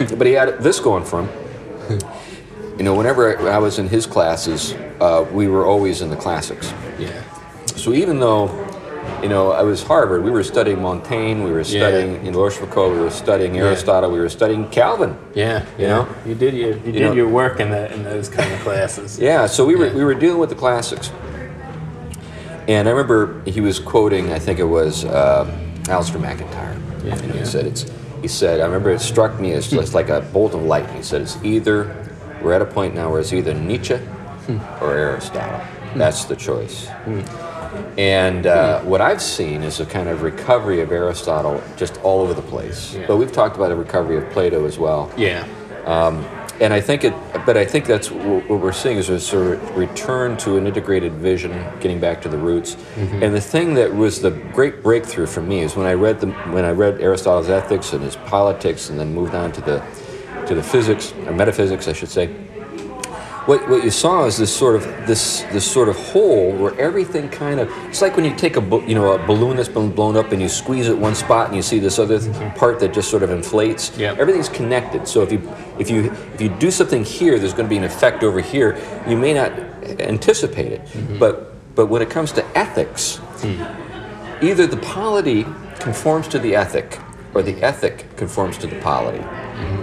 but 0.18 0.26
he 0.26 0.32
had 0.32 0.58
this 0.60 0.80
going 0.80 1.04
for 1.04 1.22
him. 1.22 2.00
You 2.78 2.84
know, 2.84 2.94
whenever 2.94 3.36
I 3.48 3.58
was 3.58 3.78
in 3.78 3.88
his 3.88 4.06
classes, 4.06 4.72
uh, 5.00 5.26
we 5.32 5.48
were 5.48 5.66
always 5.66 6.00
in 6.00 6.08
the 6.08 6.16
classics. 6.16 6.72
Yeah. 6.98 7.22
So 7.66 7.92
even 7.92 8.20
though, 8.20 8.48
you 9.22 9.28
know, 9.28 9.52
I 9.52 9.62
was 9.62 9.82
Harvard, 9.82 10.24
we 10.24 10.30
were 10.30 10.42
studying 10.42 10.80
Montaigne, 10.80 11.42
we 11.42 11.50
were 11.50 11.60
Yeah. 11.60 11.64
studying 11.88 12.24
in 12.24 12.32
Rochefoucauld, 12.34 12.94
we 12.94 13.00
were 13.00 13.10
studying 13.10 13.58
Aristotle, 13.58 14.10
we 14.10 14.18
were 14.18 14.30
studying 14.30 14.66
Calvin. 14.68 15.14
Yeah. 15.34 15.60
You 15.76 15.84
yeah. 15.84 15.88
know? 15.88 16.08
you 16.24 16.34
did 16.34 16.54
your 16.54 16.70
you, 16.70 16.92
did 16.92 17.02
know- 17.02 17.12
your 17.12 17.28
work 17.28 17.60
in 17.60 17.70
that 17.70 17.92
in 17.92 18.02
those 18.02 18.28
kind 18.30 18.50
of 18.52 18.60
classes. 18.60 19.18
Yeah, 19.30 19.46
so 19.46 19.66
we 19.66 19.76
were 19.76 19.86
Yeah. 19.88 19.94
we 19.94 20.04
were 20.04 20.14
dealing 20.14 20.38
with 20.38 20.48
the 20.48 20.54
classics, 20.56 21.10
and 22.66 22.88
I 22.88 22.92
remember 22.92 23.42
he 23.44 23.60
was 23.60 23.78
quoting, 23.78 24.32
I 24.32 24.38
think 24.38 24.58
it 24.58 24.64
was 24.64 25.04
uh, 25.04 25.44
Alasdair 25.84 26.20
MacIntyre, 26.20 26.76
Yeah, 27.04 27.14
and 27.16 27.32
he 27.32 27.38
yeah. 27.40 27.44
said 27.44 27.66
it's. 27.66 27.84
He 28.22 28.28
said, 28.28 28.60
I 28.60 28.64
remember 28.66 28.90
it 28.90 29.00
struck 29.00 29.40
me 29.40 29.52
as 29.52 29.70
just 29.70 29.94
like 29.94 30.08
a 30.08 30.20
bolt 30.20 30.54
of 30.54 30.62
lightning. 30.62 30.96
He 30.96 31.02
said, 31.02 31.22
it's 31.22 31.42
either 31.42 31.96
we're 32.42 32.52
at 32.52 32.62
a 32.62 32.66
point 32.66 32.94
now 32.94 33.10
where 33.10 33.20
it's 33.20 33.32
either 33.32 33.54
Nietzsche 33.54 33.98
or 34.80 34.92
Aristotle. 34.92 35.60
That's 35.94 36.24
the 36.24 36.36
choice. 36.36 36.88
And 37.96 38.46
uh, 38.46 38.80
what 38.82 39.00
I've 39.00 39.22
seen 39.22 39.62
is 39.62 39.80
a 39.80 39.86
kind 39.86 40.08
of 40.08 40.22
recovery 40.22 40.80
of 40.80 40.92
Aristotle 40.92 41.62
just 41.76 41.98
all 42.02 42.20
over 42.20 42.34
the 42.34 42.42
place. 42.42 42.94
Yeah. 42.94 43.06
But 43.06 43.16
we've 43.16 43.32
talked 43.32 43.56
about 43.56 43.70
a 43.70 43.76
recovery 43.76 44.16
of 44.16 44.28
Plato 44.30 44.66
as 44.66 44.78
well. 44.78 45.12
Yeah. 45.16 45.46
And 46.60 46.74
I 46.74 46.80
think 46.80 47.04
it, 47.04 47.14
but 47.46 47.56
I 47.56 47.64
think 47.64 47.86
that's 47.86 48.10
what 48.10 48.48
we're 48.48 48.72
seeing 48.72 48.98
is 48.98 49.08
a 49.08 49.18
sort 49.18 49.54
of 49.54 49.76
return 49.76 50.36
to 50.38 50.58
an 50.58 50.66
integrated 50.66 51.14
vision, 51.14 51.52
getting 51.80 51.98
back 51.98 52.20
to 52.22 52.28
the 52.28 52.36
roots. 52.36 52.74
Mm-hmm. 52.74 53.22
And 53.22 53.34
the 53.34 53.40
thing 53.40 53.74
that 53.74 53.94
was 53.94 54.20
the 54.20 54.30
great 54.30 54.82
breakthrough 54.82 55.26
for 55.26 55.40
me 55.40 55.60
is 55.60 55.74
when 55.74 55.86
I 55.86 55.94
read 55.94 56.20
the 56.20 56.30
when 56.52 56.66
I 56.66 56.72
read 56.72 57.00
Aristotle's 57.00 57.48
Ethics 57.48 57.94
and 57.94 58.02
his 58.02 58.16
Politics, 58.16 58.90
and 58.90 59.00
then 59.00 59.14
moved 59.14 59.34
on 59.34 59.52
to 59.52 59.60
the 59.62 59.82
to 60.46 60.54
the 60.54 60.62
physics 60.62 61.14
or 61.26 61.32
metaphysics, 61.32 61.88
I 61.88 61.94
should 61.94 62.10
say. 62.10 62.28
What, 63.50 63.68
what 63.68 63.82
you 63.82 63.90
saw 63.90 64.26
is 64.26 64.38
this 64.38 64.56
sort 64.56 64.76
of 64.76 64.84
this 65.08 65.42
this 65.50 65.68
sort 65.68 65.88
of 65.88 65.96
hole 65.96 66.52
where 66.52 66.72
everything 66.78 67.28
kind 67.28 67.58
of 67.58 67.68
it's 67.88 68.00
like 68.00 68.14
when 68.14 68.24
you 68.24 68.32
take 68.36 68.56
a 68.56 68.60
you 68.86 68.94
know 68.94 69.10
a 69.10 69.26
balloon 69.26 69.56
that's 69.56 69.68
been 69.68 69.90
blown 69.90 70.16
up 70.16 70.30
and 70.30 70.40
you 70.40 70.48
squeeze 70.48 70.86
it 70.86 70.96
one 70.96 71.16
spot 71.16 71.48
and 71.48 71.56
you 71.56 71.62
see 71.62 71.80
this 71.80 71.98
other 71.98 72.20
mm-hmm. 72.20 72.56
part 72.56 72.78
that 72.78 72.94
just 72.94 73.10
sort 73.10 73.24
of 73.24 73.30
inflates. 73.30 73.98
Yep. 73.98 74.18
Everything's 74.18 74.48
connected. 74.48 75.08
So 75.08 75.22
if 75.22 75.32
you 75.32 75.52
if 75.80 75.90
you 75.90 76.12
if 76.32 76.40
you 76.40 76.48
do 76.48 76.70
something 76.70 77.02
here, 77.04 77.40
there's 77.40 77.52
going 77.52 77.64
to 77.64 77.68
be 77.68 77.76
an 77.76 77.82
effect 77.82 78.22
over 78.22 78.40
here. 78.40 78.78
You 79.08 79.16
may 79.16 79.34
not 79.34 79.50
anticipate 79.98 80.70
it, 80.70 80.82
mm-hmm. 80.82 81.18
but 81.18 81.52
but 81.74 81.86
when 81.86 82.02
it 82.02 82.08
comes 82.08 82.30
to 82.34 82.46
ethics, 82.56 83.16
hmm. 83.16 84.44
either 84.44 84.68
the 84.68 84.76
polity 84.76 85.44
conforms 85.80 86.28
to 86.28 86.38
the 86.38 86.54
ethic 86.54 87.00
or 87.34 87.42
the 87.42 87.60
ethic 87.64 88.16
conforms 88.16 88.58
to 88.58 88.68
the 88.68 88.78
polity. 88.78 89.24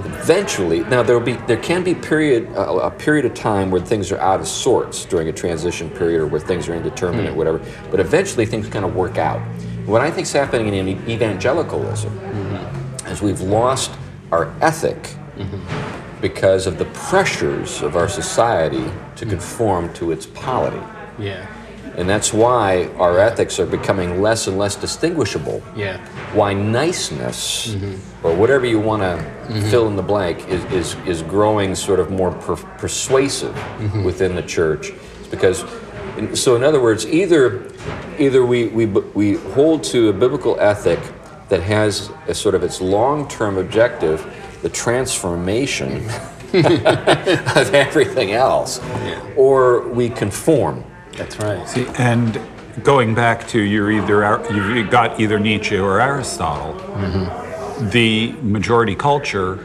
Eventually, 0.05 0.81
now 0.81 1.03
there 1.03 1.17
will 1.17 1.25
be 1.25 1.33
there 1.47 1.57
can 1.57 1.83
be 1.83 1.95
period 1.95 2.47
a, 2.49 2.87
a 2.87 2.91
period 2.91 3.25
of 3.25 3.33
time 3.33 3.71
where 3.71 3.81
things 3.81 4.11
are 4.11 4.19
out 4.19 4.39
of 4.39 4.47
sorts 4.47 5.05
during 5.05 5.29
a 5.29 5.33
transition 5.33 5.89
period 5.89 6.21
or 6.21 6.27
where 6.27 6.41
things 6.41 6.67
are 6.67 6.73
indeterminate, 6.73 7.31
hmm. 7.31 7.37
whatever. 7.37 7.61
But 7.91 7.99
eventually, 7.99 8.45
things 8.45 8.67
kind 8.67 8.85
of 8.85 8.95
work 8.95 9.17
out. 9.17 9.39
What 9.85 10.01
I 10.01 10.11
think 10.11 10.27
is 10.27 10.33
happening 10.33 10.73
in 10.73 11.09
evangelicalism 11.09 12.11
mm-hmm. 12.11 13.07
is 13.07 13.21
we've 13.21 13.41
lost 13.41 13.91
our 14.31 14.53
ethic 14.61 15.01
mm-hmm. 15.37 16.21
because 16.21 16.67
of 16.67 16.77
the 16.77 16.85
pressures 16.85 17.81
of 17.81 17.95
our 17.95 18.09
society 18.09 18.91
to 19.15 19.25
hmm. 19.25 19.31
conform 19.31 19.93
to 19.93 20.11
its 20.11 20.25
polity. 20.25 20.81
Yeah. 21.17 21.47
And 21.97 22.07
that's 22.07 22.31
why 22.31 22.89
our 22.97 23.19
ethics 23.19 23.59
are 23.59 23.65
becoming 23.65 24.21
less 24.21 24.45
and 24.45 24.55
less 24.55 24.75
distinguishable. 24.75 25.63
Yeah. 25.75 25.97
Why 26.35 26.53
niceness, 26.53 27.73
mm-hmm. 27.73 28.25
or 28.25 28.35
whatever 28.35 28.67
you 28.67 28.79
want 28.79 29.01
to 29.01 29.17
mm-hmm. 29.17 29.69
fill 29.71 29.87
in 29.87 29.95
the 29.95 30.03
blank, 30.03 30.47
is, 30.47 30.63
is, 30.65 30.95
is 31.07 31.23
growing 31.23 31.73
sort 31.73 31.99
of 31.99 32.11
more 32.11 32.31
per- 32.33 32.55
persuasive 32.55 33.55
mm-hmm. 33.55 34.03
within 34.03 34.35
the 34.35 34.43
church. 34.43 34.91
It's 35.19 35.27
because, 35.27 35.65
so 36.39 36.55
in 36.55 36.63
other 36.63 36.79
words, 36.79 37.07
either, 37.07 37.67
either 38.19 38.45
we, 38.45 38.67
we, 38.67 38.85
we 38.85 39.33
hold 39.33 39.83
to 39.85 40.09
a 40.09 40.13
biblical 40.13 40.59
ethic 40.59 40.99
that 41.49 41.63
has 41.63 42.11
a 42.27 42.33
sort 42.35 42.53
of 42.53 42.61
its 42.61 42.79
long 42.79 43.27
term 43.27 43.57
objective, 43.57 44.23
the 44.61 44.69
transformation 44.69 46.07
of 46.53 47.73
everything 47.73 48.33
else, 48.33 48.79
or 49.35 49.87
we 49.89 50.09
conform. 50.09 50.83
That's 51.17 51.37
right. 51.39 51.67
See, 51.67 51.85
and 51.97 52.39
going 52.83 53.15
back 53.15 53.47
to 53.49 53.59
you're 53.59 53.91
either 53.91 54.41
you've 54.51 54.89
got 54.89 55.19
either 55.19 55.39
Nietzsche 55.39 55.77
or 55.77 55.99
Aristotle. 55.99 56.73
The 57.89 58.31
majority 58.41 58.95
culture 58.95 59.63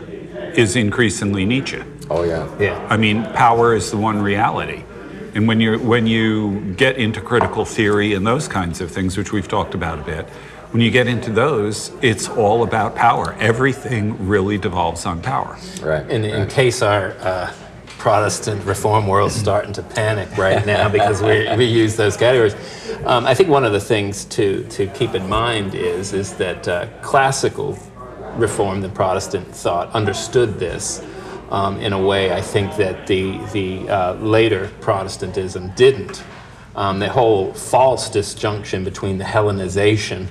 is 0.55 0.76
increasingly 0.76 1.44
Nietzsche. 1.44 1.82
Oh, 2.11 2.24
yeah. 2.24 2.46
Yeah. 2.59 2.86
I 2.90 2.96
mean, 2.98 3.24
power 3.32 3.74
is 3.74 3.90
the 3.90 3.96
one 3.96 4.20
reality. 4.20 4.84
And 5.34 5.48
when 5.48 5.61
you 5.61 5.78
when 5.78 6.07
you 6.07 6.74
get 6.74 6.98
into 6.98 7.22
critical 7.22 7.64
theory 7.64 8.12
and 8.12 8.26
those 8.26 8.48
kinds 8.48 8.82
of 8.82 8.90
things, 8.90 9.16
which 9.16 9.32
we've 9.32 9.48
talked 9.48 9.74
about 9.74 9.98
a 9.98 10.03
bit, 10.03 10.28
when 10.72 10.82
you 10.82 10.90
get 10.90 11.07
into 11.07 11.30
those, 11.30 11.90
it's 12.03 12.28
all 12.28 12.62
about 12.62 12.94
power. 12.94 13.34
Everything 13.40 14.28
really 14.28 14.59
devolves 14.59 15.07
on 15.07 15.22
power. 15.22 15.57
Right. 15.80 16.07
In, 16.11 16.24
in 16.24 16.48
case 16.48 16.82
our 16.82 17.12
uh, 17.20 17.53
Protestant 18.03 18.64
reform 18.64 19.07
world's 19.07 19.36
starting 19.46 19.72
to 19.74 19.82
panic 19.84 20.36
right 20.36 20.66
now 20.66 20.88
because 20.88 21.22
we, 21.22 21.48
we 21.57 21.64
use 21.66 21.94
those 21.94 22.16
categories, 22.16 22.57
um, 23.05 23.24
I 23.26 23.32
think 23.32 23.48
one 23.48 23.62
of 23.62 23.70
the 23.70 23.78
things 23.78 24.24
to, 24.24 24.64
to 24.70 24.88
keep 24.88 25.14
in 25.14 25.28
mind 25.28 25.76
is, 25.76 26.12
is 26.12 26.34
that 26.34 26.66
uh, 26.66 26.88
classical 27.00 27.78
reform, 28.34 28.80
the 28.80 28.88
Protestant 28.88 29.46
thought, 29.55 29.88
understood 29.92 30.59
this 30.59 31.00
um, 31.50 31.78
in 31.78 31.92
a 31.92 32.03
way 32.03 32.32
I 32.32 32.40
think 32.40 32.74
that 32.74 33.07
the, 33.07 33.38
the 33.53 33.88
uh, 33.88 34.14
later 34.14 34.68
Protestantism 34.80 35.70
didn't. 35.76 36.24
Um, 36.74 36.98
the 36.98 37.09
whole 37.09 37.53
false 37.53 38.11
disjunction 38.11 38.82
between 38.82 39.18
the 39.18 39.24
Hellenization 39.24 40.26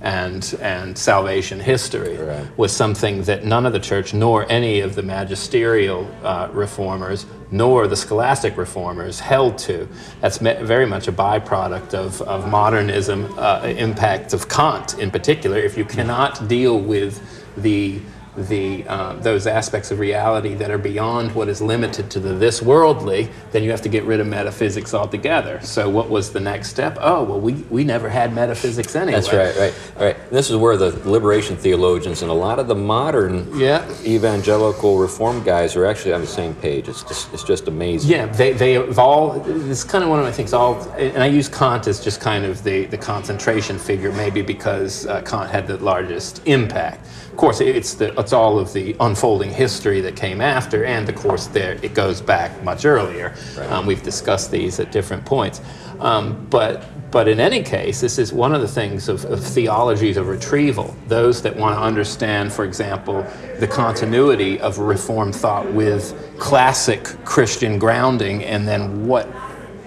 and, 0.00 0.56
and 0.60 0.96
salvation 0.96 1.60
history 1.60 2.16
Right. 2.16 2.46
was 2.58 2.72
something 2.72 3.22
that 3.24 3.44
none 3.44 3.66
of 3.66 3.72
the 3.72 3.80
church, 3.80 4.14
nor 4.14 4.50
any 4.50 4.80
of 4.80 4.94
the 4.94 5.02
magisterial 5.02 6.10
uh, 6.22 6.48
reformers, 6.52 7.26
nor 7.50 7.86
the 7.86 7.96
scholastic 7.96 8.56
reformers 8.56 9.20
held 9.20 9.58
to. 9.58 9.88
That's 10.20 10.40
me- 10.40 10.56
very 10.62 10.86
much 10.86 11.08
a 11.08 11.12
byproduct 11.12 11.94
of, 11.94 12.22
of 12.22 12.48
modernism, 12.48 13.26
uh, 13.38 13.62
impact 13.76 14.32
of 14.32 14.48
Kant 14.48 14.98
in 14.98 15.10
particular. 15.10 15.58
If 15.58 15.76
you 15.76 15.84
cannot 15.84 16.48
deal 16.48 16.78
with 16.80 17.20
the 17.56 18.00
the 18.36 18.86
uh, 18.86 19.14
those 19.14 19.46
aspects 19.46 19.90
of 19.90 19.98
reality 19.98 20.54
that 20.54 20.70
are 20.70 20.78
beyond 20.78 21.34
what 21.34 21.48
is 21.48 21.60
limited 21.60 22.10
to 22.12 22.20
the 22.20 22.34
this 22.34 22.62
worldly, 22.62 23.28
then 23.52 23.62
you 23.62 23.70
have 23.70 23.82
to 23.82 23.88
get 23.88 24.04
rid 24.04 24.20
of 24.20 24.26
metaphysics 24.26 24.94
altogether. 24.94 25.60
So 25.62 25.88
what 25.88 26.08
was 26.08 26.32
the 26.32 26.40
next 26.40 26.68
step? 26.70 26.96
Oh 27.00 27.24
well, 27.24 27.40
we, 27.40 27.54
we 27.70 27.84
never 27.84 28.08
had 28.08 28.32
metaphysics 28.34 28.94
anyway. 28.96 29.20
That's 29.20 29.32
right, 29.32 29.56
right, 29.56 29.74
right. 29.98 30.30
This 30.30 30.50
is 30.50 30.56
where 30.56 30.76
the 30.76 30.90
liberation 31.08 31.56
theologians 31.56 32.22
and 32.22 32.30
a 32.30 32.34
lot 32.34 32.58
of 32.58 32.68
the 32.68 32.74
modern 32.74 33.58
Yeah. 33.58 33.84
evangelical 34.04 34.98
reform 34.98 35.42
guys 35.42 35.76
are 35.76 35.86
actually 35.86 36.12
on 36.12 36.20
the 36.20 36.26
same 36.26 36.54
page. 36.54 36.88
It's 36.88 37.02
just, 37.02 37.32
it's 37.32 37.44
just 37.44 37.68
amazing. 37.68 38.10
Yeah, 38.10 38.26
they, 38.26 38.52
they 38.52 38.74
have 38.74 38.98
all, 38.98 39.40
this 39.40 39.78
is 39.78 39.84
kind 39.84 40.04
of 40.04 40.10
one 40.10 40.18
of 40.18 40.24
my 40.24 40.32
things, 40.32 40.52
all, 40.52 40.80
and 40.92 41.22
I 41.22 41.26
use 41.26 41.48
Kant 41.48 41.86
as 41.86 42.00
just 42.02 42.20
kind 42.20 42.44
of 42.44 42.62
the, 42.62 42.86
the 42.86 42.98
concentration 42.98 43.78
figure, 43.78 44.12
maybe 44.12 44.42
because 44.42 45.06
uh, 45.06 45.22
Kant 45.22 45.50
had 45.50 45.66
the 45.66 45.76
largest 45.78 46.42
impact. 46.46 47.06
Of 47.40 47.42
course, 47.42 47.62
it's, 47.62 47.94
the, 47.94 48.12
it's 48.20 48.34
all 48.34 48.58
of 48.58 48.74
the 48.74 48.94
unfolding 49.00 49.48
history 49.48 50.02
that 50.02 50.14
came 50.14 50.42
after, 50.42 50.84
and 50.84 51.08
of 51.08 51.14
course, 51.14 51.46
there 51.46 51.78
it 51.82 51.94
goes 51.94 52.20
back 52.20 52.62
much 52.62 52.84
earlier. 52.84 53.34
Um, 53.70 53.86
we've 53.86 54.02
discussed 54.02 54.50
these 54.50 54.78
at 54.78 54.92
different 54.92 55.24
points. 55.24 55.62
Um, 56.00 56.46
but, 56.50 56.84
but 57.10 57.28
in 57.28 57.40
any 57.40 57.62
case, 57.62 57.98
this 57.98 58.18
is 58.18 58.30
one 58.30 58.54
of 58.54 58.60
the 58.60 58.68
things 58.68 59.08
of, 59.08 59.24
of 59.24 59.42
theologies 59.42 60.18
of 60.18 60.28
retrieval. 60.28 60.94
Those 61.08 61.40
that 61.40 61.56
want 61.56 61.78
to 61.78 61.80
understand, 61.80 62.52
for 62.52 62.66
example, 62.66 63.26
the 63.58 63.66
continuity 63.66 64.60
of 64.60 64.78
Reformed 64.78 65.34
thought 65.34 65.66
with 65.72 66.14
classic 66.38 67.04
Christian 67.24 67.78
grounding, 67.78 68.44
and 68.44 68.68
then 68.68 69.06
what 69.06 69.26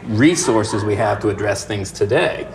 resources 0.05 0.83
we 0.83 0.95
have 0.95 1.19
to 1.19 1.29
address 1.29 1.65
things 1.65 1.91
today. 1.91 2.47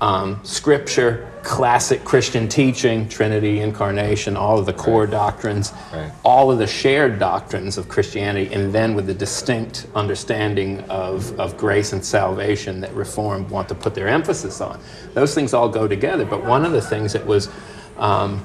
Um, 0.00 0.38
scripture, 0.44 1.28
classic 1.46 2.02
Christian 2.02 2.48
teaching, 2.48 3.08
Trinity, 3.08 3.60
incarnation, 3.60 4.36
all 4.36 4.58
of 4.58 4.66
the 4.66 4.72
core 4.72 5.06
doctrines, 5.06 5.72
Right. 5.92 6.10
all 6.24 6.50
of 6.50 6.58
the 6.58 6.66
shared 6.66 7.20
doctrines 7.20 7.78
of 7.78 7.88
Christianity, 7.88 8.52
and 8.52 8.72
then 8.72 8.94
with 8.96 9.06
the 9.06 9.14
distinct 9.14 9.86
understanding 9.94 10.80
of, 10.88 11.38
of 11.38 11.56
grace 11.56 11.92
and 11.92 12.04
salvation 12.04 12.80
that 12.80 12.92
Reformed 12.94 13.48
want 13.48 13.68
to 13.68 13.76
put 13.76 13.94
their 13.94 14.08
emphasis 14.08 14.60
on. 14.60 14.80
Those 15.14 15.34
things 15.34 15.54
all 15.54 15.68
go 15.68 15.86
together, 15.86 16.24
but 16.24 16.44
one 16.44 16.64
of 16.64 16.72
the 16.72 16.80
things 16.82 17.12
that 17.12 17.24
was 17.24 17.48
um, 17.96 18.42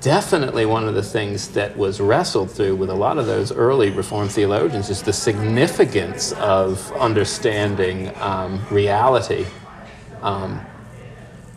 definitely 0.00 0.64
one 0.64 0.88
of 0.88 0.94
the 0.94 1.02
things 1.02 1.48
that 1.48 1.76
was 1.76 2.00
wrestled 2.00 2.50
through 2.50 2.76
with 2.76 2.88
a 2.88 2.94
lot 2.94 3.18
of 3.18 3.26
those 3.26 3.52
early 3.52 3.90
Reformed 3.90 4.32
theologians 4.32 4.88
is 4.88 5.02
the 5.02 5.12
significance 5.12 6.32
of 6.32 6.90
understanding 6.92 8.10
um, 8.16 8.64
reality 8.70 9.44
um, 10.22 10.64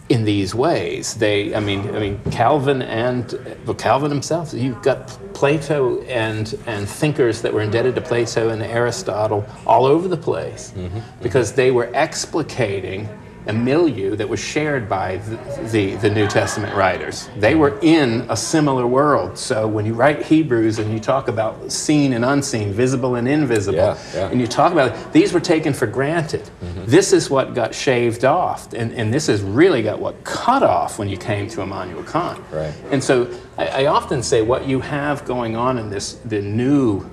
in 0.10 0.24
these 0.26 0.56
ways. 0.56 1.14
They, 1.14 1.56
I 1.56 1.60
mean, 1.60 1.96
I 1.96 2.00
mean, 2.00 2.20
Calvin 2.32 2.82
and 2.82 3.58
well, 3.66 3.76
Calvin 3.76 4.10
himself. 4.10 4.54
You've 4.54 4.82
got 4.82 5.08
Plato 5.34 6.02
and 6.04 6.58
and 6.66 6.90
thinkers 6.90 7.42
that 7.44 7.54
were 7.54 7.62
indebted 7.62 7.96
to 7.96 8.02
Plato 8.02 8.50
and 8.50 8.62
Aristotle 8.62 9.46
all 9.66 9.86
over 9.86 10.08
the 10.08 10.18
place 10.18 10.74
mm-hmm. 10.76 11.00
because 11.22 11.54
they 11.54 11.72
were 11.72 11.90
explicating 11.94 13.08
a 13.50 13.54
milieu 13.54 14.16
that 14.16 14.30
was 14.30 14.40
shared 14.40 14.88
by 14.88 15.18
the, 15.18 15.36
the, 15.72 15.96
the 15.96 16.10
New 16.10 16.28
Testament 16.28 16.76
writers. 16.76 17.30
They 17.38 17.56
were 17.56 17.78
in 17.82 18.26
a 18.30 18.38
similar 18.38 18.88
world. 18.88 19.38
So 19.38 19.68
when 19.68 19.86
you 19.86 19.94
write 19.94 20.24
Hebrews 20.26 20.80
and 20.80 20.94
you 20.94 21.00
talk 21.00 21.28
about 21.28 21.72
seen 21.72 22.14
and 22.14 22.24
unseen, 22.24 22.72
visible 22.72 23.16
and 23.16 23.28
invisible, 23.28 23.78
Yeah, 23.78 23.98
yeah. 24.14 24.30
and 24.30 24.40
you 24.40 24.48
talk 24.48 24.72
about 24.72 24.92
it, 24.92 25.12
these 25.12 25.34
were 25.34 25.40
taken 25.40 25.74
for 25.74 25.88
granted. 25.88 26.42
Mm-hmm. 26.42 26.86
This 26.86 27.12
is 27.12 27.30
what 27.30 27.54
got 27.54 27.74
shaved 27.76 28.24
off, 28.24 28.72
and, 28.74 28.94
and 28.94 29.14
this 29.14 29.28
is 29.28 29.42
really 29.42 29.82
got 29.82 30.00
what 30.00 30.24
cut 30.24 30.64
off 30.64 31.00
when 31.00 31.10
you 31.10 31.18
came 31.18 31.48
to 31.50 31.62
Immanuel 31.62 32.04
Kant. 32.04 32.40
Right. 32.52 32.74
And 32.92 33.04
so 33.04 33.28
I, 33.58 33.68
I 33.68 33.86
often 33.88 34.24
say 34.24 34.42
what 34.42 34.68
you 34.68 34.80
have 34.80 35.26
going 35.26 35.56
on 35.56 35.78
in 35.78 35.90
this 35.90 36.14
the 36.26 36.42
new 36.42 37.10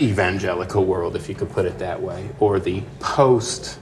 evangelical 0.00 0.84
world, 0.84 1.14
if 1.14 1.28
you 1.28 1.34
could 1.34 1.50
put 1.50 1.64
it 1.64 1.78
that 1.78 2.02
way, 2.02 2.28
or 2.40 2.58
the 2.58 2.82
post 2.98 3.78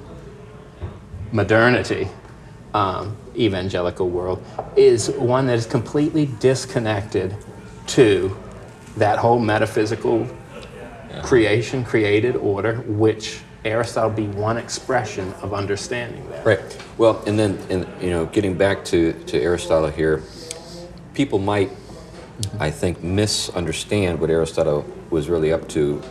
modernity 1.32 2.08
um, 2.74 3.16
evangelical 3.36 4.08
world, 4.08 4.44
is 4.76 5.10
one 5.10 5.46
that 5.46 5.58
is 5.58 5.66
completely 5.66 6.26
disconnected 6.38 7.34
to 7.86 8.36
that 8.96 9.18
whole 9.18 9.38
metaphysical 9.38 10.28
creation, 11.22 11.84
created 11.84 12.36
order, 12.36 12.76
which 12.86 13.40
Aristotle 13.64 14.10
be 14.10 14.26
one 14.26 14.56
expression 14.56 15.32
of 15.42 15.54
understanding 15.54 16.28
that. 16.30 16.44
Right. 16.44 16.84
Well, 16.98 17.22
and 17.26 17.38
then, 17.38 17.58
and, 17.70 17.86
you 18.02 18.10
know, 18.10 18.26
getting 18.26 18.56
back 18.56 18.84
to, 18.86 19.12
to 19.24 19.40
Aristotle 19.40 19.90
here, 19.90 20.22
people 21.14 21.38
might, 21.38 21.70
I 22.58 22.70
think, 22.70 23.02
misunderstand 23.02 24.20
what 24.20 24.30
Aristotle 24.30 24.84
was 25.10 25.28
really 25.28 25.52
up 25.52 25.68
to 25.70 26.02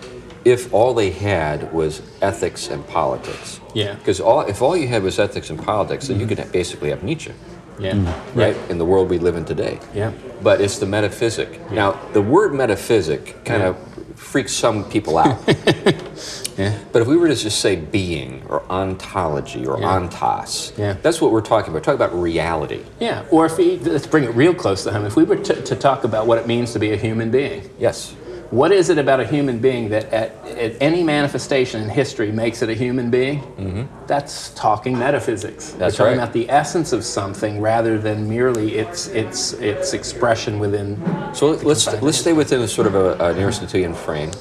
if 0.45 0.73
all 0.73 0.93
they 0.93 1.11
had 1.11 1.71
was 1.73 2.01
ethics 2.21 2.69
and 2.69 2.85
politics. 2.87 3.59
Yeah. 3.73 3.95
Because 3.95 4.19
all, 4.19 4.41
if 4.41 4.61
all 4.61 4.75
you 4.75 4.87
had 4.87 5.03
was 5.03 5.19
ethics 5.19 5.49
and 5.49 5.61
politics, 5.61 6.07
then 6.07 6.19
you 6.19 6.25
mm-hmm. 6.25 6.41
could 6.41 6.51
basically 6.51 6.89
have 6.89 7.03
Nietzsche, 7.03 7.33
Yeah. 7.79 7.93
Mm-hmm. 7.93 8.39
right, 8.39 8.57
in 8.69 8.77
the 8.77 8.85
world 8.85 9.09
we 9.09 9.19
live 9.19 9.35
in 9.35 9.45
today. 9.45 9.79
Yeah. 9.93 10.11
But 10.41 10.61
it's 10.61 10.79
the 10.79 10.85
metaphysic. 10.85 11.71
Now, 11.71 11.91
the 12.13 12.21
word 12.21 12.53
metaphysic 12.53 13.45
kind 13.45 13.63
of 13.63 13.77
freaks 14.17 14.53
some 14.53 14.83
people 14.89 15.17
out. 15.17 15.39
Yeah. 16.57 16.77
But 16.91 17.01
if 17.01 17.07
we 17.07 17.17
were 17.17 17.27
to 17.27 17.35
just 17.35 17.59
say 17.59 17.75
being 17.75 18.43
or 18.49 18.63
ontology 18.69 19.65
or 19.65 19.79
Yeah. 19.79 19.99
ontos, 19.99 20.77
Yeah. 20.77 20.95
that's 21.01 21.21
what 21.21 21.31
we're 21.31 21.41
talking 21.41 21.73
about. 21.73 21.87
We're 21.87 21.93
about 21.93 22.13
reality. 22.13 22.81
Yeah. 22.99 23.23
Or 23.31 23.45
if 23.45 23.57
we, 23.57 23.77
let's 23.79 24.07
bring 24.07 24.23
it 24.25 24.35
real 24.35 24.53
close 24.53 24.83
to 24.83 24.91
home. 24.91 25.05
If 25.05 25.15
we 25.15 25.23
were 25.23 25.37
to, 25.37 25.61
to 25.61 25.75
talk 25.75 26.03
about 26.03 26.27
what 26.27 26.37
it 26.37 26.47
means 26.47 26.73
to 26.73 26.79
be 26.79 26.91
a 26.91 26.97
human 26.97 27.31
being, 27.31 27.69
Yes. 27.79 28.13
What 28.51 28.73
is 28.73 28.89
it 28.89 28.97
about 28.97 29.21
a 29.21 29.25
human 29.25 29.59
being 29.59 29.89
that 29.89 30.05
at, 30.11 30.45
at 30.45 30.75
any 30.81 31.03
manifestation 31.03 31.81
in 31.81 31.89
history 31.89 32.31
makes 32.33 32.61
it 32.61 32.69
a 32.69 32.73
human 32.73 33.09
being? 33.09 33.87
That's 34.07 34.49
talking 34.51 34.99
metaphysics. 34.99 35.71
That's 35.71 35.97
We're 35.97 36.05
talking 36.05 36.17
right. 36.17 36.23
about 36.23 36.33
the 36.33 36.49
essence 36.49 36.91
of 36.91 37.05
something 37.05 37.61
rather 37.61 37.97
than 37.97 38.27
merely 38.27 38.75
its 38.75 39.07
its 39.07 39.53
its 39.53 39.93
expression 39.93 40.59
within. 40.59 40.97
So 41.33 41.51
let's 41.51 41.87
let's 42.01 42.17
stay 42.17 42.33
within 42.33 42.61
a 42.61 42.67
sort 42.67 42.87
of 42.87 42.95
a, 42.95 43.13
an 43.23 43.37
Aristotelian 43.39 43.93
frame. 43.93 44.31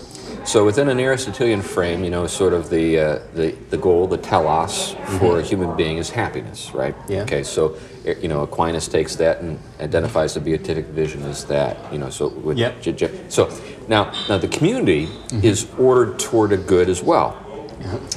So 0.45 0.65
within 0.65 0.89
an 0.89 0.99
Aristotelian 0.99 1.63
frame, 1.63 2.03
you 2.03 2.11
know, 2.11 2.27
sort 2.27 2.53
of 2.53 2.69
the 2.69 2.99
uh, 2.99 3.19
the 3.35 3.53
the 3.71 3.79
goal, 3.79 4.09
the 4.09 4.19
telos 4.19 4.97
for 5.19 5.39
a 5.39 5.43
human 5.43 5.77
being 5.77 5.99
is 5.99 6.11
happiness, 6.11 6.73
right? 6.75 6.97
Mm-hmm. 6.97 7.13
Yeah. 7.13 7.23
Okay. 7.23 7.43
So 7.45 7.77
you 8.05 8.29
know, 8.29 8.43
Aquinas 8.43 8.89
takes 8.89 9.17
that 9.17 9.41
and 9.41 9.59
identifies 9.81 10.35
the 10.35 10.41
beatific 10.41 10.87
vision 10.87 11.23
as 11.25 11.45
that. 11.47 11.77
You 11.93 11.99
know, 11.99 12.11
so 12.11 12.29
with 12.29 12.59
Yep. 12.59 12.83
j- 12.83 12.93
j- 12.93 13.11
so 13.29 13.51
now 13.89 14.13
now 14.29 14.39
the 14.39 14.49
community 14.49 15.07
mm-hmm. 15.07 15.45
is 15.45 15.67
ordered 15.79 16.19
toward 16.19 16.53
a 16.53 16.57
good 16.57 16.89
as 16.89 17.03
well, 17.03 17.37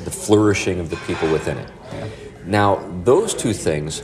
the 0.05 0.11
flourishing 0.11 0.79
of 0.79 0.89
the 0.89 0.95
people 1.07 1.31
within 1.31 1.57
it. 1.57 1.69
Now 2.45 2.79
those 3.03 3.33
two 3.33 3.53
things 3.53 4.03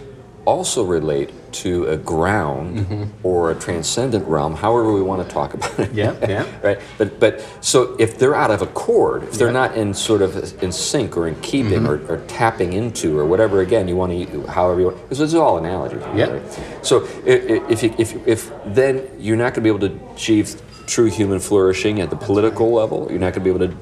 also 0.50 0.84
relate 0.84 1.30
to 1.64 1.86
a 1.86 1.98
ground 1.98 2.78
mm-hmm. 2.80 3.04
or 3.24 3.52
a 3.52 3.56
transcendent 3.56 4.26
realm, 4.28 4.56
however 4.56 4.92
we 4.94 5.02
want 5.02 5.22
to 5.28 5.34
talk 5.34 5.54
about 5.54 5.80
it. 5.80 5.92
Yeah, 5.94 6.16
yeah. 6.28 6.46
right. 6.68 6.80
But 6.98 7.20
but 7.20 7.34
so 7.62 7.96
if 8.00 8.18
they're 8.20 8.36
out 8.44 8.52
of 8.52 8.62
accord, 8.62 9.24
if 9.24 9.34
they're 9.38 9.48
Yeah. 9.48 9.68
not 9.68 9.76
in 9.82 9.94
sort 9.94 10.22
of 10.22 10.32
in 10.64 10.72
sync 10.72 11.18
or 11.18 11.28
in 11.28 11.36
keeping 11.42 11.84
mm-hmm. 11.84 12.12
or, 12.12 12.16
or 12.16 12.26
tapping 12.28 12.74
into 12.74 13.18
or 13.20 13.26
whatever, 13.26 13.62
again, 13.62 13.88
you 13.88 13.96
want 13.96 14.12
to 14.12 14.42
however 14.48 14.80
you 14.82 14.88
want. 14.88 15.02
Because 15.04 15.20
this 15.20 15.30
is 15.30 15.36
all 15.36 15.58
analogies. 15.58 16.02
Yeah. 16.16 16.26
Right? 16.34 16.60
So 16.82 16.96
i- 17.26 17.44
i- 17.54 17.64
if 17.74 17.84
if 17.84 18.28
if 18.28 18.52
then 18.66 18.94
you're 19.20 19.38
not 19.44 19.54
going 19.54 19.64
to 19.64 19.68
be 19.70 19.74
able 19.76 19.86
to 19.90 19.94
achieve 20.16 20.48
true 20.88 21.10
human 21.20 21.40
flourishing 21.40 22.02
at 22.02 22.10
the 22.10 22.16
political 22.16 22.72
level. 22.72 23.08
You're 23.12 23.20
not 23.26 23.34
going 23.34 23.44
to 23.46 23.48
be 23.50 23.54
able 23.56 23.68
to 23.70 23.74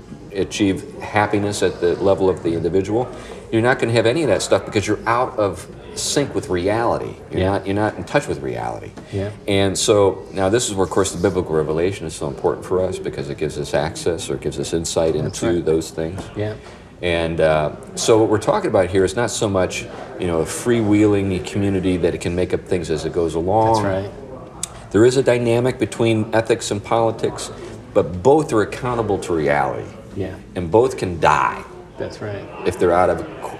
achieve 0.45 0.77
happiness 0.99 1.63
at 1.63 1.79
the 1.79 1.95
level 2.03 2.29
of 2.29 2.43
the 2.43 2.53
individual. 2.53 3.07
You're 3.51 3.61
not 3.69 3.79
going 3.79 3.87
to 3.87 3.95
have 3.95 4.05
any 4.05 4.23
of 4.23 4.27
that 4.27 4.41
stuff 4.41 4.65
because 4.65 4.85
you're 4.85 4.99
out 5.07 5.37
of 5.39 5.65
sync 5.97 6.33
with 6.35 6.49
reality. 6.49 7.13
You're 7.31 7.41
Yeah. 7.41 7.51
not 7.51 7.65
you're 7.65 7.75
not 7.75 7.97
in 7.97 8.03
touch 8.03 8.27
with 8.27 8.41
reality. 8.41 8.91
Yeah. 9.11 9.31
And 9.47 9.77
so 9.77 10.25
now 10.31 10.49
this 10.49 10.67
is 10.69 10.75
where, 10.75 10.85
of 10.85 10.89
course, 10.91 11.11
the 11.11 11.21
biblical 11.21 11.55
revelation 11.55 12.05
is 12.07 12.15
so 12.15 12.27
important 12.27 12.65
for 12.65 12.81
us 12.81 12.99
because 12.99 13.29
it 13.29 13.37
gives 13.37 13.57
us 13.57 13.73
access 13.73 14.29
or 14.29 14.35
gives 14.37 14.59
us 14.59 14.73
insight 14.73 15.15
into 15.15 15.47
right. 15.47 15.65
those 15.65 15.91
things. 15.91 16.21
Yeah. 16.35 16.53
And 17.01 17.39
uh, 17.39 17.71
so 17.95 18.17
what 18.17 18.29
we're 18.29 18.39
talking 18.39 18.69
about 18.69 18.89
here 18.89 19.05
is 19.05 19.15
not 19.15 19.29
so 19.29 19.47
much, 19.47 19.85
you 20.19 20.25
know, 20.25 20.39
a 20.39 20.45
freewheeling 20.45 21.45
community 21.45 21.97
that 21.97 22.15
it 22.15 22.21
can 22.21 22.35
make 22.35 22.53
up 22.53 22.61
things 22.65 22.89
as 22.89 23.05
it 23.05 23.13
goes 23.13 23.35
along. 23.35 23.83
That's 23.83 24.05
right. 24.07 24.91
There 24.91 25.05
is 25.05 25.17
a 25.17 25.23
dynamic 25.23 25.77
between 25.77 26.33
ethics 26.33 26.71
and 26.71 26.83
politics, 26.83 27.51
but 27.93 28.23
both 28.23 28.51
are 28.53 28.61
accountable 28.61 29.19
to 29.19 29.33
reality, 29.33 29.87
Yeah. 30.15 30.35
and 30.55 30.71
both 30.71 30.97
can 30.97 31.19
die 31.19 31.63
That's 31.97 32.21
right. 32.21 32.45
if 32.65 32.77
they're 32.79 32.91
out 32.93 33.09
of, 33.09 33.17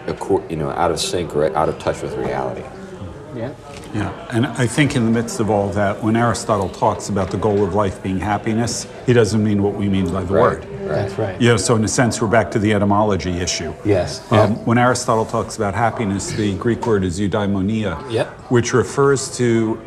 acco- 0.08 0.50
you 0.50 0.56
know, 0.58 0.70
out 0.70 0.92
of 0.92 1.00
sync 1.00 1.36
or 1.36 1.56
out 1.56 1.70
of 1.70 1.80
touch 1.80 2.02
with 2.02 2.14
reality. 2.16 2.64
Yeah. 3.36 3.54
Yeah, 3.94 4.28
and 4.32 4.46
I 4.46 4.68
think 4.68 4.96
in 4.96 5.06
the 5.06 5.12
midst 5.12 5.40
of 5.40 5.50
all 5.50 5.70
that, 5.70 6.04
when 6.04 6.16
Aristotle 6.18 6.70
talks 6.70 7.08
about 7.10 7.32
the 7.32 7.38
goal 7.38 7.64
of 7.64 7.74
life 7.74 8.04
being 8.04 8.20
happiness, 8.20 8.86
he 9.06 9.14
doesn't 9.14 9.42
mean 9.44 9.64
what 9.64 9.76
we 9.76 9.88
mean 9.88 10.12
by 10.12 10.24
the 10.24 10.34
word. 10.34 10.64
That's 10.88 11.14
right. 11.18 11.40
You 11.42 11.50
know, 11.50 11.58
so 11.58 11.76
in 11.76 11.84
a 11.84 11.88
sense, 11.88 12.22
we're 12.22 12.28
back 12.28 12.52
to 12.52 12.60
the 12.60 12.74
etymology 12.74 13.32
issue. 13.32 13.74
Yes. 13.86 14.30
Um, 14.32 14.56
when 14.66 14.78
Aristotle 14.78 15.26
talks 15.26 15.56
about 15.56 15.74
happiness, 15.74 16.32
the 16.32 16.56
Greek 16.58 16.86
word 16.86 17.04
is 17.06 17.20
eudaimonia, 17.20 18.12
Yep. 18.12 18.28
which 18.52 18.74
refers 18.74 19.36
to 19.38 19.80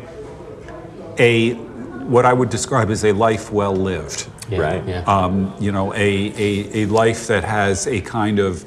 a 1.19 1.53
what 1.53 2.25
I 2.25 2.33
would 2.33 2.49
describe 2.49 2.89
as 2.89 3.05
a 3.05 3.11
life 3.11 3.51
well 3.51 3.75
lived. 3.75 4.27
Yeah. 4.51 4.59
Right. 4.59 4.87
Yeah. 4.87 5.03
Um, 5.03 5.55
you 5.59 5.71
know, 5.71 5.93
a, 5.93 5.97
a, 5.97 6.83
a 6.83 6.85
life 6.87 7.27
that 7.27 7.43
has 7.43 7.87
a 7.87 8.01
kind 8.01 8.37
of 8.39 8.65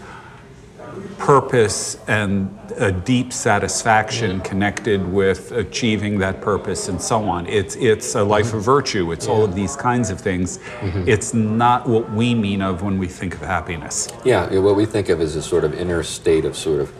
purpose 1.18 1.96
and 2.08 2.56
a 2.76 2.90
deep 2.90 3.32
satisfaction 3.32 4.40
connected 4.40 5.06
with 5.12 5.52
achieving 5.52 6.18
that 6.18 6.40
purpose 6.40 6.88
and 6.88 7.00
so 7.00 7.24
on. 7.24 7.46
It's 7.46 7.76
it's 7.76 8.14
a 8.14 8.22
life 8.24 8.52
of 8.52 8.62
virtue. 8.62 9.12
It's 9.12 9.28
all 9.28 9.44
of 9.44 9.54
these 9.54 9.76
kinds 9.76 10.10
of 10.10 10.20
things. 10.20 10.58
It's 11.06 11.32
not 11.34 11.88
what 11.88 12.10
we 12.12 12.34
mean 12.34 12.62
of 12.62 12.82
when 12.82 12.98
we 12.98 13.06
think 13.06 13.34
of 13.34 13.40
happiness. 13.40 14.08
Yeah, 14.24 14.50
yeah, 14.52 14.58
what 14.60 14.76
we 14.76 14.86
think 14.86 15.08
of 15.08 15.20
is 15.20 15.36
a 15.36 15.42
sort 15.42 15.64
of 15.64 15.74
inner 15.74 16.02
state 16.02 16.44
of 16.44 16.56
sort 16.56 16.80
of, 16.80 16.92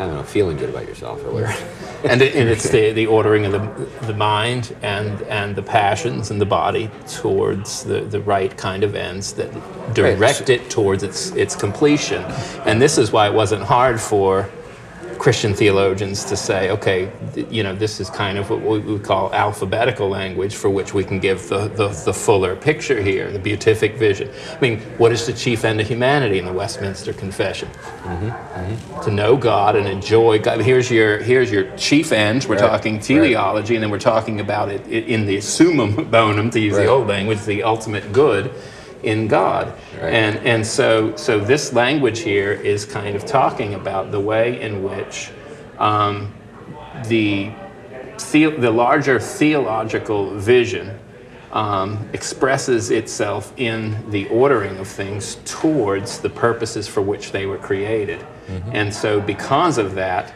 I 0.00 0.06
don't 0.06 0.14
know, 0.14 0.22
feeling 0.22 0.56
good 0.56 0.70
about 0.70 0.88
yourself 0.88 1.22
or 1.26 1.30
whatever. 1.30 1.52
and, 2.08 2.22
it, 2.22 2.34
and 2.34 2.48
it's 2.48 2.70
the, 2.70 2.92
the 2.92 3.06
ordering 3.06 3.44
of 3.44 3.52
the, 3.52 4.06
the 4.06 4.14
mind 4.14 4.74
and, 4.80 5.20
and 5.24 5.54
the 5.54 5.62
passions 5.62 6.30
and 6.30 6.40
the 6.40 6.46
body 6.46 6.90
towards 7.06 7.84
the, 7.84 8.00
the 8.00 8.22
right 8.22 8.56
kind 8.56 8.82
of 8.82 8.94
ends 8.94 9.34
that 9.34 9.52
direct 9.92 10.48
it 10.48 10.70
towards 10.70 11.02
its, 11.02 11.32
its 11.32 11.54
completion. 11.54 12.22
And 12.64 12.80
this 12.80 12.96
is 12.96 13.12
why 13.12 13.26
it 13.26 13.34
wasn't 13.34 13.62
hard 13.62 14.00
for 14.00 14.48
Christian 15.20 15.52
theologians 15.52 16.24
to 16.24 16.34
say, 16.34 16.70
okay, 16.70 17.12
you 17.50 17.62
know, 17.62 17.74
this 17.74 18.00
is 18.00 18.08
kind 18.08 18.38
of 18.38 18.48
what 18.48 18.62
we 18.62 18.78
would 18.78 19.04
call 19.04 19.30
alphabetical 19.34 20.08
language 20.08 20.54
for 20.54 20.70
which 20.70 20.94
we 20.94 21.04
can 21.04 21.20
give 21.20 21.46
the, 21.50 21.68
the, 21.68 21.88
the 22.06 22.14
fuller 22.14 22.56
picture 22.56 23.02
here, 23.02 23.30
the 23.30 23.38
beatific 23.38 23.96
vision. 23.96 24.30
I 24.56 24.58
mean, 24.60 24.80
what 24.96 25.12
is 25.12 25.26
the 25.26 25.34
chief 25.34 25.66
end 25.66 25.78
of 25.78 25.86
humanity 25.86 26.38
in 26.38 26.46
the 26.46 26.52
Westminster 26.54 27.12
Confession? 27.12 27.68
Mm-hmm, 27.68 28.28
mm-hmm. 28.28 29.00
to 29.02 29.10
know 29.10 29.36
God 29.36 29.76
and 29.76 29.86
enjoy 29.86 30.38
God. 30.38 30.62
Here's 30.62 30.90
your 30.90 31.18
here's 31.18 31.52
your 31.52 31.64
chief 31.76 32.12
ends. 32.12 32.48
We're 32.48 32.54
Right, 32.54 32.70
talking 32.70 32.98
teleology, 32.98 33.74
and 33.74 33.82
then 33.82 33.90
we're 33.90 33.98
talking 33.98 34.40
about 34.40 34.70
it 34.70 34.86
in 34.86 35.26
the 35.26 35.42
summum 35.42 36.10
bonum, 36.10 36.48
to 36.50 36.58
use 36.58 36.76
Right. 36.76 36.84
the 36.84 36.88
old 36.90 37.08
language, 37.08 37.44
the 37.44 37.62
ultimate 37.62 38.10
good 38.14 38.50
in 39.02 39.28
God. 39.28 39.72
Right. 39.94 40.12
And 40.12 40.46
and 40.46 40.66
so 40.66 41.16
so 41.16 41.38
this 41.40 41.72
language 41.72 42.20
here 42.20 42.52
is 42.52 42.84
kind 42.84 43.16
of 43.16 43.24
talking 43.24 43.74
about 43.74 44.10
the 44.10 44.20
way 44.20 44.60
in 44.60 44.82
which 44.82 45.30
um, 45.78 46.32
the 47.06 47.50
the, 48.32 48.46
the 48.50 48.70
larger 48.70 49.18
theological 49.18 50.36
vision 50.36 50.98
um, 51.52 52.08
expresses 52.12 52.90
itself 52.90 53.52
in 53.56 54.10
the 54.10 54.28
ordering 54.28 54.76
of 54.78 54.86
things 54.86 55.36
towards 55.44 56.20
the 56.20 56.30
purposes 56.30 56.86
for 56.86 57.00
which 57.00 57.32
they 57.32 57.46
were 57.46 57.58
created. 57.58 58.24
And 58.72 58.92
so, 58.92 59.20
because 59.20 59.78
of 59.78 59.94
that, 59.94 60.32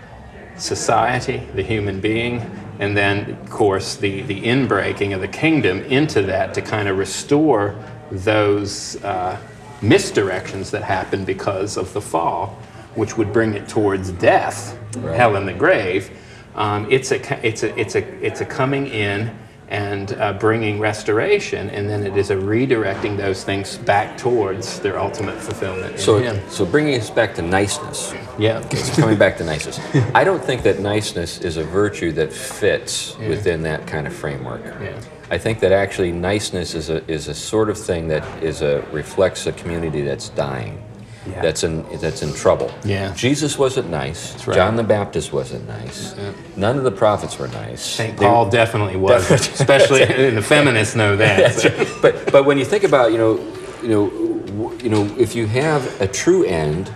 society, 0.56 1.42
the 1.54 1.62
human 1.62 2.00
being, 2.00 2.40
and 2.78 2.96
then, 2.96 3.30
of 3.30 3.50
course, 3.50 3.96
the, 3.96 4.22
the 4.22 4.42
inbreaking 4.42 5.14
of 5.14 5.20
the 5.20 5.28
kingdom 5.28 5.80
into 5.82 6.22
that 6.22 6.54
to 6.54 6.62
kind 6.62 6.88
of 6.88 6.96
restore 6.98 7.76
those 8.10 9.02
uh, 9.04 9.38
misdirections 9.80 10.70
that 10.70 10.82
happen 10.82 11.24
because 11.24 11.76
of 11.76 11.92
the 11.92 12.00
fall, 12.00 12.58
which 12.94 13.16
would 13.16 13.32
bring 13.32 13.54
it 13.54 13.68
towards 13.68 14.10
death, 14.12 14.78
hell 15.02 15.36
and 15.36 15.46
the 15.46 15.52
grave. 15.52 16.10
Um, 16.54 16.86
it's, 16.90 17.10
a, 17.10 17.46
it's, 17.46 17.62
a, 17.64 17.78
it's, 17.78 17.94
a, 17.96 18.24
it's 18.24 18.40
a 18.40 18.44
coming 18.44 18.86
in 18.86 19.36
and 19.68 20.12
uh, 20.12 20.34
bringing 20.34 20.78
restoration, 20.78 21.70
and 21.70 21.88
then 21.88 22.06
it 22.06 22.16
is 22.16 22.30
a 22.30 22.36
redirecting 22.36 23.16
those 23.16 23.42
things 23.44 23.78
back 23.78 24.16
towards 24.16 24.78
their 24.80 24.98
ultimate 24.98 25.40
fulfillment 25.40 25.98
So, 25.98 26.18
Him. 26.18 26.40
so 26.48 26.66
bringing 26.66 27.00
us 27.00 27.10
back 27.10 27.34
to 27.36 27.42
niceness. 27.42 28.14
Yeah. 28.38 28.60
So 28.74 29.02
coming 29.02 29.18
back 29.18 29.36
to 29.38 29.44
niceness, 29.44 29.80
I 30.14 30.22
don't 30.22 30.44
think 30.44 30.62
that 30.64 30.80
niceness 30.80 31.38
is 31.40 31.56
a 31.56 31.64
virtue 31.64 32.12
that 32.12 32.32
fits 32.32 33.16
within 33.18 33.62
that 33.62 33.86
kind 33.86 34.06
of 34.06 34.14
framework. 34.14 34.62
Yeah. 34.64 35.00
I 35.30 35.38
think 35.38 35.60
that 35.60 35.72
actually 35.72 36.12
niceness 36.12 36.74
is 36.74 36.90
a 36.90 37.02
is 37.10 37.28
a 37.28 37.34
sort 37.34 37.70
of 37.70 37.78
thing 37.78 38.08
that 38.08 38.24
is 38.42 38.62
a 38.62 38.82
reflects 38.92 39.46
a 39.46 39.52
community 39.52 40.02
that's 40.02 40.28
dying, 40.30 40.82
Yeah. 41.26 41.40
that's 41.42 41.64
in 41.64 41.84
that's 42.00 42.22
in 42.22 42.32
trouble. 42.34 42.70
Yeah. 42.84 43.12
Jesus 43.14 43.58
wasn't 43.58 43.88
nice. 43.90 44.46
right. 44.46 44.54
John 44.54 44.76
the 44.76 44.82
Baptist 44.82 45.32
wasn't 45.32 45.66
nice. 45.66 46.14
None 46.56 46.76
of 46.78 46.84
the 46.84 46.90
prophets 46.92 47.38
were 47.38 47.48
nice. 47.48 47.80
St. 47.82 48.16
They- 48.18 48.26
Paul 48.26 48.50
definitely 48.50 48.96
was, 49.08 49.30
especially 49.30 50.02
and 50.02 50.36
the 50.36 50.42
feminists 50.42 50.94
know 50.94 51.16
that. 51.16 51.54
so. 51.54 51.70
but 52.02 52.30
but 52.30 52.44
when 52.44 52.58
you 52.58 52.64
think 52.66 52.84
about 52.84 53.10
you 53.12 53.18
know 53.18 53.38
you 53.82 53.88
know 53.88 54.72
you 54.82 54.88
know 54.90 55.04
if 55.18 55.34
you 55.34 55.46
have 55.46 55.82
a 56.00 56.06
true 56.06 56.44
end 56.44 56.92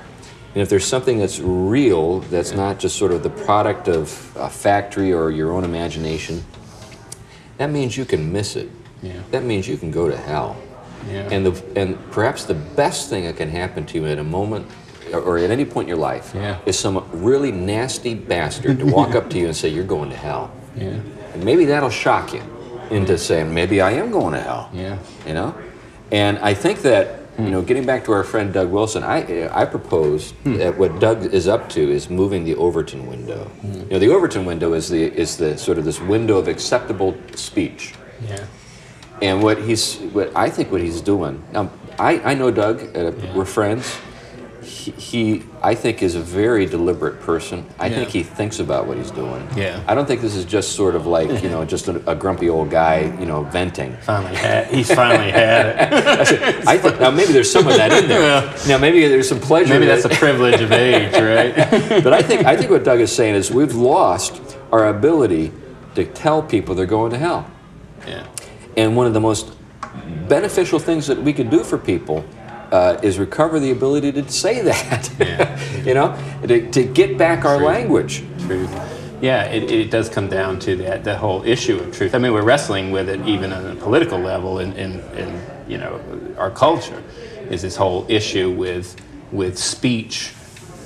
and 0.54 0.62
if 0.62 0.68
there's 0.68 0.86
something 0.86 1.18
that's 1.18 1.38
real 1.40 2.20
that's 2.30 2.52
not 2.52 2.78
just 2.78 2.96
sort 2.96 3.12
of 3.12 3.22
the 3.22 3.30
product 3.30 3.88
of 3.88 4.32
a 4.36 4.48
factory 4.50 5.12
or 5.12 5.30
your 5.30 5.52
own 5.52 5.64
imagination 5.64 6.44
that 7.58 7.70
means 7.70 7.96
you 7.96 8.04
can 8.04 8.32
miss 8.32 8.56
it 8.56 8.68
Yeah. 9.02 9.12
that 9.30 9.44
means 9.44 9.68
you 9.68 9.76
can 9.76 9.90
go 9.90 10.08
to 10.08 10.16
hell 10.16 10.56
Yeah. 11.10 11.28
and 11.30 11.46
the 11.46 11.62
and 11.76 11.96
perhaps 12.10 12.44
the 12.44 12.54
best 12.54 13.08
thing 13.10 13.24
that 13.24 13.36
can 13.36 13.50
happen 13.50 13.84
to 13.86 13.98
you 13.98 14.06
at 14.06 14.18
a 14.18 14.24
moment 14.24 14.66
or- 15.12 15.38
at 15.38 15.50
any 15.50 15.64
point 15.64 15.84
in 15.86 15.88
your 15.88 15.98
life 16.12 16.32
Yeah. 16.34 16.56
is 16.66 16.78
some 16.78 17.02
really 17.12 17.52
nasty 17.52 18.14
bastard 18.14 18.78
to 18.80 18.86
walk 18.86 19.14
up 19.14 19.30
to 19.30 19.38
you 19.38 19.46
and 19.46 19.56
say 19.56 19.68
you're 19.68 19.84
going 19.84 20.10
to 20.10 20.16
hell 20.16 20.50
Yeah. 20.76 20.94
and 21.34 21.44
maybe 21.44 21.64
that'll 21.66 21.90
shock 21.90 22.32
you 22.34 22.42
into 22.90 23.16
saying 23.18 23.52
maybe 23.52 23.80
I 23.80 23.92
am 23.92 24.10
going 24.10 24.34
to 24.34 24.40
hell 24.40 24.68
Yeah. 24.72 24.96
you 25.26 25.34
know 25.34 25.54
and 26.10 26.38
i 26.38 26.54
think 26.54 26.80
that 26.82 27.17
you 27.38 27.50
know 27.50 27.62
getting 27.62 27.86
back 27.86 28.04
to 28.04 28.12
our 28.12 28.24
friend 28.24 28.52
doug 28.52 28.68
wilson 28.68 29.02
i 29.04 29.18
i 29.62 29.64
propose 29.64 30.32
that 30.44 30.76
what 30.76 30.98
doug 30.98 31.24
is 31.32 31.46
up 31.46 31.68
to 31.68 31.80
is 31.90 32.10
moving 32.10 32.44
the 32.44 32.54
overton 32.56 33.06
window. 33.06 33.48
You 33.62 33.86
know 33.92 33.98
the 34.00 34.08
overton 34.08 34.44
window 34.44 34.72
is 34.74 34.88
the 34.88 35.02
is 35.24 35.36
the 35.36 35.56
sort 35.56 35.78
of 35.78 35.84
this 35.84 36.00
window 36.00 36.36
of 36.38 36.48
acceptable 36.48 37.14
speech. 37.36 37.94
Yeah. 38.28 38.44
and 39.22 39.42
what 39.42 39.56
he's 39.62 39.84
what 40.16 40.32
i 40.34 40.50
think 40.50 40.72
what 40.72 40.80
he's 40.80 41.00
doing 41.00 41.34
now 41.52 41.70
i 41.98 42.12
i 42.30 42.34
know 42.34 42.50
doug 42.50 42.76
uh, 42.96 43.12
we're 43.34 43.44
friends 43.58 43.86
he, 44.68 44.90
he 44.92 45.42
i 45.62 45.74
think 45.74 46.02
is 46.02 46.14
a 46.14 46.20
very 46.20 46.66
deliberate 46.66 47.18
person 47.20 47.64
i 47.78 47.86
Yeah. 47.86 47.96
think 47.96 48.08
he 48.10 48.22
thinks 48.22 48.58
about 48.60 48.86
what 48.86 48.96
he's 48.98 49.10
doing 49.10 49.46
Yeah. 49.56 49.82
i 49.88 49.94
don't 49.94 50.06
think 50.06 50.20
this 50.20 50.34
is 50.36 50.44
just 50.44 50.72
sort 50.72 50.94
of 50.94 51.06
like 51.06 51.42
you 51.42 51.48
know 51.48 51.64
just 51.64 51.88
a, 51.88 51.94
a 52.10 52.14
grumpy 52.14 52.48
old 52.50 52.70
guy 52.70 53.16
you 53.18 53.26
know 53.26 53.44
venting 53.44 53.96
Finally 54.02 54.36
had, 54.36 54.66
he's 54.68 54.92
finally 54.94 55.30
had 55.30 55.66
it. 55.66 56.68
I 56.74 56.76
think 56.78 57.00
now 57.00 57.10
maybe 57.10 57.32
there's 57.32 57.50
some 57.50 57.66
of 57.66 57.74
that 57.76 57.92
in 57.92 58.08
there. 58.08 58.54
Now 58.68 58.78
maybe 58.78 59.06
there's 59.08 59.28
some 59.28 59.40
pleasure. 59.40 59.72
Maybe 59.74 59.86
that's 59.86 60.02
the 60.02 60.08
privilege 60.10 60.60
of 60.60 60.70
age, 60.72 61.12
right? 61.14 61.54
but 62.04 62.12
I 62.12 62.22
think 62.22 62.44
I 62.46 62.56
think 62.56 62.70
what 62.70 62.84
Doug 62.84 63.00
is 63.00 63.10
saying 63.14 63.34
is 63.34 63.50
we've 63.50 63.74
lost 63.74 64.40
our 64.72 64.88
ability 64.88 65.52
to 65.94 66.04
tell 66.04 66.42
people 66.42 66.74
they're 66.74 66.86
going 66.98 67.10
to 67.12 67.18
hell. 67.18 67.50
Yeah. 68.06 68.26
And 68.76 68.96
one 68.96 69.06
of 69.06 69.14
the 69.14 69.20
most 69.20 69.52
beneficial 70.28 70.78
things 70.78 71.06
that 71.06 71.18
we 71.20 71.32
could 71.32 71.50
do 71.50 71.64
for 71.64 71.78
people 71.78 72.24
uh, 72.70 72.98
is 73.02 73.18
recover 73.18 73.58
the 73.58 73.70
ability 73.70 74.12
to 74.12 74.28
say 74.30 74.60
that. 74.62 75.10
Yeah. 75.18 75.82
you 75.82 75.94
know, 75.94 76.16
to, 76.46 76.70
to 76.70 76.84
get 76.84 77.18
back 77.18 77.44
our 77.44 77.58
language. 77.58 78.22
truth. 78.40 78.70
Yeah, 79.20 79.44
it, 79.46 79.70
it 79.70 79.90
does 79.90 80.08
come 80.08 80.28
down 80.28 80.60
to 80.60 80.76
that 80.76 81.02
the 81.02 81.16
whole 81.16 81.42
issue 81.42 81.76
of 81.78 81.94
truth. 81.96 82.14
I 82.14 82.18
mean, 82.18 82.32
we're 82.32 82.44
wrestling 82.44 82.92
with 82.92 83.08
it 83.08 83.26
even 83.26 83.52
on 83.52 83.66
a 83.66 83.74
political 83.74 84.18
level 84.18 84.60
in, 84.60 84.72
in, 84.74 85.00
in 85.16 85.42
you 85.66 85.78
know 85.78 86.00
our 86.38 86.50
culture 86.50 87.02
is 87.50 87.62
this 87.62 87.74
whole 87.74 88.06
issue 88.08 88.50
with 88.50 88.94
with 89.32 89.58
speech 89.58 90.34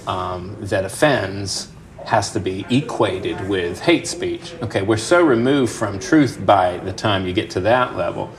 um, 0.07 0.57
that 0.61 0.85
offends 0.85 1.69
has 2.07 2.33
to 2.33 2.41
be 2.41 2.67
equated 2.71 3.49
with 3.49 3.81
hate 3.81 4.07
speech. 4.07 4.55
Okay, 4.63 4.83
we're 4.83 4.97
so 4.97 5.23
removed 5.23 5.73
from 5.73 5.99
truth 5.99 6.45
by 6.45 6.79
the 6.79 6.93
time 6.93 7.27
you 7.27 7.33
get 7.33 7.51
to 7.51 7.61
that 7.61 7.97
level. 7.97 8.31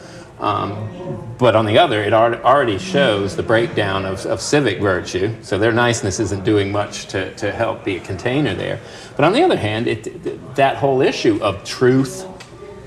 Um, 0.43 1.35
but 1.37 1.55
on 1.55 1.65
the 1.65 1.77
other, 1.77 2.03
it 2.03 2.11
al- 2.11 2.35
already 2.43 2.77
shows 2.77 3.37
the 3.37 3.43
breakdown 3.43 4.05
of, 4.05 4.25
of 4.25 4.41
civic 4.41 4.81
virtue. 4.81 5.33
So 5.41 5.57
their 5.57 5.71
niceness 5.71 6.19
isn't 6.19 6.43
doing 6.43 6.69
much 6.69 7.07
to, 7.07 7.33
to 7.35 7.51
help 7.53 7.85
be 7.85 7.95
a 7.95 8.01
container 8.01 8.53
there. 8.53 8.81
But 9.15 9.23
on 9.23 9.31
the 9.31 9.41
other 9.41 9.55
hand, 9.55 9.87
it, 9.87 10.03
th- 10.03 10.37
that 10.55 10.75
whole 10.75 11.01
issue 11.01 11.39
of 11.41 11.63
truth 11.63 12.27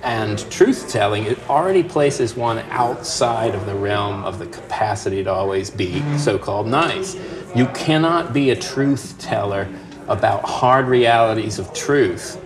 and 0.03 0.39
truth 0.51 0.91
telling, 0.91 1.25
it 1.25 1.39
already 1.49 1.83
places 1.83 2.37
one 2.37 2.59
outside 2.69 3.55
of 3.55 3.65
the 3.65 3.75
realm 3.75 4.23
of 4.25 4.39
the 4.39 4.47
capacity 4.47 5.25
to 5.25 5.33
always 5.33 5.71
be 5.71 6.03
so 6.19 6.39
called 6.39 6.67
nice. 6.67 7.17
You 7.55 7.67
cannot 7.69 8.35
be 8.35 8.51
a 8.51 8.57
truth 8.57 9.17
teller 9.19 9.67
about 10.09 10.45
hard 10.45 10.89
realities 10.89 11.59
of 11.59 11.73
truth 11.73 12.39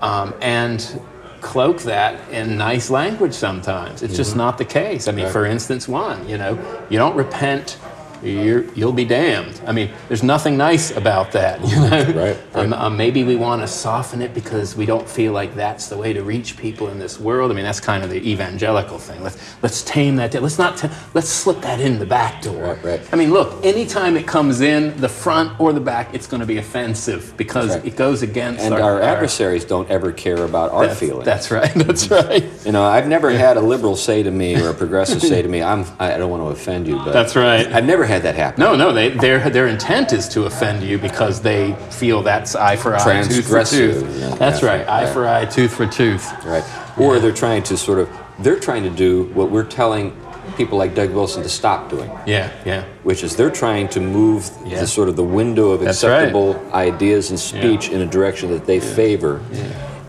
um, 0.00 0.32
and 0.40 1.00
cloak 1.42 1.82
that 1.82 2.30
in 2.30 2.56
nice 2.56 2.88
language 2.88 3.34
sometimes. 3.34 4.02
It's 4.02 4.16
just 4.16 4.30
mm-hmm. 4.30 4.38
not 4.38 4.58
the 4.58 4.64
case. 4.64 5.08
I 5.08 5.12
mean, 5.12 5.28
for 5.28 5.44
instance, 5.44 5.86
one, 5.86 6.26
you 6.28 6.38
know, 6.38 6.54
you 6.88 6.98
don't 6.98 7.16
repent. 7.16 7.78
You're, 8.22 8.64
you'll 8.74 8.92
be 8.92 9.04
damned. 9.04 9.60
I 9.66 9.72
mean, 9.72 9.90
there's 10.08 10.22
nothing 10.22 10.56
nice 10.56 10.90
about 10.96 11.32
that, 11.32 11.60
you 11.68 11.76
know. 11.76 12.12
Right, 12.12 12.38
Um, 12.54 12.72
um, 12.72 12.96
maybe 12.96 13.24
we 13.24 13.36
want 13.36 13.62
to 13.62 13.68
soften 13.68 14.22
it 14.22 14.34
because 14.34 14.76
we 14.76 14.86
don't 14.86 15.08
feel 15.08 15.32
like 15.32 15.54
that's 15.54 15.88
the 15.88 15.96
way 15.96 16.12
to 16.12 16.22
reach 16.22 16.56
people 16.56 16.88
in 16.88 16.98
this 16.98 17.18
world. 17.18 17.50
I 17.50 17.54
mean, 17.54 17.64
that's 17.64 17.80
kind 17.80 18.04
of 18.04 18.10
the 18.10 18.30
evangelical 18.30 18.98
thing. 18.98 19.22
Let's 19.22 19.38
let's 19.62 19.82
tame 19.82 20.16
that. 20.16 20.34
Let's 20.40 20.58
not. 20.58 20.76
T- 20.76 20.88
let's 21.14 21.28
slip 21.28 21.60
that 21.62 21.80
in 21.80 21.98
the 21.98 22.06
back 22.06 22.42
door. 22.42 22.74
Right, 22.74 22.84
right. 22.84 23.00
I 23.12 23.16
mean, 23.16 23.32
look. 23.32 23.64
Anytime 23.64 24.16
it 24.16 24.26
comes 24.26 24.60
in 24.60 24.96
the 25.00 25.08
front 25.08 25.58
or 25.60 25.72
the 25.72 25.80
back, 25.80 26.14
it's 26.14 26.26
going 26.26 26.40
to 26.40 26.46
be 26.46 26.58
offensive 26.58 27.34
because 27.36 27.70
right. 27.76 27.84
it 27.86 27.96
goes 27.96 28.22
against 28.22 28.62
And 28.62 28.74
our 28.74 29.00
adversaries 29.00 29.64
don't 29.64 29.88
ever 29.90 30.12
care 30.12 30.44
about 30.44 30.70
our 30.72 30.86
that's, 30.86 31.00
feelings. 31.00 31.24
That's 31.24 31.50
right. 31.50 31.72
That's 31.82 32.10
right. 32.10 32.44
you 32.64 32.72
know, 32.72 32.84
I've 32.84 33.08
never 33.08 33.30
had 33.30 33.56
a 33.56 33.60
liberal 33.60 33.96
say 33.96 34.22
to 34.22 34.30
me 34.30 34.60
or 34.60 34.70
a 34.70 34.74
progressive 34.74 35.20
say 35.20 35.42
to 35.42 35.48
me, 35.56 35.62
"I'm 35.62 35.84
I 35.98 36.16
don't 36.18 36.30
want 36.30 36.42
to 36.42 36.48
offend 36.48 36.86
you," 36.86 36.96
but 36.96 37.12
That's 37.12 37.34
right. 37.36 37.66
I've 37.66 37.84
never 37.84 38.04
had 38.12 38.22
that 38.22 38.34
happen. 38.34 38.60
No, 38.60 38.76
no, 38.76 38.92
they, 38.92 39.08
their, 39.10 39.48
their 39.50 39.66
intent 39.66 40.12
is 40.12 40.28
to 40.30 40.44
offend 40.44 40.82
you 40.82 40.98
because 40.98 41.40
they 41.40 41.74
feel 41.90 42.22
that's 42.22 42.54
eye 42.54 42.76
for 42.76 42.94
eye, 42.94 43.22
tooth 43.22 43.48
for 43.48 43.64
tooth. 43.64 44.18
yeah, 44.20 44.34
That's 44.36 44.62
yeah, 44.62 44.68
right, 44.68 44.88
eye 44.88 45.04
right. 45.04 45.12
for 45.12 45.26
eye, 45.26 45.44
tooth 45.46 45.74
for 45.74 45.86
tooth. 45.86 46.30
right? 46.44 46.64
Or 46.98 47.18
they're 47.18 47.32
trying 47.32 47.62
to 47.64 47.76
sort 47.76 47.98
of 47.98 48.08
they're 48.38 48.58
trying 48.58 48.82
to 48.82 48.90
do 48.90 49.24
what 49.34 49.50
we're 49.50 49.64
telling 49.64 50.16
people 50.56 50.76
like 50.76 50.94
Doug 50.94 51.10
Wilson 51.10 51.42
to 51.42 51.48
stop 51.48 51.88
doing, 51.88 52.10
Yeah, 52.26 52.50
yeah. 52.66 52.84
which 53.04 53.22
is 53.22 53.36
they're 53.36 53.50
trying 53.50 53.88
to 53.90 54.00
move 54.00 54.50
Yeah. 54.66 54.80
the 54.80 54.86
sort 54.86 55.08
of 55.08 55.16
the 55.16 55.24
window 55.24 55.70
of 55.70 55.80
That's 55.80 56.02
right. 56.04 56.10
acceptable 56.24 56.60
ideas 56.74 57.30
and 57.30 57.38
speech 57.40 57.88
in 57.88 58.00
a 58.02 58.06
direction 58.06 58.50
that 58.50 58.66
they 58.66 58.80
favor, 58.80 59.40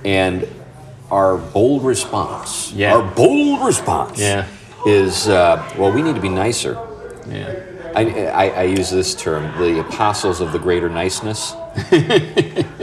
and 0.04 0.48
our 1.12 1.38
bold 1.38 1.84
response, 1.86 2.72
Yeah. 2.76 2.96
our 2.96 3.04
bold 3.04 3.66
response, 3.66 4.20
Yeah. 4.20 4.46
is 4.86 5.30
uh, 5.30 5.62
well, 5.78 5.92
we 5.92 6.02
need 6.02 6.16
to 6.16 6.22
be 6.22 6.30
nicer. 6.30 6.78
Yeah. 7.30 7.54
I, 7.96 8.28
I, 8.28 8.48
I 8.50 8.64
use 8.64 8.90
this 8.90 9.14
term, 9.16 9.44
the 9.62 9.80
apostles 9.80 10.42
of 10.42 10.52
the 10.52 10.60
greater 10.60 10.90
niceness. 10.90 11.54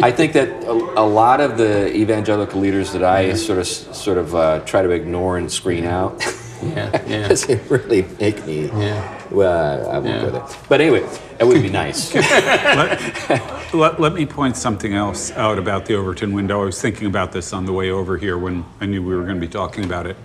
I 0.02 0.10
think 0.12 0.32
that 0.34 0.48
a, 0.64 0.72
a 0.72 1.06
lot 1.06 1.40
of 1.40 1.56
the 1.58 1.94
evangelical 1.94 2.60
leaders 2.60 2.92
that 2.92 3.04
I 3.04 3.34
sort 3.34 3.58
of 3.58 3.66
sort 3.66 4.18
of 4.18 4.34
uh, 4.34 4.60
try 4.60 4.82
to 4.82 4.90
ignore 4.90 5.36
and 5.38 5.50
screen 5.50 5.84
out, 5.84 6.20
Yeah, 6.62 7.02
yeah. 7.06 7.28
they 7.28 7.56
really 7.68 8.02
make 8.20 8.44
me. 8.46 8.66
Yeah. 8.66 9.16
Well, 9.30 9.88
I 9.90 9.98
won't 9.98 10.06
Yeah. 10.06 10.20
go 10.22 10.30
there. 10.30 10.46
But 10.68 10.80
anyway, 10.80 11.08
that 11.38 11.46
would 11.46 11.62
be 11.62 11.70
nice. 11.70 12.12
let, 12.14 13.74
let, 13.74 14.00
let 14.00 14.12
me 14.12 14.26
point 14.26 14.56
something 14.56 14.92
else 14.94 15.30
out 15.32 15.58
about 15.58 15.86
the 15.86 15.94
Overton 15.94 16.32
window. 16.32 16.62
I 16.62 16.64
was 16.66 16.80
thinking 16.80 17.06
about 17.06 17.32
this 17.32 17.52
on 17.52 17.64
the 17.66 17.72
way 17.72 17.90
over 17.90 18.16
here 18.18 18.36
when 18.38 18.64
I 18.80 18.86
knew 18.86 19.02
we 19.02 19.14
were 19.14 19.22
going 19.22 19.36
to 19.36 19.40
be 19.40 19.48
talking 19.52 19.84
about 19.84 20.06
it. 20.06 20.16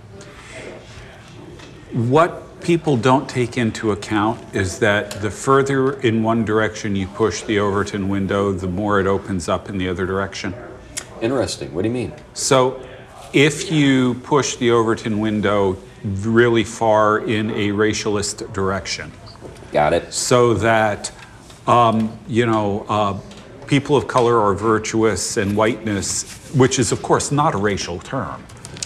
What 1.92 2.42
people 2.60 2.96
don't 2.96 3.28
take 3.28 3.56
into 3.56 3.92
account 3.92 4.40
is 4.54 4.78
that 4.80 5.10
the 5.22 5.30
further 5.30 6.00
in 6.00 6.22
one 6.22 6.44
direction 6.44 6.96
you 6.96 7.06
push 7.06 7.42
the 7.42 7.58
Overton 7.58 8.08
window, 8.08 8.52
the 8.52 8.66
more 8.66 9.00
it 9.00 9.06
opens 9.06 9.48
up 9.48 9.68
in 9.68 9.78
the 9.78 9.88
other 9.88 10.06
direction. 10.06 10.54
Interesting. 11.20 11.72
What 11.74 11.82
do 11.82 11.88
you 11.88 11.94
mean? 11.94 12.12
So, 12.34 12.82
if 13.32 13.70
you 13.70 14.14
push 14.14 14.56
the 14.56 14.70
Overton 14.70 15.18
window 15.18 15.76
really 16.04 16.64
far 16.64 17.18
in 17.18 17.50
a 17.50 17.68
racialist 17.68 18.52
direction, 18.52 19.12
Got 19.72 19.92
it. 19.92 20.12
so 20.12 20.54
that 20.54 21.12
um, 21.66 22.16
you 22.28 22.46
know 22.46 22.86
uh, 22.88 23.18
people 23.66 23.96
of 23.96 24.06
color 24.06 24.38
are 24.40 24.54
virtuous 24.54 25.36
and 25.36 25.56
whiteness, 25.56 26.22
which 26.54 26.78
is 26.78 26.92
of 26.92 27.02
course 27.02 27.32
not 27.32 27.54
a 27.54 27.58
racial 27.58 27.98
term. 27.98 28.42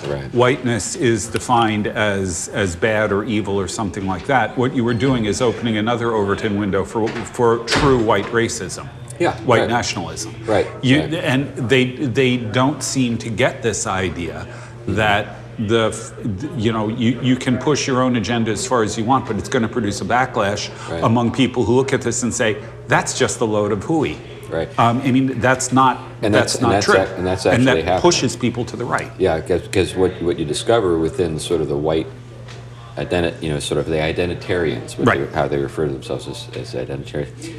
Right. 0.07 0.33
Whiteness 0.35 0.97
is 0.97 1.29
defined 1.29 1.87
as 1.87 2.49
as 2.49 2.77
bad 2.77 3.13
or 3.13 3.25
evil 3.25 3.59
or 3.61 3.69
something 3.69 4.07
like 4.07 4.27
that. 4.27 4.57
What 4.57 4.75
you 4.75 4.85
were 4.85 4.95
doing 4.95 5.25
is 5.27 5.41
opening 5.43 5.77
another 5.77 6.13
Overton 6.13 6.59
window 6.59 6.85
for 6.85 7.09
for 7.09 7.59
true 7.67 8.03
white 8.03 8.27
racism. 8.27 8.89
Yeah, 9.19 9.37
White 9.43 9.61
right. 9.61 9.69
nationalism. 9.69 10.35
Right, 10.47 10.67
You, 10.83 11.01
right. 11.01 11.13
And 11.15 11.55
they 11.69 11.85
they 11.91 12.39
don't 12.39 12.83
seem 12.83 13.19
to 13.19 13.29
get 13.29 13.63
this 13.63 13.87
idea 13.87 14.47
that 14.87 15.37
the 15.59 15.93
you 16.57 16.73
know 16.73 16.89
you, 16.89 17.21
you 17.21 17.37
can 17.37 17.59
push 17.59 17.87
your 17.87 18.01
own 18.03 18.17
agenda 18.17 18.51
as 18.51 18.67
far 18.67 18.83
as 18.83 18.97
you 18.97 19.05
want, 19.05 19.27
but 19.27 19.37
it's 19.37 19.49
going 19.51 19.63
to 19.63 19.69
produce 19.69 20.01
a 20.01 20.05
backlash 20.07 20.71
Right. 20.89 21.05
among 21.05 21.33
people 21.33 21.65
who 21.65 21.75
look 21.75 21.93
at 21.93 22.01
this 22.01 22.23
and 22.23 22.33
say 22.33 22.57
that's 22.89 23.19
just 23.19 23.41
a 23.41 23.45
load 23.45 23.73
of 23.73 23.85
hooey. 23.85 24.17
Right. 24.51 24.69
Um, 24.79 25.01
I 25.03 25.11
mean 25.13 25.39
that's 25.41 25.73
not 25.73 25.99
And 26.23 26.35
that's, 26.35 26.55
that's- 26.55 26.55
and 26.57 26.63
not 26.63 26.71
that's 26.73 26.87
true. 26.87 26.95
ac- 27.01 27.13
and 27.17 27.27
that's 27.27 27.47
and 27.47 27.67
that 27.67 27.77
happening. 27.79 28.01
pushes 28.01 28.37
people 28.37 28.65
to 28.67 28.77
the 28.77 28.85
right. 28.85 29.11
Yeah, 29.19 29.41
because 29.41 29.95
what 29.95 30.13
what 30.23 30.39
you 30.39 30.45
discover 30.45 30.99
within 30.99 31.39
sort 31.39 31.61
of 31.61 31.69
the 31.69 31.77
white 31.77 32.07
identi- 32.97 33.41
you 33.43 33.49
know, 33.49 33.59
sort 33.61 33.79
of 33.81 33.87
the 33.87 33.97
identitarians, 33.97 34.97
Right. 35.05 35.27
they- 35.31 35.35
how 35.35 35.49
they 35.49 35.59
refer 35.59 35.87
to 35.87 35.93
themselves 35.93 36.27
as, 36.29 36.49
as 36.57 36.75
identitarians, 36.75 37.53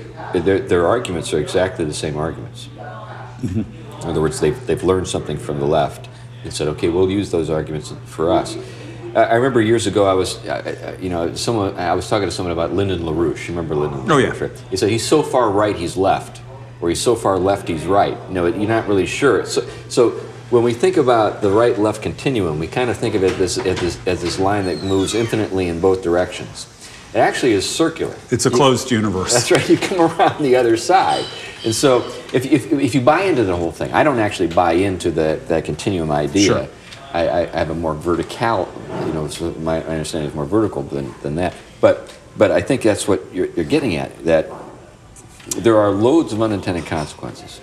their, 0.46 0.60
their 0.60 0.88
arguments 0.88 1.34
are 1.34 1.40
exactly 1.40 1.86
the 1.86 1.94
same 1.94 2.18
arguments. 2.18 2.68
Mm-hmm. 2.78 3.62
In 4.04 4.08
other 4.10 4.22
words, 4.22 4.40
they've, 4.40 4.68
they've 4.68 4.84
learned 4.84 5.08
something 5.08 5.38
from 5.38 5.60
the 5.60 5.66
left 5.66 6.10
and 6.44 6.52
said, 6.54 6.68
okay, 6.70 6.90
we'll 6.90 7.10
use 7.10 7.32
those 7.32 7.50
arguments 7.50 7.94
for 8.06 8.32
us. 8.32 8.58
I 9.16 9.36
remember 9.36 9.62
years 9.62 9.88
ago, 9.88 10.06
I 10.06 10.14
was, 10.14 10.38
I- 10.48 10.60
I- 10.60 10.98
you 11.02 11.10
know, 11.10 11.34
someone. 11.36 11.76
I 11.78 11.94
was 11.96 12.08
talking 12.10 12.28
to 12.28 12.32
someone 12.34 12.54
about 12.54 12.74
Lyndon 12.74 13.00
LaRouche. 13.02 13.48
You 13.48 13.54
remember 13.56 13.76
Lyndon? 13.76 14.10
Oh, 14.12 14.18
yeah. 14.18 14.34
He 14.70 14.78
said 14.78 14.90
he's 14.90 15.06
so 15.06 15.22
far 15.22 15.50
right, 15.52 15.76
he's 15.76 15.98
left, 15.98 16.42
or 16.82 16.90
he's 16.90 17.02
so 17.02 17.16
far 17.16 17.38
left, 17.38 17.68
he's 17.68 17.86
right. 17.86 18.18
You 18.28 18.34
know, 18.34 18.46
you're 18.48 18.68
not 18.68 18.88
really 18.88 19.06
sure. 19.06 19.46
So, 19.46 19.68
so 19.88 20.12
when 20.50 20.64
we 20.64 20.74
think 20.74 20.98
about 20.98 21.42
the 21.42 21.50
right-left 21.50 22.02
continuum, 22.02 22.60
we 22.60 22.68
kind 22.68 22.90
of 22.90 22.98
think 22.98 23.16
of 23.16 23.24
it 23.24 23.40
as, 23.40 23.58
as, 23.58 23.80
this, 23.80 24.08
as 24.08 24.22
this 24.22 24.40
line 24.40 24.66
that 24.66 24.84
moves 24.84 25.14
infinitely 25.14 25.68
in 25.68 25.80
both 25.80 26.02
directions. 26.02 26.68
It 27.14 27.20
actually 27.20 27.54
is 27.54 27.70
circular. 27.70 28.16
It's 28.30 28.46
a 28.46 28.50
closed 28.50 28.90
universe. 28.90 29.34
That's 29.34 29.52
right. 29.52 29.70
You 29.70 29.78
come 29.78 30.00
around 30.20 30.42
the 30.42 30.56
other 30.56 30.78
side, 30.78 31.26
and 31.66 31.76
so 31.76 32.06
if, 32.34 32.46
if, 32.46 32.72
if 32.72 32.96
you 32.96 33.02
buy 33.02 33.24
into 33.24 33.44
the 33.44 33.56
whole 33.56 33.72
thing, 33.72 33.92
I 33.94 34.04
don't 34.04 34.20
actually 34.20 34.48
buy 34.48 34.74
into 34.74 35.12
the, 35.12 35.40
that 35.48 35.66
continuum 35.66 36.10
idea. 36.10 36.46
Sure. 36.46 36.68
I, 37.14 37.42
I 37.42 37.46
have 37.48 37.70
a 37.70 37.76
more 37.76 37.94
vertical, 37.94 38.72
you 39.06 39.14
know, 39.14 39.28
so 39.28 39.52
my, 39.56 39.80
my 39.80 39.86
understanding 39.86 40.30
is 40.30 40.36
more 40.36 40.46
vertical 40.46 40.84
than, 40.84 41.14
than 41.22 41.36
that. 41.36 41.54
But 41.82 42.18
but 42.38 42.52
I 42.52 42.62
think 42.62 42.82
that's 42.82 43.08
what 43.08 43.22
you're, 43.34 43.48
you're 43.48 43.66
getting 43.66 43.96
at. 43.96 44.26
That 44.26 44.50
there 45.58 45.78
are 45.78 45.92
loads 45.92 46.34
of 46.34 46.42
unintended 46.42 46.86
consequences. 46.86 47.60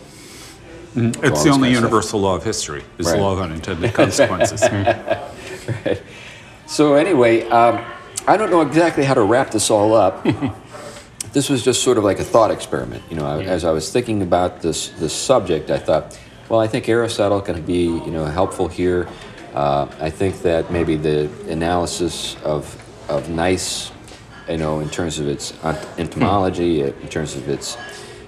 It's 0.97 1.19
Well, 1.19 1.45
the 1.45 1.51
only 1.51 1.71
universal 1.71 2.21
law 2.21 2.35
of 2.37 2.45
history. 2.45 2.83
Is 2.99 3.07
Right. 3.07 3.17
the 3.17 3.23
law 3.23 3.33
of 3.33 3.41
unintended 3.41 3.93
consequences. 4.03 4.63
So 6.69 6.97
anyway, 6.97 7.49
um, 7.49 7.83
I 8.27 8.37
don't 8.37 8.51
know 8.51 8.61
exactly 8.61 9.03
how 9.03 9.15
to 9.15 9.23
wrap 9.23 9.51
this 9.51 9.71
all 9.71 9.95
up. 9.95 10.23
this 11.33 11.49
was 11.49 11.65
just 11.65 11.83
sort 11.83 11.97
of 11.97 12.05
like 12.05 12.19
a 12.19 12.25
thought 12.25 12.51
experiment. 12.51 13.03
You 13.09 13.17
know, 13.17 13.25
I, 13.27 13.43
as 13.43 13.65
I 13.65 13.71
was 13.71 13.91
thinking 13.91 14.21
about 14.21 14.61
this 14.61 14.91
this 15.01 15.15
subject, 15.15 15.71
I 15.71 15.79
thought, 15.79 16.19
well, 16.51 16.61
I 16.61 16.67
think 16.69 16.87
Aristotle 16.87 17.41
can 17.41 17.63
be 17.63 17.85
you 17.85 18.11
know 18.11 18.27
helpful 18.27 18.69
here. 18.69 19.09
Uh, 19.55 19.87
I 19.99 20.11
think 20.11 20.43
that 20.43 20.71
maybe 20.71 20.97
the 20.97 21.31
analysis 21.49 22.37
of 22.45 22.77
of 23.09 23.31
nice, 23.31 23.91
you 24.49 24.57
know, 24.57 24.81
in 24.81 24.89
terms 24.89 25.19
of 25.19 25.29
its 25.29 25.53
entomology, 25.99 26.83
in 26.83 27.09
terms 27.09 27.37
of 27.37 27.49
its 27.49 27.77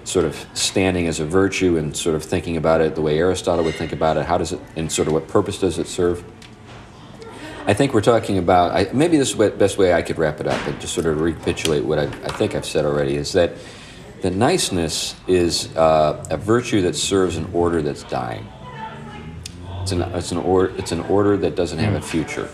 sort 0.04 0.24
of 0.24 0.46
standing 0.54 1.06
as 1.06 1.20
a 1.20 1.24
virtue, 1.24 1.76
and 1.76 1.96
sort 1.96 2.16
of 2.16 2.24
thinking 2.24 2.56
about 2.56 2.80
it 2.80 2.94
the 2.94 3.00
way 3.00 3.18
Aristotle 3.18 3.64
would 3.64 3.74
think 3.74 3.92
about 3.92 4.16
it. 4.16 4.26
How 4.26 4.38
does 4.38 4.52
it, 4.52 4.60
and 4.76 4.90
sort 4.90 5.08
of 5.08 5.14
what 5.14 5.28
purpose 5.28 5.58
does 5.58 5.78
it 5.78 5.86
serve? 5.86 6.24
I 7.66 7.74
think 7.74 7.94
we're 7.94 8.00
talking 8.00 8.38
about, 8.38 8.72
I, 8.72 8.90
maybe 8.92 9.16
this 9.16 9.30
is 9.30 9.36
the 9.36 9.50
best 9.50 9.78
way 9.78 9.92
I 9.92 10.02
could 10.02 10.18
wrap 10.18 10.40
it 10.40 10.46
up 10.46 10.66
and 10.66 10.80
just 10.80 10.94
sort 10.94 11.06
of 11.06 11.20
recapitulate 11.20 11.84
what 11.84 11.98
I, 11.98 12.04
I 12.04 12.32
think 12.32 12.54
I've 12.54 12.64
said 12.64 12.84
already 12.84 13.16
is 13.16 13.32
that 13.34 13.52
the 14.22 14.30
niceness 14.30 15.14
is 15.28 15.74
uh, 15.76 16.24
a 16.30 16.36
virtue 16.36 16.82
that 16.82 16.96
serves 16.96 17.36
an 17.36 17.48
order 17.52 17.82
that's 17.82 18.02
dying. 18.04 18.46
It's 19.82 19.92
an, 19.92 20.02
it's, 20.02 20.32
an 20.32 20.38
or, 20.38 20.66
it's 20.78 20.90
an 20.92 21.00
order 21.02 21.36
that 21.36 21.54
doesn't 21.54 21.78
have 21.78 21.94
a 21.94 22.00
future. 22.00 22.48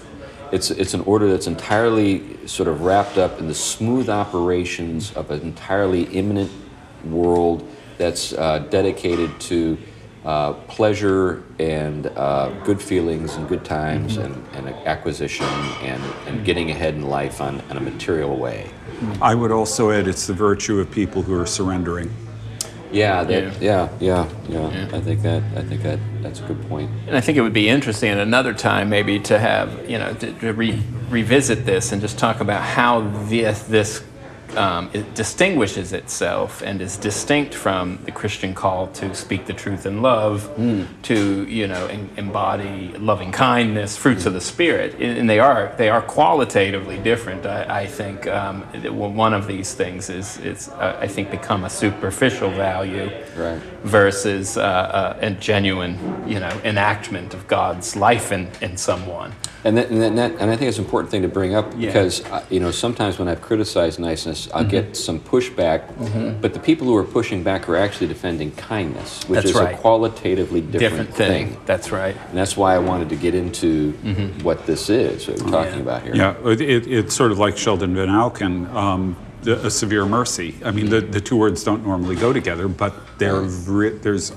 It's, 0.53 0.71
it's 0.71 0.95
an 0.95 1.01
order 1.03 1.29
that's 1.31 1.47
entirely 1.47 2.47
sort 2.47 2.69
of 2.69 2.83
wrapped 2.83 3.19
up 3.19 3.41
in 3.41 3.49
the 3.49 3.55
smooth 3.55 4.09
operations 4.09 5.13
of 5.13 5.31
an 5.31 5.41
entirely 5.41 6.05
immanent 6.05 6.51
world 7.05 7.69
that's 7.99 8.33
uh, 8.33 8.61
dedicated 8.71 9.39
to 9.41 9.79
uh, 10.25 10.55
pleasure 10.55 11.45
and 11.61 12.09
uh, 12.09 12.51
good 12.65 12.83
feelings 12.83 13.37
and 13.37 13.49
good 13.49 13.65
times 13.65 14.17
and, 14.17 14.35
and 14.55 14.69
acquisition 14.87 15.47
and, 15.47 16.03
and 16.27 16.45
getting 16.45 16.71
ahead 16.71 16.95
in 16.95 17.03
life 17.03 17.41
on, 17.41 17.61
on 17.71 17.77
a 17.77 17.81
material 17.81 18.37
way. 18.37 18.69
I 19.23 19.35
would 19.35 19.53
also 19.53 19.93
add 19.93 20.09
it's 20.09 20.27
the 20.27 20.35
virtue 20.35 20.81
of 20.81 20.91
people 20.91 21.23
who 21.23 21.39
are 21.41 21.47
surrendering. 21.47 22.11
Yeah, 22.97 23.25
that, 23.25 23.61
yeah, 23.61 23.89
yeah, 24.01 24.27
yeah, 24.49 24.89
I 24.93 25.01
think 25.01 25.21
that 25.21 25.43
I 25.55 25.63
think 25.63 25.83
that 25.83 25.99
that's 26.23 26.41
a 26.41 26.45
good 26.45 26.61
point. 26.67 26.91
And 27.07 27.15
I 27.15 27.21
think 27.21 27.37
it 27.37 27.43
would 27.43 27.53
be 27.53 27.69
interesting 27.69 28.11
at 28.11 28.19
another 28.19 28.55
time 28.55 28.89
maybe 28.89 29.21
to 29.21 29.39
have, 29.39 29.69
you 29.89 29.99
know, 29.99 30.15
to, 30.15 30.33
to 30.33 30.53
re- 30.55 30.83
revisit 31.11 31.67
this 31.67 31.93
and 31.93 32.01
just 32.01 32.19
talk 32.19 32.41
about 32.41 32.63
how 32.63 33.03
this, 33.29 33.65
this 33.65 34.03
um, 34.57 34.91
it 34.93 35.15
distinguishes 35.15 35.93
itself 35.93 36.63
and 36.63 36.81
is 36.81 36.97
distinct 36.97 37.55
from 37.55 37.99
the 38.05 38.13
Christian 38.13 38.55
call 38.55 38.89
to 38.89 39.15
speak 39.15 39.47
the 39.47 39.53
truth 39.53 39.87
in 39.87 40.03
love, 40.03 40.51
to, 41.03 41.47
you 41.47 41.67
know, 41.67 41.87
en- 41.87 42.11
embody 42.17 42.93
loving 42.99 43.33
kindness, 43.33 43.97
fruits 43.97 44.27
of 44.27 44.33
the 44.35 44.41
Spirit. 44.41 44.95
And 45.01 45.29
they 45.29 45.39
are, 45.39 45.73
they 45.77 45.89
are 45.89 46.03
qualitatively 46.03 46.99
different. 46.99 47.47
I, 47.47 47.83
I 47.83 47.87
think 47.87 48.27
um, 48.27 48.63
one 48.95 49.35
of 49.35 49.47
these 49.47 49.75
things 49.75 50.11
is, 50.11 50.39
is 50.41 50.69
uh, 50.69 50.99
I 51.01 51.09
think, 51.09 51.31
become 51.31 51.65
a 51.65 51.71
superficial 51.71 52.51
value 52.51 53.11
Right. 53.37 53.61
versus 53.85 54.57
uh, 54.57 54.63
uh, 54.63 55.19
a 55.21 55.31
genuine, 55.33 55.99
you 56.27 56.41
know, 56.41 56.61
enactment 56.65 57.35
of 57.35 57.47
God's 57.49 57.97
life 57.97 58.33
in, 58.33 58.49
in 58.61 58.77
someone. 58.77 59.33
And 59.67 59.77
that, 59.79 59.91
and, 59.91 60.01
that, 60.01 60.07
and 60.11 60.19
that- 60.19 60.33
and 60.39 60.49
I 60.49 60.55
think 60.57 60.69
it's 60.69 60.79
an 60.79 60.85
important 60.85 61.11
thing 61.11 61.23
to 61.23 61.29
bring 61.29 61.57
up 61.57 61.65
Yeah. 61.67 61.71
Mm-hmm. 61.73 61.87
because 61.89 62.25
uh, 62.27 62.45
you 62.51 62.61
know 62.61 62.71
sometimes 62.71 63.19
when 63.19 63.27
I've 63.27 63.43
criticized 63.43 63.99
niceness, 63.99 64.49
I'll 64.55 64.63
get 64.63 64.97
some 64.97 65.19
pushback, 65.19 65.81
but 66.41 66.55
the 66.55 66.61
people 66.61 66.87
who 66.87 66.95
are 66.95 67.03
pushing 67.03 67.43
back 67.43 67.69
are 67.69 67.77
actually 67.77 68.07
defending 68.07 68.53
kindness, 68.53 69.25
which 69.29 69.39
That's 69.39 69.51
is 69.51 69.55
right. 69.57 69.75
a 69.75 69.79
qualitatively 69.79 70.61
different, 70.61 71.11
Different 71.11 71.15
thing. 71.15 71.57
That's 71.67 71.91
right. 71.91 72.17
And 72.29 72.39
that's 72.39 72.57
why 72.57 72.77
I 72.77 72.79
wanted 72.79 73.09
to 73.09 73.17
get 73.17 73.35
into 73.35 73.91
what 74.45 74.67
this 74.67 74.89
is, 74.89 75.27
what 75.27 75.43
we're 75.43 75.51
talking 75.51 75.75
Yeah. 75.75 75.81
about 75.81 76.03
here. 76.05 76.15
Yeah, 76.15 76.35
it, 76.49 76.61
it, 76.61 76.87
it's 76.87 77.15
sort 77.17 77.33
of 77.33 77.39
like 77.41 77.59
Sheldon 77.59 77.93
Van 77.97 78.07
Auken, 78.09 78.73
um, 78.73 79.17
the, 79.43 79.67
a 79.67 79.71
severe 79.71 80.07
mercy. 80.07 80.55
I 80.65 80.71
mean, 80.71 80.91
the, 80.91 81.01
the 81.01 81.21
two 81.21 81.37
words 81.37 81.65
don't 81.65 81.85
normally 81.85 82.15
go 82.15 82.33
together, 82.33 82.69
but 82.69 82.95
re- 83.21 83.99
there's 83.99 84.33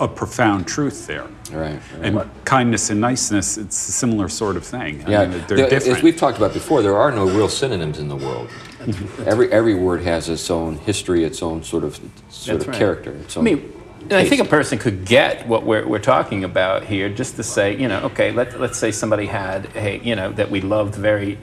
a 0.00 0.08
profound 0.08 0.66
truth 0.66 1.06
there. 1.06 1.26
Right. 1.50 1.80
right. 1.96 2.04
And 2.04 2.44
kindness 2.44 2.90
and 2.90 3.00
niceness, 3.00 3.58
it's 3.58 3.88
a 3.88 3.92
similar 3.92 4.28
sort 4.28 4.56
of 4.56 4.64
thing. 4.64 5.04
I 5.06 5.10
Yeah, 5.10 5.20
mean, 5.26 5.30
they're 5.46 5.56
there- 5.58 5.70
different. 5.70 5.98
as 5.98 6.02
we've 6.02 6.16
talked 6.16 6.38
about 6.38 6.52
before, 6.52 6.82
there 6.82 6.96
are 6.96 7.10
no 7.10 7.26
real 7.28 7.48
synonyms 7.48 7.98
in 7.98 8.08
the 8.08 8.16
world. 8.16 8.48
every 9.26 9.50
every 9.52 9.74
word 9.74 10.02
has 10.02 10.28
its 10.28 10.50
own 10.50 10.76
history, 10.78 11.24
its 11.24 11.42
own 11.42 11.62
sort 11.62 11.84
of 11.84 11.96
sort 11.96 12.12
That's 12.28 12.48
of 12.48 12.68
right. 12.68 12.76
character. 12.78 13.10
Its 13.12 13.36
I 13.36 13.40
mean, 13.42 13.72
and 14.02 14.14
I 14.14 14.24
think 14.24 14.40
a 14.40 14.44
person 14.46 14.78
could 14.78 15.04
get 15.04 15.46
what 15.46 15.64
we're, 15.64 15.86
we're 15.86 15.98
talking 15.98 16.44
about 16.44 16.84
here 16.84 17.08
just 17.10 17.36
to 17.36 17.42
say, 17.42 17.76
you 17.76 17.88
know, 17.88 18.00
okay, 18.04 18.30
let, 18.32 18.58
let's 18.58 18.78
say 18.78 18.90
somebody 18.90 19.26
had, 19.26 19.66
hey, 19.66 20.00
you 20.02 20.16
know, 20.16 20.32
that 20.32 20.50
we 20.50 20.60
loved 20.62 20.94
very 20.94 21.36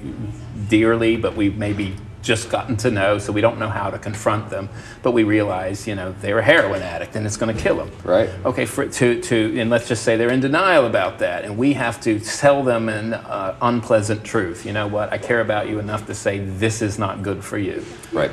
dearly, 0.69 1.15
but 1.17 1.35
we 1.35 1.49
maybe 1.49 1.95
just 2.25 2.49
gotten 2.49 2.75
to 2.77 2.91
know, 2.91 3.17
so 3.19 3.31
we 3.31 3.39
don't 3.39 3.59
know 3.59 3.69
how 3.69 3.89
to 3.89 3.99
confront 3.99 4.49
them, 4.49 4.67
but 5.03 5.11
we 5.11 5.23
realize, 5.23 5.87
you 5.87 5.95
know, 5.95 6.13
they're 6.21 6.39
a 6.39 6.43
heroin 6.43 6.81
addict 6.81 7.15
and 7.15 7.25
it's 7.25 7.37
going 7.37 7.55
to 7.55 7.61
kill 7.61 7.77
them. 7.77 7.91
Right. 8.03 8.29
Okay, 8.43 8.65
for, 8.65 8.87
to, 8.87 9.21
to, 9.21 9.59
and 9.59 9.69
let's 9.69 9.87
just 9.87 10.03
say 10.03 10.17
they're 10.17 10.31
in 10.31 10.39
denial 10.39 10.85
about 10.87 11.19
that, 11.19 11.45
and 11.45 11.57
we 11.57 11.73
have 11.73 12.01
to 12.01 12.19
tell 12.19 12.63
them 12.63 12.89
an 12.89 13.13
uh, 13.13 13.55
unpleasant 13.61 14.23
truth. 14.23 14.65
You 14.65 14.73
know 14.73 14.87
what? 14.87 15.13
I 15.13 15.19
care 15.19 15.39
about 15.39 15.69
you 15.69 15.79
enough 15.79 16.07
to 16.07 16.15
say 16.15 16.39
this 16.39 16.81
is 16.81 16.97
not 16.97 17.21
good 17.21 17.43
for 17.43 17.57
you. 17.57 17.85
right. 18.11 18.31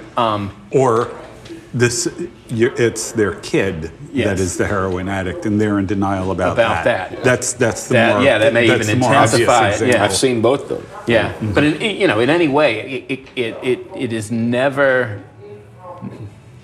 or 0.71 1.15
this, 1.75 2.07
you, 2.49 2.73
it's 2.77 3.13
their 3.13 3.35
kid 3.37 3.91
Yes. 4.13 4.27
that 4.27 4.41
is 4.41 4.59
the 4.59 4.67
heroin 4.67 5.09
addict, 5.09 5.47
and 5.47 5.59
they're 5.59 5.79
in 5.79 5.87
denial 5.87 6.33
about, 6.33 6.53
About 6.53 6.85
that. 6.85 7.25
That's 7.25 7.55
that's 7.55 7.89
the 7.89 7.95
That- 7.95 8.17
more 8.17 8.25
yeah, 8.25 8.37
that 8.39 8.53
may 8.53 8.67
that's 8.69 8.87
even 8.87 9.01
the 9.01 9.07
more 9.07 9.15
obvious 9.15 9.41
intensify 9.41 9.71
it, 9.87 9.95
yeah. 9.95 10.05
I've 10.05 10.13
seen 10.15 10.43
both 10.43 10.69
though. 10.69 10.83
Yeah, 11.07 11.33
but 11.55 11.65
in, 11.65 11.81
you 11.99 12.07
know, 12.07 12.21
in 12.21 12.29
any 12.29 12.47
way, 12.47 13.05
it, 13.09 13.29
it, 13.35 13.57
it, 13.63 13.87
it 13.97 14.13
is 14.13 14.31
never 14.31 15.23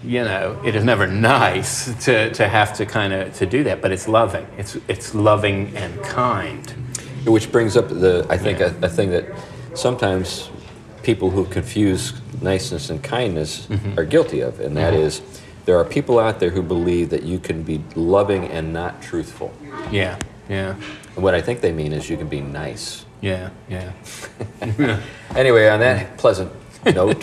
you 0.05 0.23
know, 0.25 0.61
it 0.65 0.75
is 0.77 0.85
never 0.85 1.07
nice 1.07 1.93
to, 2.05 2.31
to 2.33 2.47
have 2.49 2.73
to 2.75 2.87
kind 2.87 3.13
of 3.13 3.35
to 3.35 3.47
do 3.47 3.65
that, 3.65 3.81
but 3.83 3.91
it's 3.93 4.07
loving. 4.09 4.47
It's 4.57 4.77
it's 4.89 5.15
loving 5.15 5.75
and 5.77 6.03
kind. 6.03 6.67
Which 7.27 7.51
brings 7.51 7.77
up 7.77 7.89
the, 7.89 8.27
I 8.31 8.39
think, 8.39 8.61
a, 8.61 8.75
a 8.83 8.89
thing 8.89 9.11
that 9.11 9.25
sometimes 9.75 10.51
people 11.03 11.31
who 11.31 11.45
confuse 11.47 12.13
niceness 12.43 12.91
and 12.91 13.03
kindness 13.03 13.67
Mm-hmm. 13.67 13.99
are 13.99 14.05
guilty 14.05 14.41
of, 14.41 14.61
and 14.61 14.77
that 14.77 14.95
is 14.95 15.21
there 15.65 15.77
are 15.79 15.85
people 15.85 16.19
out 16.19 16.41
there 16.41 16.51
who 16.51 16.63
believe 16.63 17.11
that 17.11 17.23
you 17.25 17.39
can 17.39 17.63
be 17.63 17.83
loving 17.95 18.47
and 18.49 18.73
not 18.73 19.03
truthful. 19.03 19.53
Yeah, 19.91 20.19
yeah, 20.49 20.75
And 21.15 21.23
what 21.23 21.35
I 21.35 21.43
think 21.43 21.61
they 21.61 21.73
mean 21.73 21.93
is 21.93 22.09
you 22.09 22.17
can 22.17 22.29
be 22.29 22.41
nice. 22.41 23.05
yeah, 23.21 23.51
yeah. 23.69 23.93
Anyway, 25.37 25.69
on 25.69 25.81
that 25.81 26.17
pleasant 26.17 26.51
note, 26.87 27.23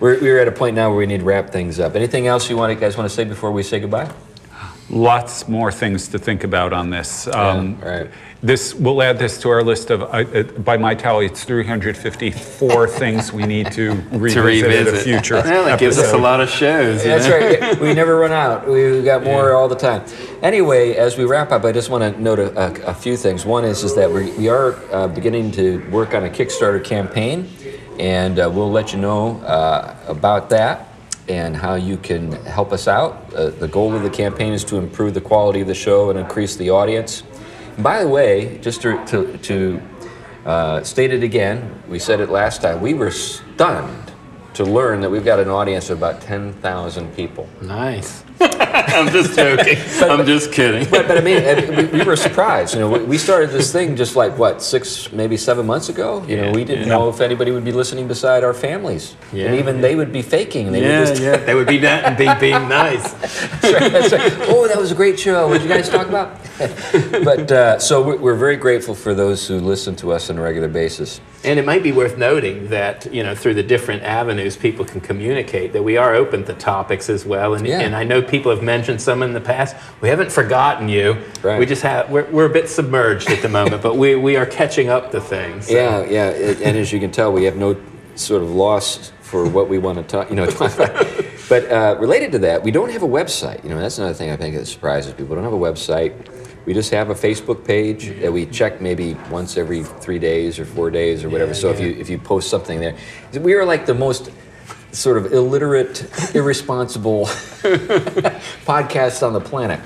we're, 0.00 0.20
we're 0.20 0.38
at 0.40 0.48
a 0.48 0.52
point 0.52 0.76
now 0.76 0.90
where 0.90 0.98
we 0.98 1.06
need 1.06 1.20
to 1.20 1.24
wrap 1.24 1.50
things 1.50 1.80
up. 1.80 1.94
Anything 1.96 2.26
else 2.26 2.50
you 2.50 2.56
want, 2.56 2.78
guys 2.80 2.96
want 2.96 3.08
to 3.08 3.14
say 3.14 3.24
before 3.24 3.50
we 3.50 3.62
say 3.62 3.80
goodbye? 3.80 4.10
Lots 4.90 5.46
more 5.46 5.70
things 5.70 6.08
to 6.08 6.18
think 6.18 6.42
about 6.42 6.72
on 6.72 6.90
this. 6.90 7.28
Um, 7.28 7.78
Yeah, 7.80 7.88
right. 7.88 8.10
This 8.42 8.74
we'll 8.74 9.02
add 9.02 9.18
this 9.18 9.38
to 9.42 9.50
our 9.50 9.62
list 9.62 9.90
of. 9.90 10.02
Uh, 10.02 10.06
uh, 10.06 10.42
by 10.42 10.78
my 10.78 10.94
tally, 10.94 11.26
it's 11.26 11.44
354 11.44 12.88
things 13.02 13.32
we 13.32 13.44
need 13.44 13.70
to 13.72 13.90
revisit, 14.10 14.32
To 14.32 14.42
revisit. 14.42 14.94
at 14.94 15.00
a 15.00 15.04
future. 15.04 15.34
Well, 15.34 15.66
that 15.66 15.78
gives 15.78 15.98
us 15.98 16.12
a 16.12 16.18
lot 16.18 16.40
of 16.40 16.48
shows. 16.48 17.04
That's 17.04 17.28
know? 17.28 17.38
right. 17.38 17.80
We 17.80 17.92
never 17.94 18.16
run 18.16 18.32
out. 18.32 18.66
We 18.66 19.02
got 19.02 19.22
more 19.22 19.52
all 19.52 19.68
the 19.68 19.76
time. 19.76 20.04
Anyway, 20.42 20.94
as 20.94 21.18
we 21.18 21.24
wrap 21.24 21.52
up, 21.52 21.64
I 21.64 21.72
just 21.72 21.90
want 21.90 22.02
to 22.14 22.20
note 22.20 22.38
a, 22.38 22.58
a, 22.58 22.72
a 22.86 22.94
few 22.94 23.16
things. 23.16 23.44
One 23.44 23.64
is 23.64 23.84
is 23.84 23.94
that 23.94 24.10
we, 24.10 24.32
we 24.32 24.48
are 24.48 24.74
uh, 24.92 25.06
beginning 25.06 25.52
to 25.52 25.86
work 25.90 26.14
on 26.14 26.24
a 26.24 26.30
Kickstarter 26.30 26.82
campaign, 26.82 27.48
and 28.00 28.38
uh, 28.40 28.50
we'll 28.52 28.72
let 28.72 28.92
you 28.92 28.98
know 28.98 29.38
uh, 29.42 29.94
about 30.08 30.48
that 30.50 30.89
and 31.30 31.56
how 31.56 31.76
you 31.76 31.96
can 31.96 32.32
help 32.44 32.72
us 32.72 32.88
out. 32.88 33.32
Uh, 33.32 33.50
the 33.50 33.68
goal 33.68 33.94
of 33.94 34.02
the 34.02 34.10
campaign 34.10 34.52
is 34.52 34.64
to 34.64 34.76
improve 34.76 35.14
the 35.14 35.20
quality 35.20 35.60
of 35.60 35.68
the 35.68 35.74
show 35.74 36.10
and 36.10 36.18
increase 36.18 36.56
the 36.56 36.70
audience. 36.70 37.22
By 37.78 38.02
the 38.02 38.08
way, 38.08 38.58
just 38.58 38.82
to, 38.82 39.02
to, 39.06 39.38
to 39.38 39.82
uh, 40.44 40.82
state 40.82 41.12
it 41.12 41.22
again, 41.22 41.82
we 41.88 42.00
said 42.00 42.18
it 42.18 42.30
last 42.30 42.62
time, 42.62 42.80
we 42.80 42.94
were 42.94 43.12
stunned 43.12 44.12
to 44.54 44.64
learn 44.64 45.00
that 45.02 45.10
we've 45.10 45.24
got 45.24 45.38
an 45.38 45.48
audience 45.48 45.88
of 45.88 45.98
about 45.98 46.20
10,000 46.20 47.14
people. 47.14 47.48
Nice. 47.62 48.24
I'm 48.42 49.12
just 49.12 49.36
joking. 49.36 49.76
I'm 50.10 50.24
just 50.24 50.50
kidding. 50.50 50.88
But, 50.88 51.06
but 51.06 51.18
I 51.18 51.20
mean, 51.20 51.76
we, 51.76 51.98
we 51.98 52.04
were 52.04 52.16
surprised. 52.28 52.74
You 52.74 52.80
know, 52.80 52.88
we, 52.88 53.18
started 53.18 53.50
this 53.50 53.70
thing 53.70 53.96
just 53.96 54.16
like 54.16 54.38
what 54.38 54.62
six, 54.62 55.12
maybe 55.12 55.36
seven 55.36 55.66
months 55.66 55.90
ago. 55.90 56.24
You 56.26 56.38
know, 56.38 56.52
we 56.52 56.64
didn't 56.64 56.88
yeah. 56.88 56.94
know 56.94 57.10
if 57.10 57.20
anybody 57.20 57.50
would 57.50 57.64
be 57.64 57.72
listening 57.72 58.08
beside 58.08 58.42
our 58.42 58.54
families, 58.54 59.14
Yeah, 59.30 59.46
and 59.46 59.56
even 59.56 59.82
they 59.82 59.94
would 59.94 60.10
be 60.10 60.22
faking. 60.22 60.72
They 60.72 60.80
Yeah, 60.80 61.00
would 61.00 61.08
just, 61.08 61.22
yeah. 61.22 61.36
They 61.36 61.54
would 61.54 61.66
be, 61.66 61.80
not, 61.80 62.16
be 62.16 62.28
being 62.40 62.68
nice. 62.68 63.12
That's 63.12 63.64
right, 63.64 63.92
that's 63.92 64.12
right. 64.12 64.32
Oh, 64.48 64.66
that 64.66 64.78
was 64.78 64.90
a 64.90 64.94
great 64.94 65.20
show. 65.20 65.48
What 65.48 65.60
did 65.60 65.62
you 65.64 65.68
guys 65.68 65.90
talk 65.90 66.08
about? 66.08 66.38
but 67.24 67.52
uh, 67.52 67.78
so 67.78 68.16
we're 68.16 68.36
very 68.36 68.56
grateful 68.56 68.94
for 68.94 69.12
those 69.12 69.46
who 69.46 69.60
listen 69.60 69.94
to 69.96 70.12
us 70.12 70.30
on 70.30 70.38
a 70.38 70.42
regular 70.42 70.68
basis. 70.68 71.20
And 71.42 71.58
it 71.58 71.64
might 71.64 71.82
be 71.82 71.90
worth 71.90 72.18
noting 72.18 72.68
that, 72.68 73.12
you 73.14 73.22
know, 73.22 73.34
through 73.34 73.54
the 73.54 73.62
different 73.62 74.02
avenues 74.02 74.56
people 74.58 74.84
can 74.84 75.00
communicate, 75.00 75.72
that 75.72 75.82
we 75.82 75.96
are 75.96 76.14
open 76.14 76.44
to 76.44 76.52
topics 76.54 77.08
as 77.08 77.24
well. 77.24 77.54
And, 77.54 77.66
Yeah. 77.66 77.80
and 77.80 77.96
I 77.96 78.04
know 78.04 78.20
people 78.20 78.50
have 78.54 78.62
mentioned 78.62 79.00
some 79.00 79.22
in 79.22 79.32
the 79.32 79.40
past. 79.40 79.74
We 80.02 80.10
haven't 80.10 80.30
forgotten 80.30 80.88
you. 80.90 81.16
Right. 81.42 81.58
We 81.58 81.64
just 81.64 81.82
have, 81.82 82.10
we're, 82.10 82.30
we're 82.30 82.44
a 82.44 82.50
bit 82.52 82.68
submerged 82.68 83.30
at 83.30 83.40
the 83.40 83.48
moment, 83.48 83.82
but 83.82 83.96
we, 83.96 84.16
we 84.16 84.36
are 84.36 84.44
catching 84.44 84.90
up 84.90 85.10
to 85.12 85.20
things. 85.20 85.68
So- 85.68 85.74
Yeah, 85.74 86.04
yeah, 86.04 86.28
and 86.62 86.76
as 86.76 86.92
you 86.92 87.00
can 87.00 87.10
tell, 87.10 87.32
we 87.32 87.44
have 87.44 87.56
no 87.56 87.74
sort 88.16 88.42
of 88.42 88.50
loss 88.50 89.10
for 89.22 89.48
what 89.48 89.68
we 89.70 89.78
want 89.78 89.96
to 89.96 90.04
talk, 90.04 90.28
you 90.28 90.36
know, 90.36 90.44
talk 90.46 90.74
about. 90.74 91.06
But 91.48 91.70
uh, 91.70 91.96
related 91.98 92.32
to 92.32 92.38
that, 92.40 92.62
we 92.62 92.70
don't 92.70 92.90
have 92.90 93.02
a 93.02 93.08
website. 93.08 93.62
You 93.64 93.70
know, 93.70 93.78
that's 93.80 93.98
another 93.98 94.14
thing 94.14 94.30
I 94.30 94.36
think 94.36 94.56
that 94.56 94.66
surprises 94.66 95.12
people. 95.14 95.34
We 95.34 95.34
don't 95.36 95.44
have 95.44 95.52
a 95.52 95.56
website. 95.56 96.12
We 96.66 96.74
just 96.74 96.90
have 96.90 97.10
a 97.10 97.14
Facebook 97.14 97.64
page 97.64 98.20
that 98.20 98.32
we 98.32 98.46
check 98.46 98.80
maybe 98.80 99.14
once 99.30 99.56
every 99.56 99.82
three 99.82 100.18
days 100.18 100.58
or 100.58 100.64
four 100.64 100.90
days 100.90 101.24
or 101.24 101.30
whatever. 101.30 101.52
Yeah, 101.52 101.58
so 101.58 101.70
if 101.70 101.80
you 101.80 101.88
if 101.90 102.10
you 102.10 102.18
post 102.18 102.50
something 102.50 102.80
there, 102.80 102.96
we 103.40 103.54
are 103.54 103.64
like 103.64 103.86
the 103.86 103.94
most 103.94 104.30
sort 104.92 105.16
of 105.16 105.32
illiterate, 105.32 106.02
irresponsible 106.34 107.26
podcast 108.66 109.26
on 109.26 109.32
the 109.32 109.40
planet. 109.40 109.80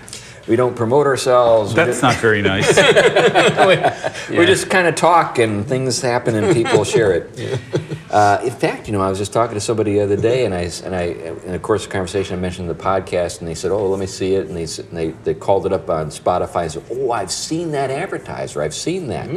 We 0.47 0.57
don't 0.57 0.77
promote 0.77 1.07
ourselves. 1.07 1.73
We 1.73 1.77
That's 1.77 2.03
not 2.03 2.17
very 2.17 2.43
nice. 2.43 2.77
we 4.31 4.45
just 4.47 4.69
kind 4.69 4.87
of 4.87 4.95
talk 4.95 5.39
and 5.39 5.67
things 5.67 6.01
happen 6.03 6.35
and 6.35 6.55
people 6.55 6.85
share 6.85 7.13
it. 7.13 7.61
Uh, 8.11 8.41
in 8.45 8.51
fact, 8.53 8.87
you 8.87 8.93
know, 8.93 9.01
I 9.01 9.09
was 9.09 9.19
just 9.19 9.33
talking 9.33 9.55
to 9.55 9.61
somebody 9.61 9.95
the 9.95 10.01
other 10.03 10.17
day, 10.17 10.45
and 10.45 10.55
I 10.55 10.67
s- 10.67 10.83
and 10.83 10.95
I 10.95 11.03
in 11.47 11.51
the 11.51 11.59
course 11.59 11.83
of 11.85 11.91
conversation 11.91 12.39
I 12.39 12.41
mentioned 12.41 12.71
the 12.71 12.75
podcast, 12.75 13.41
and 13.41 13.49
they 13.49 13.57
said, 13.57 13.73
"Oh, 13.73 13.89
let 13.89 13.99
me 13.99 14.07
see 14.07 14.37
it," 14.37 14.47
and 14.47 14.57
they 14.57 14.63
and 14.83 14.97
they, 14.97 15.09
they 15.25 15.35
called 15.35 15.67
it 15.67 15.73
up 15.73 15.91
on 15.91 16.11
Spotify 16.11 16.63
and 16.63 16.71
said, 16.71 16.85
"Oh, 16.93 17.11
I've 17.11 17.33
seen 17.33 17.73
that 17.73 17.91
advertiser. 17.91 18.63
I've 18.63 18.75
seen 18.75 19.09
that." 19.09 19.29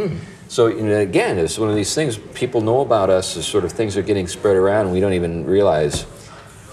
So 0.48 0.68
you 0.68 0.84
know, 0.84 1.00
again, 1.00 1.40
it's 1.40 1.58
one 1.58 1.70
of 1.72 1.76
these 1.76 1.96
things 1.96 2.20
people 2.36 2.62
know 2.62 2.82
about 2.82 3.10
us 3.10 3.36
as 3.36 3.48
sort 3.48 3.66
of 3.66 3.72
things 3.72 3.98
are 3.98 4.04
getting 4.04 4.28
spread 4.28 4.56
around, 4.56 4.82
and 4.86 4.94
we 4.94 5.00
don't 5.00 5.14
even 5.14 5.44
realize, 5.48 6.06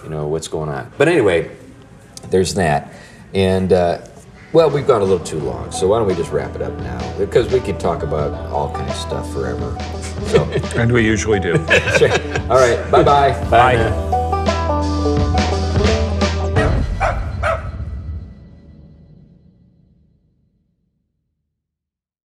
you 0.02 0.10
know, 0.10 0.26
what's 0.26 0.48
going 0.48 0.68
on. 0.68 0.92
But 0.98 1.08
anyway, 1.08 1.56
there's 2.28 2.52
that, 2.54 2.92
and. 3.32 3.72
Uh, 3.72 3.98
well, 4.54 4.70
we've 4.70 4.86
gone 4.86 5.02
a 5.02 5.04
little 5.04 5.26
too 5.26 5.40
long, 5.40 5.72
so 5.72 5.88
why 5.88 5.98
don't 5.98 6.06
we 6.06 6.14
just 6.14 6.30
wrap 6.30 6.54
it 6.54 6.62
up 6.62 6.72
now? 6.74 7.18
Because 7.18 7.52
we 7.52 7.58
could 7.58 7.80
talk 7.80 8.04
about 8.04 8.32
all 8.52 8.72
kinds 8.72 8.92
of 8.92 8.96
stuff 8.96 9.32
forever. 9.32 9.76
So, 10.28 10.44
and 10.80 10.92
we 10.92 11.04
usually 11.04 11.40
do. 11.40 11.54
all 12.48 12.56
right, 12.56 12.88
bye-bye. 12.88 13.50
Bye. 13.50 14.13